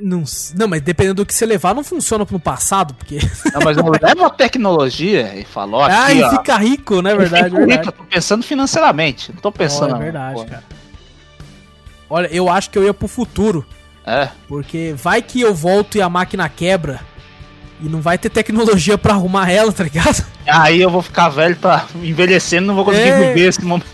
[0.00, 0.22] Não,
[0.54, 3.18] não, mas dependendo do que você levar, não funciona no passado, porque.
[3.52, 6.30] Não, mas eu levo a tecnologia e falo, ó, ah, aqui, e ó.
[6.30, 7.16] fica rico, né?
[7.16, 7.88] Verdade, rico, verdade.
[7.88, 9.32] eu tô pensando financeiramente.
[9.32, 9.86] Não tô pensando.
[9.86, 10.44] Ó, é não, verdade, pô.
[10.44, 10.62] cara.
[12.08, 13.66] Olha, eu acho que eu ia pro futuro.
[14.06, 14.28] É.
[14.46, 17.00] Porque vai que eu volto e a máquina quebra.
[17.80, 20.24] E não vai ter tecnologia pra arrumar ela, tá ligado?
[20.46, 23.28] Aí eu vou ficar velho pra envelhecendo, não vou conseguir É.
[23.28, 23.86] viver esse momento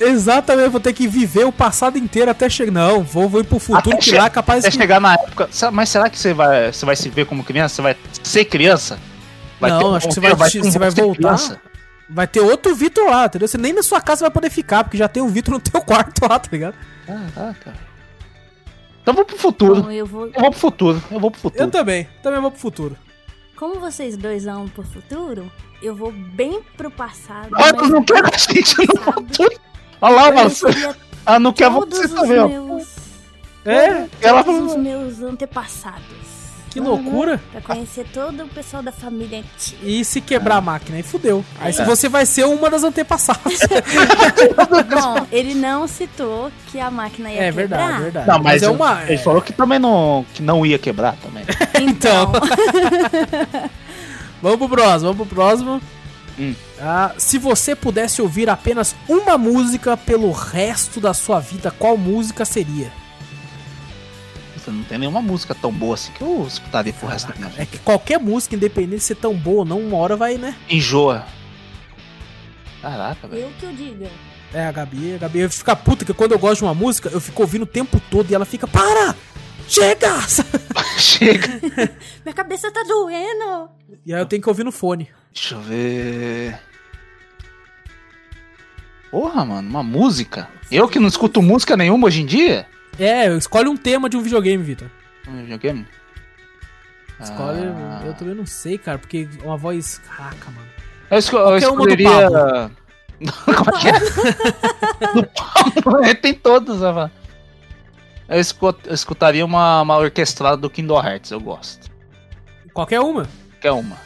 [0.00, 0.08] que eu.
[0.08, 2.72] Exatamente, vou ter que viver o passado inteiro até chegar.
[2.72, 4.76] Não, vou, vou ir pro futuro, Até que lá é capaz Até que.
[4.78, 5.48] chegar na época.
[5.72, 7.76] Mas será que você vai, você vai se ver como criança?
[7.76, 8.98] Você vai ser criança?
[9.60, 11.60] Não, ter um acho que você vai- ter você vai voltar.
[12.12, 13.46] Vai ter outro Vitor lá, entendeu?
[13.46, 15.80] Você nem na sua casa vai poder ficar, porque já tem um Vitor no teu
[15.82, 16.74] quarto lá, tá ligado?
[17.06, 17.72] Caraca.
[19.02, 19.82] Então eu vou pro futuro.
[19.82, 20.26] Bom, eu vou.
[20.26, 21.02] Eu vou pro futuro.
[21.10, 21.62] Eu vou pro futuro.
[21.64, 22.96] Eu também, também vou pro futuro.
[23.56, 25.50] Como vocês dois vão pro futuro,
[25.82, 27.50] eu vou bem pro passado.
[27.54, 29.60] Olha, mas não quer a gente no futuro.
[30.00, 30.50] Olha lá, mano.
[31.26, 32.48] Ela não quer você também, ó.
[32.48, 32.88] meus,
[33.64, 36.00] É, Ela todos os meus antepassados.
[36.70, 37.40] que loucura.
[37.52, 39.78] Pra conhecer todo o pessoal da família antiga.
[39.82, 41.44] E se quebrar a máquina, aí fudeu.
[41.60, 41.84] Aí É.
[41.84, 43.58] você vai ser uma das antepassadas.
[44.88, 47.54] Bom, ele não citou que a máquina ia é quebrar.
[47.78, 48.26] verdade, verdade.
[48.28, 49.02] Não, mas, é eu- uma.
[49.06, 51.44] ele falou que também não, que não ia quebrar também.
[51.80, 52.32] Então,
[54.42, 55.82] Vamos pro próximo, vamos pro próximo.
[56.40, 56.54] Hum.
[56.80, 62.44] Ah, se você pudesse ouvir apenas uma música pelo resto da sua vida, qual música
[62.46, 62.90] seria?
[64.56, 67.46] Você não tem nenhuma música tão boa assim que eu escutaria pro resto da minha
[67.48, 67.66] É vida.
[67.66, 70.54] que qualquer música, independente de ser tão boa ou não, uma hora vai, né?
[70.68, 71.26] Enjoa.
[72.80, 73.42] Caraca, velho.
[73.42, 74.10] eu que eu diga.
[74.52, 77.20] É, a Gabi, a Gabi fica puta que quando eu gosto de uma música, eu
[77.20, 79.14] fico ouvindo o tempo todo e ela fica, para!
[79.68, 80.14] Chega!
[80.98, 81.60] Chega.
[82.24, 83.68] Minha cabeça tá doendo.
[84.04, 85.08] E aí eu tenho que ouvir no fone.
[85.32, 86.58] Deixa eu ver.
[89.10, 90.48] Porra, mano, uma música?
[90.70, 92.66] Eu que não escuto música nenhuma hoje em dia?
[92.98, 94.88] É, escolhe um tema de um videogame, Vitor.
[95.26, 95.86] Um videogame?
[97.20, 97.60] Escolhe.
[97.64, 98.02] Ah.
[98.04, 99.98] Eu também não sei, cara, porque uma voz.
[99.98, 100.68] Caraca, mano.
[101.10, 102.70] Eu, esco eu Qualquer escolheria.
[103.44, 105.12] Como é que é?
[105.12, 107.10] do Pablo, é, tem todos, né?
[108.28, 108.36] Eu,
[108.86, 111.90] eu escutaria uma, uma orquestrada do Kingdom Hearts, eu gosto.
[112.72, 113.28] Qualquer uma.
[113.60, 113.96] Quer uma?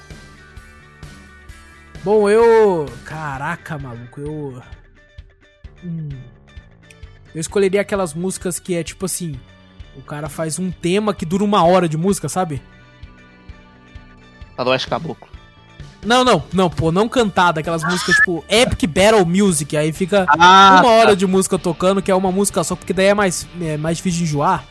[2.05, 2.87] Bom, eu.
[3.05, 4.63] Caraca, maluco, eu.
[5.83, 6.09] Hum.
[7.35, 9.39] Eu escolheria aquelas músicas que é tipo assim.
[9.97, 12.61] O cara faz um tema que dura uma hora de música, sabe?
[14.57, 15.29] Faroeste Caboclo.
[16.05, 20.81] Não, não, não, pô, não cantada, aquelas músicas tipo Epic Battle Music, aí fica Ah,
[20.83, 23.79] uma hora de música tocando, que é uma música só, porque daí é mais, é
[23.79, 24.65] mais difícil de enjoar.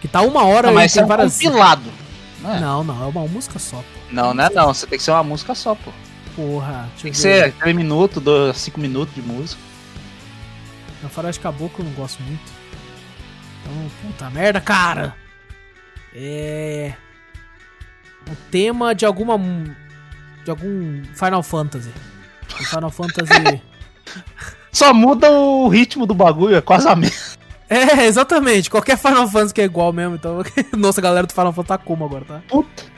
[0.00, 1.34] Que tá uma hora Não, mas tem é várias.
[1.34, 1.88] compilado.
[2.40, 2.60] Não, é?
[2.60, 3.84] Não, não, é uma música só, pô.
[4.10, 4.74] não, não é não.
[4.74, 5.92] Você tem que ser uma música só, pô.
[6.34, 6.88] Porra.
[7.00, 8.22] Tem que ser 3 minutos,
[8.56, 9.60] 5 minutos de música.
[11.02, 12.52] Na Faroeste Caboclo eu não gosto muito.
[13.60, 15.14] Então, puta merda, cara.
[16.14, 16.94] É.
[18.30, 19.38] O tema de alguma.
[20.44, 21.90] De algum Final Fantasy.
[22.60, 23.62] O Final Fantasy.
[24.72, 27.36] Só muda o ritmo do bagulho, é quase a mesma.
[27.68, 28.70] é, exatamente.
[28.70, 30.14] Qualquer Final Fantasy que é igual mesmo.
[30.14, 30.42] Então,
[30.76, 32.42] nossa, a galera do Final Fantasy tá como agora, tá?
[32.48, 32.91] Puta.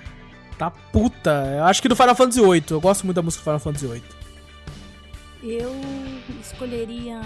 [0.58, 1.30] Tá puta.
[1.56, 2.64] Eu acho que do Final Fantasy VIII.
[2.70, 4.02] Eu gosto muito da música do Final Fantasy VIII.
[5.42, 5.74] Eu
[6.40, 7.20] escolheria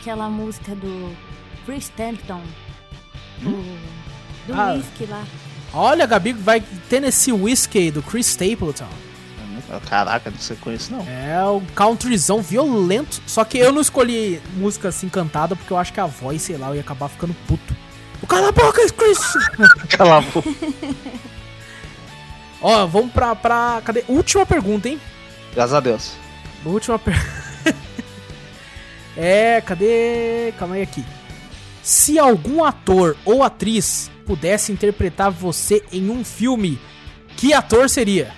[0.00, 1.12] aquela música do
[1.66, 2.40] Chris Templeton.
[3.40, 3.50] Do,
[4.46, 4.72] do Ah.
[4.74, 5.24] whisky lá.
[5.72, 8.88] Olha, Gabi, vai Tennessee Whiskey do Chris Stapleton.
[9.86, 11.06] Caraca, não sei conheço não.
[11.06, 13.20] É um countryzão violento.
[13.26, 16.56] Só que eu não escolhi música assim cantada porque eu acho que a voz, sei
[16.56, 17.76] lá, eu ia acabar ficando puto.
[18.22, 19.18] O cala a boca, Chris!
[19.94, 20.48] Cala a boca.
[22.60, 23.80] Ó, vamos pra, pra.
[23.84, 24.04] Cadê?
[24.08, 25.00] Última pergunta, hein?
[25.54, 26.12] Graças a Deus.
[26.64, 27.28] Última pergunta.
[29.16, 30.52] é, cadê?
[30.58, 31.04] Calma aí aqui.
[31.82, 36.78] Se algum ator ou atriz pudesse interpretar você em um filme,
[37.36, 38.32] que ator seria?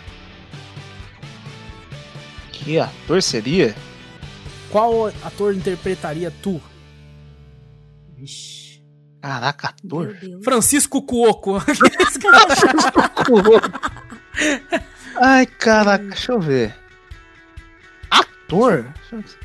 [2.53, 3.75] Que ator seria?
[4.71, 6.61] Qual ator interpretaria tu?
[8.17, 8.85] Vixe.
[9.21, 10.17] Caraca, ator?
[10.21, 10.45] Deus.
[10.45, 11.61] Francisco Cuoco.
[15.17, 16.75] Ai, caraca, deixa eu ver.
[18.11, 18.87] Ator?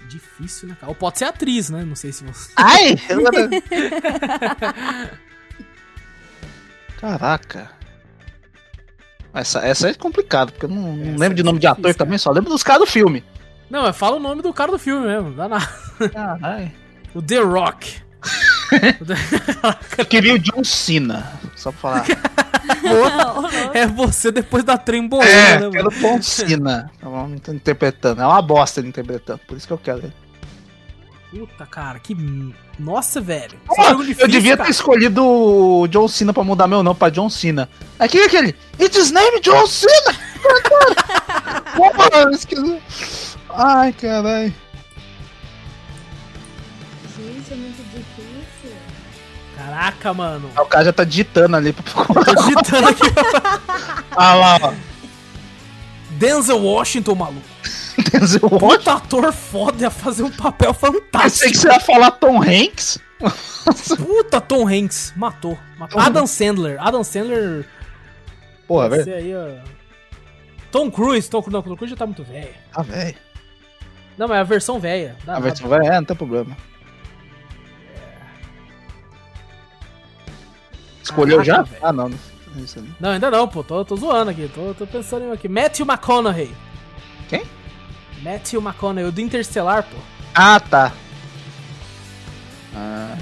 [0.07, 0.89] Difícil, né, cara?
[0.89, 1.83] Ou pode ser atriz, né?
[1.83, 2.51] Não sei se você.
[2.55, 2.95] Ai!
[6.99, 7.71] Caraca.
[9.33, 11.97] Essa, essa é complicada, porque eu não, não lembro de é nome de ator difícil,
[11.97, 13.21] também, só lembro dos caras do filme.
[13.69, 15.33] Não, fala o nome do cara do filme mesmo.
[15.33, 15.67] Dá nada.
[16.13, 16.71] Caralho.
[17.13, 18.01] O The Rock.
[19.97, 22.05] Eu queria o John Cena, só pra falar.
[23.73, 26.91] é você depois da trembolona, É, né, quero John Cena.
[27.01, 28.21] Vamos interpretando.
[28.21, 30.13] É uma bosta ele interpretando, por isso que eu quero ele.
[31.31, 32.15] Puta, cara, que.
[32.79, 33.57] Nossa, velho.
[33.65, 34.69] Pô, Esse jogo eu difícil, devia ter cara.
[34.69, 37.69] escolhido o John Cena pra mudar meu nome pra John Cena.
[37.99, 38.55] Aqui é aquele.
[38.79, 40.15] It's his name John Cena!
[41.75, 42.79] Porra, eu esqueci.
[43.49, 44.53] Ai, caralho.
[47.17, 47.84] Gente, é muito difícil.
[49.65, 50.51] Caraca, mano.
[50.57, 53.01] O cara já tá digitando ali pra Tô digitando aqui.
[54.17, 54.73] Ah lá, ó.
[56.11, 57.41] Denzel Washington, maluco.
[58.11, 58.59] Denzel Washington.
[58.59, 61.51] Puta ator foda ia fazer um papel Pensei fantástico.
[61.51, 62.99] que você ia falar Tom Hanks.
[63.97, 65.13] Puta, Tom Hanks.
[65.17, 65.57] Matou.
[65.77, 65.99] matou.
[65.99, 66.77] Adam Sandler.
[66.79, 67.67] Adam Sandler.
[68.67, 69.11] Porra, vai velho.
[69.11, 69.47] ser aí, ó.
[70.71, 71.29] Tom Cruise.
[71.29, 72.53] Tom, não, Tom Cruise já tá muito velho.
[72.73, 73.15] Ah, velho.
[74.17, 75.17] Não, mas é a versão velha.
[75.27, 76.55] A versão vai, é, não tem problema.
[81.05, 81.77] Escolheu Caraca, já?
[81.87, 82.09] Ah, não.
[82.99, 83.09] não.
[83.11, 83.63] ainda não, pô.
[83.63, 84.49] Tô, tô zoando aqui.
[84.53, 85.47] Tô, tô pensando em um aqui.
[85.47, 86.51] Matthew McConaughey.
[87.29, 87.43] Quem?
[88.23, 89.97] Matthew McConaughey, o do Interstellar, pô.
[90.33, 90.91] Ah, tá.
[92.75, 93.15] Ah,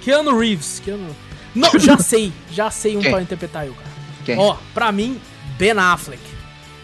[0.00, 0.80] Keanu Reeves.
[0.82, 1.14] Keanu...
[1.54, 2.32] Não, já sei.
[2.50, 3.10] Já sei um Quem?
[3.10, 3.90] pra interpretar eu, cara.
[4.24, 4.38] quem?
[4.38, 5.20] Ó, pra mim,
[5.58, 6.22] Ben Affleck.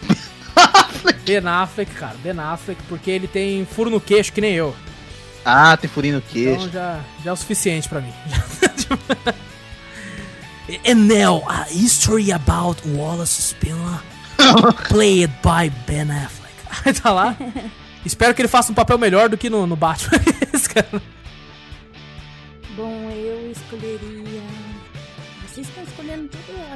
[1.25, 2.15] Ben Affleck, cara.
[2.21, 4.75] Ben Affleck, porque ele tem furo no queixo que nem eu.
[5.43, 6.67] Ah, tem furinho no queixo.
[6.67, 8.13] Então já, já é o suficiente pra mim.
[10.85, 14.01] And now, a history about Wallace Spinner,
[14.89, 16.53] played by Ben Affleck.
[16.85, 17.37] Aí tá lá.
[18.05, 20.19] Espero que ele faça um papel melhor do que no, no Batman.
[22.75, 24.26] Bom, eu escolheria.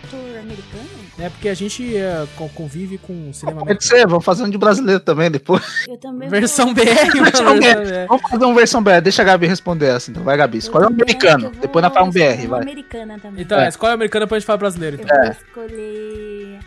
[0.03, 0.89] Ator americano?
[1.19, 3.81] É porque a gente é, co- convive com o cinema Pode americano.
[4.01, 5.63] ser, vamos fazer um de brasileiro também depois.
[5.87, 6.73] Eu também Versão vou...
[6.75, 7.23] BR.
[7.23, 8.07] Versão BR.
[8.07, 9.01] Vamos fazer uma versão BR.
[9.03, 10.23] Deixa a Gabi responder essa, então.
[10.23, 10.57] Vai, Gabi.
[10.57, 11.51] Escolhe um americano.
[11.51, 12.61] vou- Depois nós faz um BR, vai.
[12.61, 13.41] americana também.
[13.43, 13.65] Então, É.
[13.65, 13.69] é.
[13.69, 14.97] escolhe o americano depois a gente fala brasileiro.
[14.97, 15.17] Eu Então.
[15.21, 16.59] vou escolher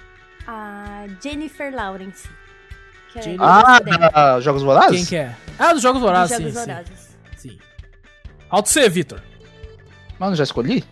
[0.46, 2.28] a Jennifer Lawrence.
[3.16, 4.96] É Ah, da Jogos Vorazes?
[4.96, 5.32] Quem que é?
[5.56, 7.08] Ah, dos Jogos dos Vorazes, Jogos sim, sim, Vorazes.
[7.36, 7.58] sim.
[8.50, 9.20] Alto C, Vitor.
[10.18, 10.82] Mano, já escolhi?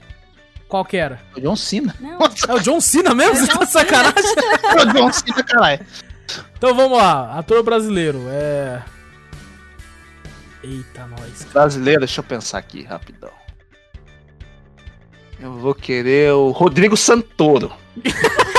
[0.73, 1.21] Qual que era?
[1.37, 1.95] O John Cena.
[2.01, 2.19] Não,
[2.49, 3.37] É o John Cena mesmo?
[3.41, 4.15] É o Você tá sacanagem?
[4.81, 5.87] o John Cena, caralho.
[6.57, 8.83] Então vamos lá, ator brasileiro, é...
[10.65, 11.41] Eita, nós.
[11.41, 11.51] cara.
[11.53, 13.29] Brasileiro, deixa eu pensar aqui, rapidão.
[15.39, 17.71] Eu vou querer o Rodrigo Santoro.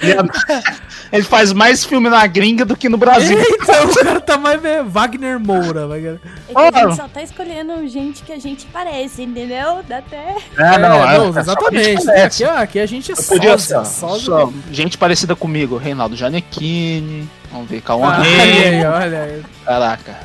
[1.12, 3.36] Ele, é- faz mais filme na gringa do que no Brasil.
[3.38, 4.64] Eita, o cara tá mais...
[4.64, 5.98] é, Wagner Moura, vai.
[6.06, 9.82] é que a gente só tá escolhendo gente que a gente parece, entendeu?
[9.86, 10.36] Dá até.
[10.56, 12.10] É, não, é, é só exatamente.
[12.10, 14.24] Aqui, ó, aqui a gente é podia ser, sósia, sósia.
[14.26, 15.76] só gente parecida comigo.
[15.76, 17.28] Reinaldo Janequini.
[17.52, 19.42] Vamos ver, Cauã Ah, aí, olha aí.
[19.64, 20.18] Caraca.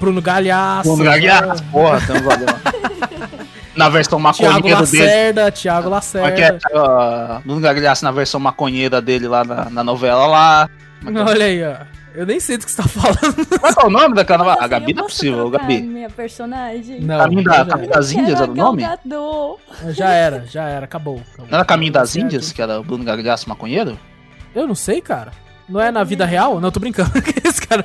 [0.00, 0.88] Bruno Galhaço.
[0.88, 3.46] Bruno Gagliasso, porra, tamo valendo.
[3.76, 5.02] Na versão Thiago maconheira dele.
[5.04, 6.32] Lacerda, Thiago Como é Lacerda.
[6.32, 6.78] que é?
[6.78, 10.70] Uh, Bruno Gagliasso na versão maconheira dele lá na, na novela lá.
[11.06, 11.22] É que é?
[11.22, 11.96] Olha aí, ó.
[12.14, 13.46] Eu nem sei do que você tá falando.
[13.60, 14.54] Qual é o nome daquela?
[14.54, 15.82] Assim, A Gabi não é possível, Gabi.
[15.82, 17.00] minha personagem.
[17.02, 18.82] Não, Caminho, da, Caminho das Índias era o nome?
[19.90, 21.20] Já era, já era, acabou.
[21.34, 21.46] acabou.
[21.50, 22.16] Não era Caminho das.
[22.16, 23.98] Índias, que era o Bruno Gagliasso maconheiro?
[24.54, 25.30] Eu não sei, cara.
[25.68, 26.58] Não é na vida real?
[26.58, 27.10] Não, tô brincando.
[27.44, 27.84] Esse cara.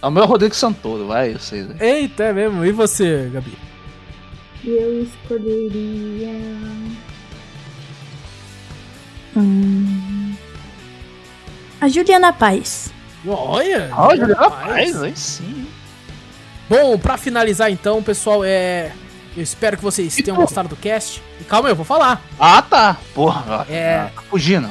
[0.00, 1.62] É o meu Rodrigo Santoro, vai, eu sei.
[1.62, 1.74] né?
[1.80, 2.64] Eita, é mesmo.
[2.64, 3.58] E você, Gabi?
[4.64, 6.30] Eu escolheria.
[9.36, 10.34] Hum...
[11.80, 12.92] A Juliana Paz.
[13.26, 13.90] Olha!
[13.92, 14.66] Ó, Juliana rapaz.
[14.92, 15.66] Paz, aí sim.
[16.68, 18.92] Bom, pra finalizar então, pessoal, é.
[19.36, 21.22] Eu espero que vocês tenham gostado do cast.
[21.40, 22.22] E calma aí, eu vou falar.
[22.38, 22.98] Ah, tá.
[23.14, 24.10] Porra, É.
[24.14, 24.70] tá fugindo.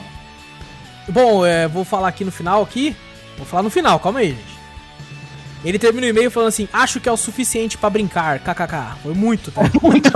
[1.09, 2.95] Bom, é, vou falar aqui no final aqui.
[3.38, 4.51] Vou falar no final, calma aí, gente.
[5.63, 8.39] Ele termina o e-mail falando assim: acho que é o suficiente pra brincar.
[8.39, 8.97] KKK.
[9.03, 9.61] Foi muito, tá?
[9.81, 10.11] Muito.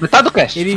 [0.00, 0.76] Metade do cast, Ele-.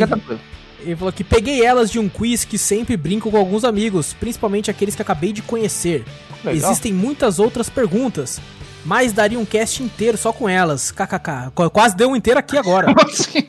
[0.79, 4.69] Ele falou que peguei elas de um quiz que sempre brinco com alguns amigos, principalmente
[4.69, 6.03] aqueles que acabei de conhecer.
[6.43, 6.71] Legal.
[6.71, 8.41] Existem muitas outras perguntas,
[8.83, 10.91] mas daria um cast inteiro só com elas.
[10.91, 11.51] KKK.
[11.55, 12.93] Qu- Quase deu um inteiro aqui agora.
[13.01, 13.47] Assim.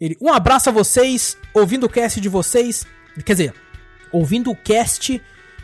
[0.00, 2.86] Ele, um abraço a vocês, ouvindo o cast de vocês.
[3.26, 3.54] Quer dizer,
[4.12, 5.20] ouvindo o cast,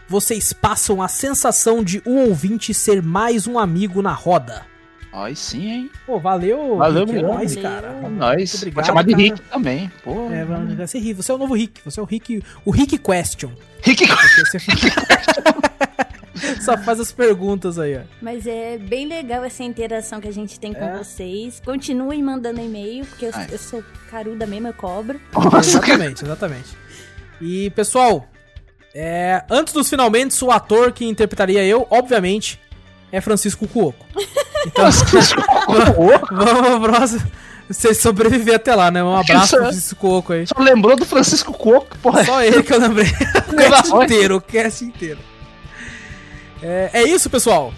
[0.09, 4.67] vocês passam a sensação de um ouvinte ser mais um amigo na roda.
[5.13, 5.91] Aí sim, hein?
[6.05, 7.71] Pô, valeu, Valeu, Rick, é nóis, Valeu.
[7.71, 7.93] cara.
[8.11, 8.37] Nós.
[8.37, 9.23] Muito obrigado, Pode chamar de cara.
[9.23, 9.93] Rick também.
[10.03, 10.29] Pô.
[10.31, 11.15] É, vai vai ser Rick.
[11.15, 11.81] Você é o novo Rick.
[11.85, 12.43] Você é o Rick.
[12.65, 13.53] O Rick Question.
[13.81, 14.05] Rick.
[14.07, 14.59] Você
[16.61, 18.01] Só faz as perguntas aí, ó.
[18.21, 20.99] Mas é bem legal essa interação que a gente tem com É.
[20.99, 21.61] vocês.
[21.65, 23.47] Continuem mandando e-mail, porque eu, Ai.
[23.53, 25.21] eu sou caruda mesmo, eu cobro.
[25.33, 26.77] Nossa, Exatamente, exatamente.
[27.41, 28.29] E, pessoal,
[28.95, 32.61] é, antes dos finalmente, o ator que interpretaria eu, obviamente,
[33.11, 34.07] é Francisco Cuoco.
[34.67, 34.89] Então,
[36.33, 37.31] vamos pro próximo,
[37.69, 39.05] Você sobreviver até lá, né?
[39.05, 39.69] Um abraço pro é.
[39.69, 40.47] Francisco Coco aí.
[40.47, 42.25] Só lembrou do Francisco Coco, porra.
[42.25, 43.05] Só ele que eu lembrei.
[43.47, 45.19] o cast inteiro, o cast inteiro.
[46.63, 47.75] É, é isso, pessoal.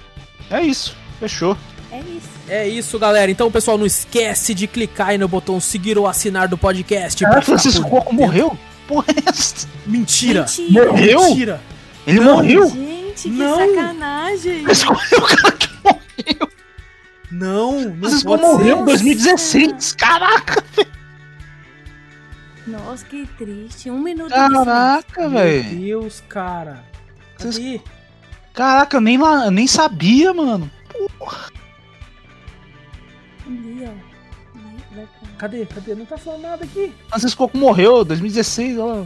[0.49, 1.59] É isso, fechou.
[1.91, 2.29] É isso.
[2.49, 3.31] É isso, galera.
[3.31, 7.25] Então, pessoal, não esquece de clicar aí no botão seguir ou assinar do podcast.
[7.25, 8.15] Ah, Francisco dentro.
[8.15, 8.57] morreu?
[8.87, 9.67] Porra, é essa?
[9.87, 10.43] Mentira.
[10.43, 10.87] Mentira.
[10.87, 11.21] Morreu?
[11.23, 11.61] Mentira.
[12.07, 12.71] Ele Não, morreu?
[12.71, 13.57] Gente, que Não.
[13.75, 14.65] sacanagem.
[14.71, 16.49] Escolheu o cara que morreu.
[17.31, 19.93] Não, não Francisco pode morreu em 2016.
[19.95, 20.65] Caraca,
[22.67, 23.91] Nossa, que triste.
[23.91, 25.79] Um minuto caraca, Meu velho.
[25.81, 26.85] Deus, cara.
[27.39, 27.81] Cadê?
[28.55, 30.71] Caraca, eu nem, lá, eu nem sabia, mano.
[30.93, 31.53] silêncio.
[33.47, 34.06] Ali, ó.
[35.39, 35.67] Cadê?
[35.67, 35.95] Cadê?
[35.95, 36.93] Não tá falando nada aqui.
[37.09, 39.05] Francisco Coco morreu em 2016, ó.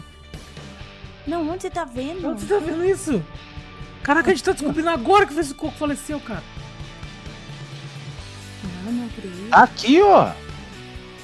[1.26, 2.28] Não, onde você tá vendo?
[2.28, 3.22] Onde você tá vendo isso?
[4.02, 6.42] Caraca, a gente tá descobrindo agora que o Francisco Coco faleceu, cara.
[8.84, 9.48] Não, não acredito.
[9.52, 10.32] Aqui, ó.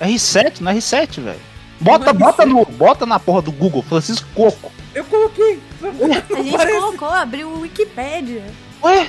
[0.01, 1.41] R7, no R7, velho.
[1.81, 2.47] Bota, Não é bota, R7.
[2.49, 4.73] no, bota na porra do Google, Francisco Coco.
[4.95, 5.61] Eu coloquei.
[5.83, 8.45] A gente Parece- colocou, abriu o Wikipedia.
[8.83, 9.09] Ué?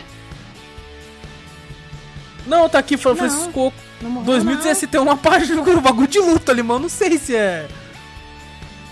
[2.46, 3.20] Não, tá aqui, foi o Não.
[3.20, 3.78] Francisco Coco.
[4.02, 6.82] Não morreu, 2017 tem uma página com um bagulho de luta ali, mano.
[6.82, 7.68] Não sei se é.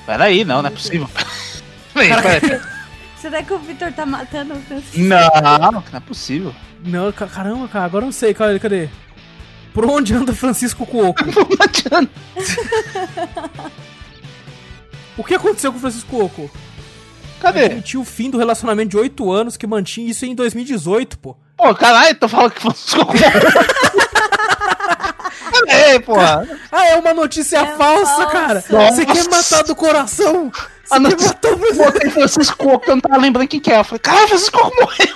[0.05, 1.09] Peraí, não, não é possível.
[1.93, 2.41] Peraí, peraí.
[2.59, 2.75] não.
[3.19, 4.97] Será que o Victor tá matando o Francisco?
[4.99, 6.53] Não, não é possível.
[6.83, 8.33] Não, ca- caramba, cara, agora eu não sei.
[8.33, 8.59] Cadê?
[8.59, 8.89] cadê?
[9.73, 11.23] Por onde anda Francisco Coco?
[11.25, 12.11] Não adianta.
[15.17, 16.51] O que aconteceu com o Francisco Coco?
[17.39, 17.65] Cadê?
[17.65, 21.35] Admitiu o fim do relacionamento de 8 anos que mantinha isso em 2018, pô.
[21.57, 23.13] Pô, caralho, tu fala que Francisco Coco
[25.65, 26.47] Peraí, porra.
[26.71, 28.25] Ah, é uma notícia É falsa, falsa.
[28.31, 28.63] cara.
[28.69, 28.91] Nossa.
[28.95, 30.51] Você quer matar do coração?
[30.51, 31.09] Você Ah, não.
[31.09, 33.79] matar o Francisco Botei Francisco eu não tava lembrando quem que é.
[33.79, 35.15] Eu falei, caralho, Francisco morreu.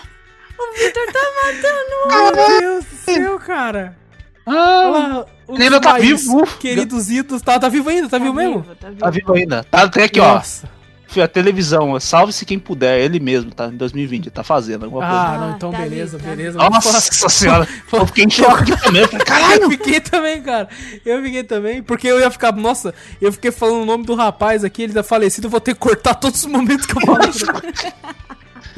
[0.60, 3.98] O Victor tá matando Meu Deus do céu, cara.
[4.46, 6.46] Ah, Olha ainda tá vivo.
[6.60, 8.64] Queridos ídolos, tá, tá vivo ainda, tá, vivo mesmo?
[8.80, 9.00] Tá vivo.
[9.00, 9.64] tá vivo ainda.
[9.64, 10.34] Tá até aqui, ó.
[10.36, 10.62] Nossa.
[10.68, 10.79] Fio,
[11.18, 13.66] a televisão, salve-se quem puder, ele mesmo, tá?
[13.68, 15.38] Em 2020, ele tá fazendo alguma Ah, coisa.
[15.40, 16.58] não, Ah, então tá beleza, vivo, tá beleza.
[16.58, 17.00] Nossa
[17.30, 19.02] senhora, eu fiquei em choque também.
[19.02, 20.70] Eu falei, Eu caralho, fiquei também, cara.
[21.06, 24.64] Eu fiquei também, porque eu ia ficar, nossa, eu fiquei falando o nome do rapaz
[24.64, 27.32] aqui, ele tá falecido, eu vou ter que cortar todos os momentos que eu falei.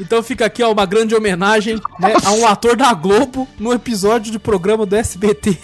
[0.00, 4.32] Então fica aqui, ó, uma grande homenagem né, a um ator da Globo no episódio
[4.32, 5.58] do programa do SBT.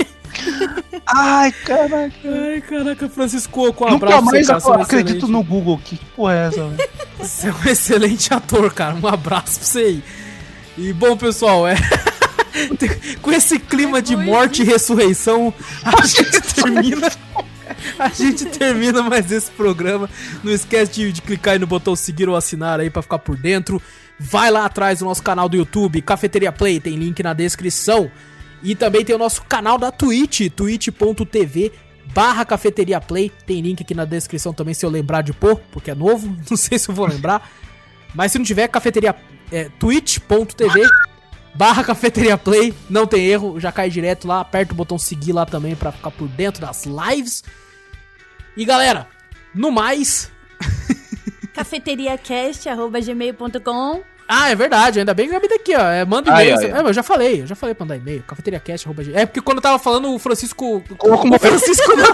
[1.06, 2.12] Ai, caraca.
[2.24, 4.62] Ai, caraca, Francisco Coco, um Nunca abraço pra mais você, cara.
[4.64, 5.80] É eu acredito excelente- no Google.
[5.84, 6.88] Que porra é essa, velho?
[7.18, 8.94] Você é um excelente ator, cara.
[8.94, 10.02] Um abraço pra você aí.
[10.76, 11.74] E bom, pessoal, é.
[13.22, 15.52] Com esse clima de morte e ressurreição,
[15.84, 17.10] a gente termina.
[17.98, 20.08] A gente termina mais esse programa.
[20.44, 23.36] Não esquece de, de clicar aí no botão seguir ou assinar aí pra ficar por
[23.36, 23.82] dentro.
[24.18, 28.10] Vai lá atrás do nosso canal do YouTube, Cafeteria Play, tem link na descrição.
[28.62, 31.72] E também tem o nosso canal da Twitch, twitch.tv
[32.12, 33.32] barra Cafeteria Play.
[33.46, 36.56] Tem link aqui na descrição também se eu lembrar de pôr, porque é novo, não
[36.56, 37.50] sei se eu vou lembrar.
[38.14, 39.14] Mas se não tiver, cafeteria.
[39.50, 40.86] É, twitch.tv
[41.54, 45.46] barra cafeteria play, não tem erro, já cai direto lá, aperta o botão seguir lá
[45.46, 47.42] também pra ficar por dentro das lives.
[48.56, 49.08] E galera,
[49.54, 50.30] no mais.
[51.54, 55.80] cafeteriacast.gmail.com Ah, é verdade, ainda bem que eu abri daqui, ó.
[55.88, 56.58] É, manda Ai, e-mail.
[56.58, 56.80] ai, ai.
[56.84, 58.22] É, eu já falei, eu já falei pra mandar e-mail.
[58.26, 59.16] Cafeteriacast.gmail.
[59.16, 60.82] É porque quando eu tava falando, o Francisco.
[60.98, 62.08] Coco O Francisco não.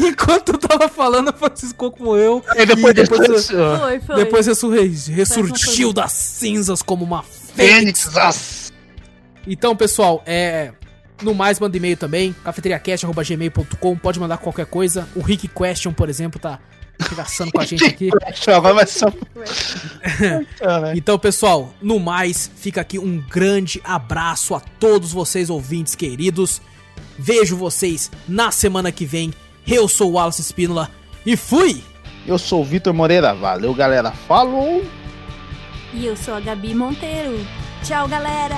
[0.08, 2.42] Enquanto eu tava falando, o Francisco Coco morreu.
[2.50, 4.16] Aí depois, e depois, depois, ó, Foi, foi.
[4.16, 8.04] depois ressurgiu das cinzas como uma fênix.
[8.04, 8.72] Fênix.
[9.46, 10.72] Então, pessoal, é.
[11.22, 15.08] No mais, manda e-mail também, cafeteriacast.gmail.com, pode mandar qualquer coisa.
[15.16, 16.58] O Rick Question, por exemplo, tá
[16.98, 18.10] regaçando com a gente aqui.
[20.94, 26.60] Então, pessoal, no mais, fica aqui um grande abraço a todos vocês, ouvintes queridos.
[27.18, 29.32] Vejo vocês na semana que vem.
[29.66, 30.90] Eu sou o Wallace Espínola
[31.24, 31.82] e fui!
[32.26, 34.84] Eu sou o Vitor Moreira, valeu galera, falou!
[35.92, 37.38] E eu sou a Gabi Monteiro.
[37.82, 38.56] Tchau, galera!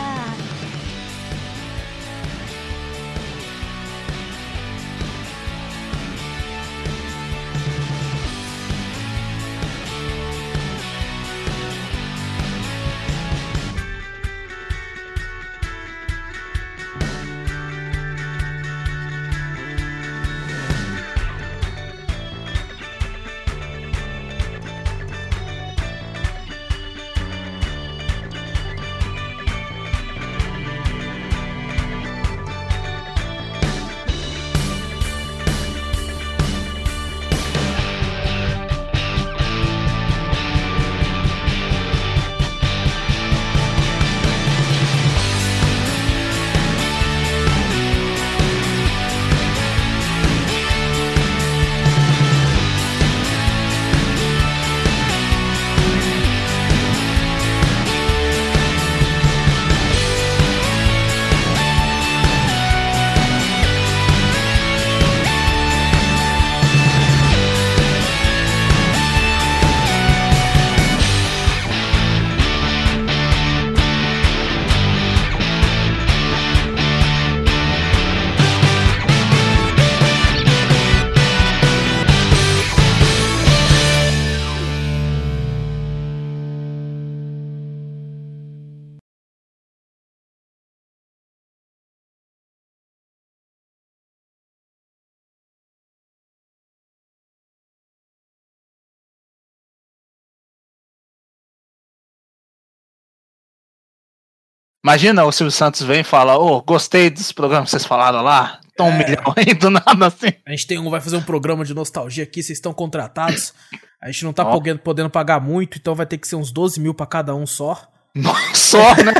[104.85, 108.61] Imagina o Silvio Santos vem e fala, ô, gostei dos programas que vocês falaram lá.
[108.77, 108.99] Tão um É.
[108.99, 110.33] milhão aí do nada assim.
[110.47, 113.53] A gente tem um, vai fazer um programa de nostalgia aqui, vocês estão contratados.
[114.01, 114.53] A gente não tá Ó.
[114.53, 117.45] podendo, podendo pagar muito, então vai ter que ser uns 12 mil pra cada um
[117.45, 117.89] só.
[118.55, 119.13] Só, né?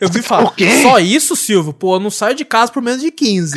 [0.00, 0.52] Eu vi falar,
[0.82, 1.72] só isso, Silvio?
[1.72, 3.56] Pô, eu não saio de casa por menos de 15.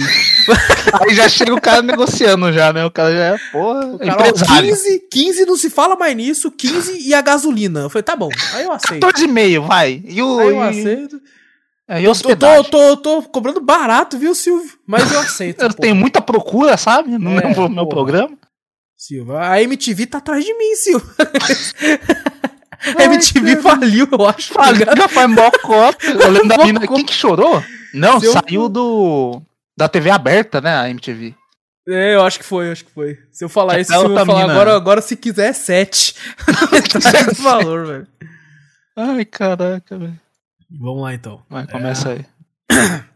[1.02, 2.86] Aí já chega o cara negociando já, né?
[2.86, 4.70] O cara já é, porra, Cara, ó, empresário.
[4.70, 7.82] 15, 15 não se fala mais nisso, 15 e a gasolina.
[7.82, 9.06] Eu falei, tá bom, aí eu aceito.
[9.06, 10.02] 14,5, vai.
[10.06, 11.22] E o, Aí eu e, aceito.
[11.88, 14.72] é, Eu tô, tô, tô, tô cobrando barato, viu, Silvio?
[14.86, 15.62] Mas eu aceito.
[15.64, 17.18] Eu tenho muita procura, sabe?
[17.18, 18.36] No É, meu, meu programa.
[18.98, 21.08] Silvio, a MTV tá atrás de mim, Silvio.
[22.98, 24.54] A Ai, MTV faliu, eu acho.
[24.54, 26.06] Faliu, faz mó cota.
[26.06, 26.88] Eu lembro da mina.
[26.88, 27.64] Quem que chorou?
[27.94, 29.42] Não, Seu- saiu do.
[29.78, 30.78] Da TV aberta, né?
[30.78, 31.34] A MTV.
[31.88, 33.18] É, eu acho que foi, acho que foi.
[33.32, 36.16] Se eu falar Que isso, vai outra falar mina- agora, agora se quiser é 7.
[36.72, 38.08] Metade do valor, velho.
[38.98, 40.20] Ai, caraca, velho.
[40.80, 41.42] Vamos lá então.
[41.50, 42.26] Vai, começa aí.